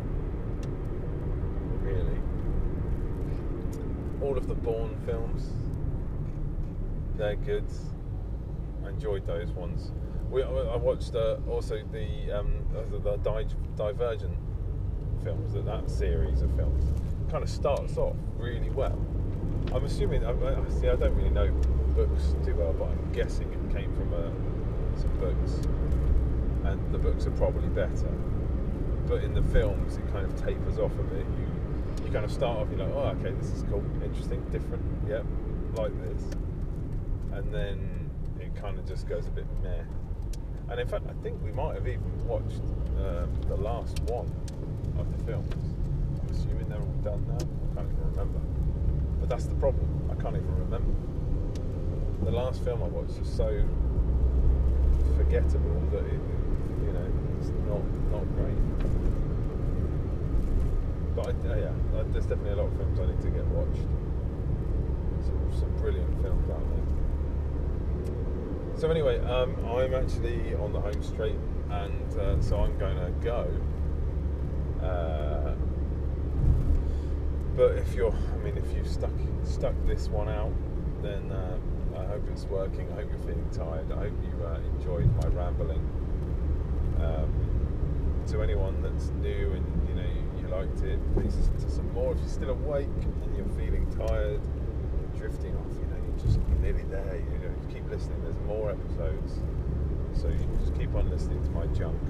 really. 1.88 2.20
All 4.20 4.36
of 4.36 4.46
the 4.46 4.54
Bourne 4.54 4.96
films, 5.06 5.52
they're 7.16 7.36
good. 7.36 7.64
I 8.84 8.90
enjoyed 8.90 9.26
those 9.26 9.50
ones. 9.52 9.90
We, 10.30 10.42
I 10.42 10.76
watched 10.76 11.14
uh, 11.14 11.36
also 11.48 11.82
the 11.90 12.38
um, 12.38 12.52
the, 12.72 12.98
the 12.98 13.16
Divergent 13.76 14.36
films, 15.24 15.52
that 15.54 15.64
that 15.64 15.88
series 15.90 16.42
of 16.42 16.54
films 16.54 16.84
kind 17.30 17.42
of 17.42 17.50
starts 17.50 17.96
off 17.96 18.16
really 18.36 18.70
well. 18.70 18.98
I'm 19.74 19.84
assuming. 19.84 20.24
I, 20.24 20.30
I, 20.30 20.68
see, 20.68 20.88
I 20.88 20.96
don't 20.96 21.14
really 21.14 21.30
know 21.30 21.50
books 21.94 22.34
too 22.44 22.54
well, 22.54 22.72
but 22.72 22.88
I'm 22.88 23.12
guessing 23.12 23.52
it 23.52 23.74
came 23.74 23.94
from 23.94 24.12
uh, 24.14 25.00
some 25.00 25.16
books, 25.18 25.66
and 26.64 26.92
the 26.92 26.98
books 26.98 27.26
are 27.26 27.32
probably 27.32 27.68
better. 27.68 28.10
But 29.06 29.24
in 29.24 29.34
the 29.34 29.42
films, 29.42 29.96
it 29.96 30.12
kind 30.12 30.26
of 30.26 30.36
tapers 30.36 30.78
off 30.78 30.92
a 30.98 31.02
bit. 31.04 31.24
You 31.24 31.48
you 32.04 32.12
kind 32.12 32.24
of 32.24 32.32
start 32.32 32.58
off, 32.58 32.68
you're 32.70 32.78
like, 32.78 32.94
oh, 32.94 33.16
okay, 33.20 33.34
this 33.36 33.50
is 33.50 33.64
cool, 33.64 33.84
interesting, 34.02 34.42
different, 34.50 34.82
yep, 35.08 35.24
like 35.74 35.92
this. 36.04 36.22
And 37.32 37.52
then 37.52 38.10
it 38.40 38.54
kind 38.56 38.78
of 38.78 38.86
just 38.86 39.08
goes 39.08 39.26
a 39.26 39.30
bit 39.30 39.46
meh. 39.62 39.82
And 40.70 40.80
in 40.80 40.86
fact, 40.86 41.04
I 41.08 41.22
think 41.22 41.42
we 41.42 41.52
might 41.52 41.74
have 41.74 41.88
even 41.88 42.26
watched 42.26 42.60
um, 42.98 43.30
the 43.48 43.56
last 43.56 43.98
one 44.00 44.30
of 44.98 45.16
the 45.16 45.24
films. 45.24 45.54
I'm 46.20 46.30
assuming 46.30 46.68
they're 46.68 46.78
all 46.78 47.00
done 47.02 47.24
now. 47.26 47.36
I 47.36 47.74
can't 47.76 47.90
even 47.90 48.10
remember. 48.10 48.40
But 49.20 49.28
that's 49.30 49.46
the 49.46 49.54
problem. 49.54 49.88
I 50.10 50.14
can't 50.20 50.36
even 50.36 50.56
remember. 50.58 50.92
The 52.24 52.30
last 52.30 52.62
film 52.64 52.82
I 52.82 52.86
watched 52.86 53.18
was 53.18 53.28
so 53.28 53.64
forgettable 55.16 55.80
that 55.92 56.04
it, 56.04 56.20
you 56.84 56.92
know, 56.92 57.08
it's 57.40 57.48
not 57.66 57.82
not 58.12 58.24
great. 58.36 58.58
But 61.16 61.34
I, 61.46 61.50
uh, 61.50 61.56
yeah, 61.56 62.02
there's 62.12 62.26
definitely 62.26 62.52
a 62.52 62.56
lot 62.56 62.66
of 62.66 62.76
films 62.76 63.00
I 63.00 63.06
need 63.06 63.22
to 63.22 63.30
get 63.30 63.46
watched. 63.46 63.88
Some, 65.24 65.60
some 65.60 65.76
brilliant 65.78 66.22
films. 66.22 66.27
So 68.78 68.88
anyway, 68.88 69.18
um, 69.24 69.56
I'm 69.66 69.92
actually 69.92 70.54
on 70.54 70.72
the 70.72 70.80
home 70.80 71.02
straight, 71.02 71.34
and 71.68 72.14
uh, 72.16 72.40
so 72.40 72.60
I'm 72.60 72.78
going 72.78 72.94
to 72.94 73.10
go. 73.24 73.50
Uh, 74.80 75.56
but 77.56 77.72
if 77.72 77.92
you're, 77.96 78.12
I 78.12 78.36
mean, 78.44 78.56
if 78.56 78.72
you've 78.76 78.86
stuck 78.86 79.10
stuck 79.42 79.74
this 79.84 80.06
one 80.06 80.28
out, 80.28 80.52
then 81.02 81.32
uh, 81.32 81.58
I 81.98 82.04
hope 82.04 82.22
it's 82.30 82.44
working. 82.44 82.86
I 82.92 83.02
hope 83.02 83.10
you're 83.10 83.18
feeling 83.18 83.50
tired. 83.50 83.90
I 83.90 83.96
hope 83.96 84.14
you 84.22 84.46
uh, 84.46 84.60
enjoyed 84.76 85.10
my 85.24 85.28
rambling. 85.30 85.82
Um, 87.00 87.48
to 88.28 88.42
anyone 88.42 88.80
that's 88.82 89.08
new 89.22 89.52
and 89.54 89.88
you 89.88 89.94
know 89.94 90.08
you 90.40 90.46
liked 90.54 90.82
it, 90.82 91.00
please 91.14 91.34
listen 91.34 91.58
to 91.58 91.70
some 91.70 91.92
more. 91.94 92.12
If 92.12 92.20
you're 92.20 92.28
still 92.28 92.50
awake 92.50 92.86
and 92.86 93.36
you're 93.36 93.56
feeling 93.56 93.90
tired, 94.06 94.40
drifting 95.16 95.56
off, 95.56 95.74
you 95.80 95.86
know, 95.88 95.98
you're 96.06 96.24
just 96.24 96.38
you're 96.48 96.58
nearly 96.58 96.84
there. 96.84 97.16
You 97.16 97.37
know, 97.37 97.37
keep 97.72 97.88
listening. 97.90 98.22
There's 98.22 98.38
more 98.46 98.70
episodes, 98.70 99.40
so 100.14 100.28
you 100.28 100.48
just 100.60 100.78
keep 100.78 100.94
on 100.94 101.10
listening 101.10 101.42
to 101.44 101.50
my 101.50 101.66
junk. 101.66 102.00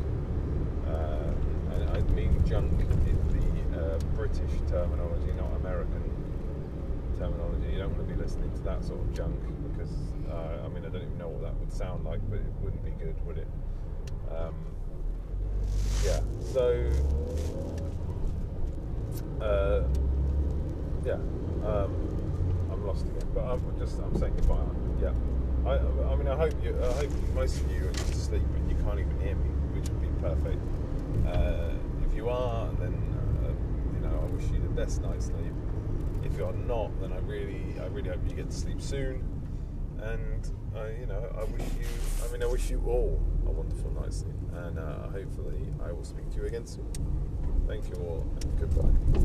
Uh, 0.86 1.32
and 1.74 1.90
I 1.90 2.00
mean 2.12 2.42
junk 2.46 2.72
in 2.80 2.88
the 2.88 3.78
uh, 3.78 3.98
British 4.16 4.50
terminology, 4.68 5.32
not 5.36 5.54
American 5.60 6.02
terminology. 7.18 7.72
You 7.72 7.78
don't 7.78 7.96
want 7.96 8.08
to 8.08 8.14
be 8.14 8.20
listening 8.20 8.50
to 8.52 8.62
that 8.62 8.84
sort 8.84 9.00
of 9.00 9.12
junk 9.14 9.38
because, 9.70 9.92
uh, 10.30 10.64
I 10.64 10.68
mean, 10.68 10.84
I 10.84 10.88
don't 10.88 11.02
even 11.02 11.18
know 11.18 11.28
what 11.28 11.42
that 11.42 11.54
would 11.58 11.72
sound 11.72 12.04
like, 12.04 12.20
but 12.30 12.38
it 12.38 12.52
wouldn't 12.62 12.84
be 12.84 12.92
good, 13.02 13.14
would 13.26 13.38
it? 13.38 13.48
Um, 14.34 14.54
yeah, 16.04 16.20
so, 16.52 16.90
uh, 19.40 19.82
yeah, 21.04 21.14
um, 21.64 21.92
I'm 22.70 22.86
lost 22.86 23.06
again, 23.06 23.28
but 23.34 23.44
I'm 23.44 23.62
just, 23.78 23.98
I'm 23.98 24.16
saying 24.18 24.34
goodbye. 24.36 24.56
Yeah. 25.02 25.12
I, 25.66 25.78
I 26.10 26.16
mean, 26.16 26.28
I 26.28 26.36
hope 26.36 26.52
you, 26.62 26.76
I 26.82 26.92
hope 26.92 27.10
most 27.34 27.60
of 27.60 27.70
you 27.70 27.86
are 27.86 27.90
asleep 27.90 28.42
and 28.42 28.70
you 28.70 28.76
can't 28.84 28.98
even 28.98 29.20
hear 29.20 29.34
me, 29.34 29.50
which 29.74 29.88
would 29.88 30.00
be 30.00 30.08
perfect. 30.20 30.62
Uh, 31.26 31.74
if 32.08 32.16
you 32.16 32.28
are, 32.28 32.68
then 32.80 32.94
uh, 33.44 33.48
you 33.94 34.00
know 34.00 34.20
I 34.22 34.24
wish 34.34 34.44
you 34.50 34.60
the 34.60 34.68
best 34.68 35.02
night's 35.02 35.26
sleep. 35.26 35.52
If 36.24 36.36
you're 36.36 36.52
not, 36.52 36.98
then 37.00 37.12
I 37.12 37.18
really, 37.18 37.74
I 37.80 37.86
really 37.86 38.10
hope 38.10 38.20
you 38.28 38.34
get 38.34 38.50
to 38.50 38.56
sleep 38.56 38.80
soon. 38.80 39.22
And 40.00 40.48
uh, 40.76 40.86
you 40.98 41.06
know, 41.06 41.22
I 41.36 41.44
wish 41.44 41.62
you, 41.80 41.86
I 42.26 42.32
mean, 42.32 42.42
I 42.42 42.46
wish 42.46 42.70
you 42.70 42.82
all 42.86 43.20
a 43.46 43.50
wonderful 43.50 43.90
night's 43.92 44.18
sleep. 44.18 44.34
And 44.54 44.78
uh, 44.78 45.08
hopefully, 45.08 45.66
I 45.84 45.92
will 45.92 46.04
speak 46.04 46.30
to 46.30 46.36
you 46.36 46.46
again 46.46 46.66
soon. 46.66 46.90
Thank 47.66 47.88
you 47.88 47.96
all, 47.96 48.26
and 48.42 48.58
goodbye. 48.58 49.08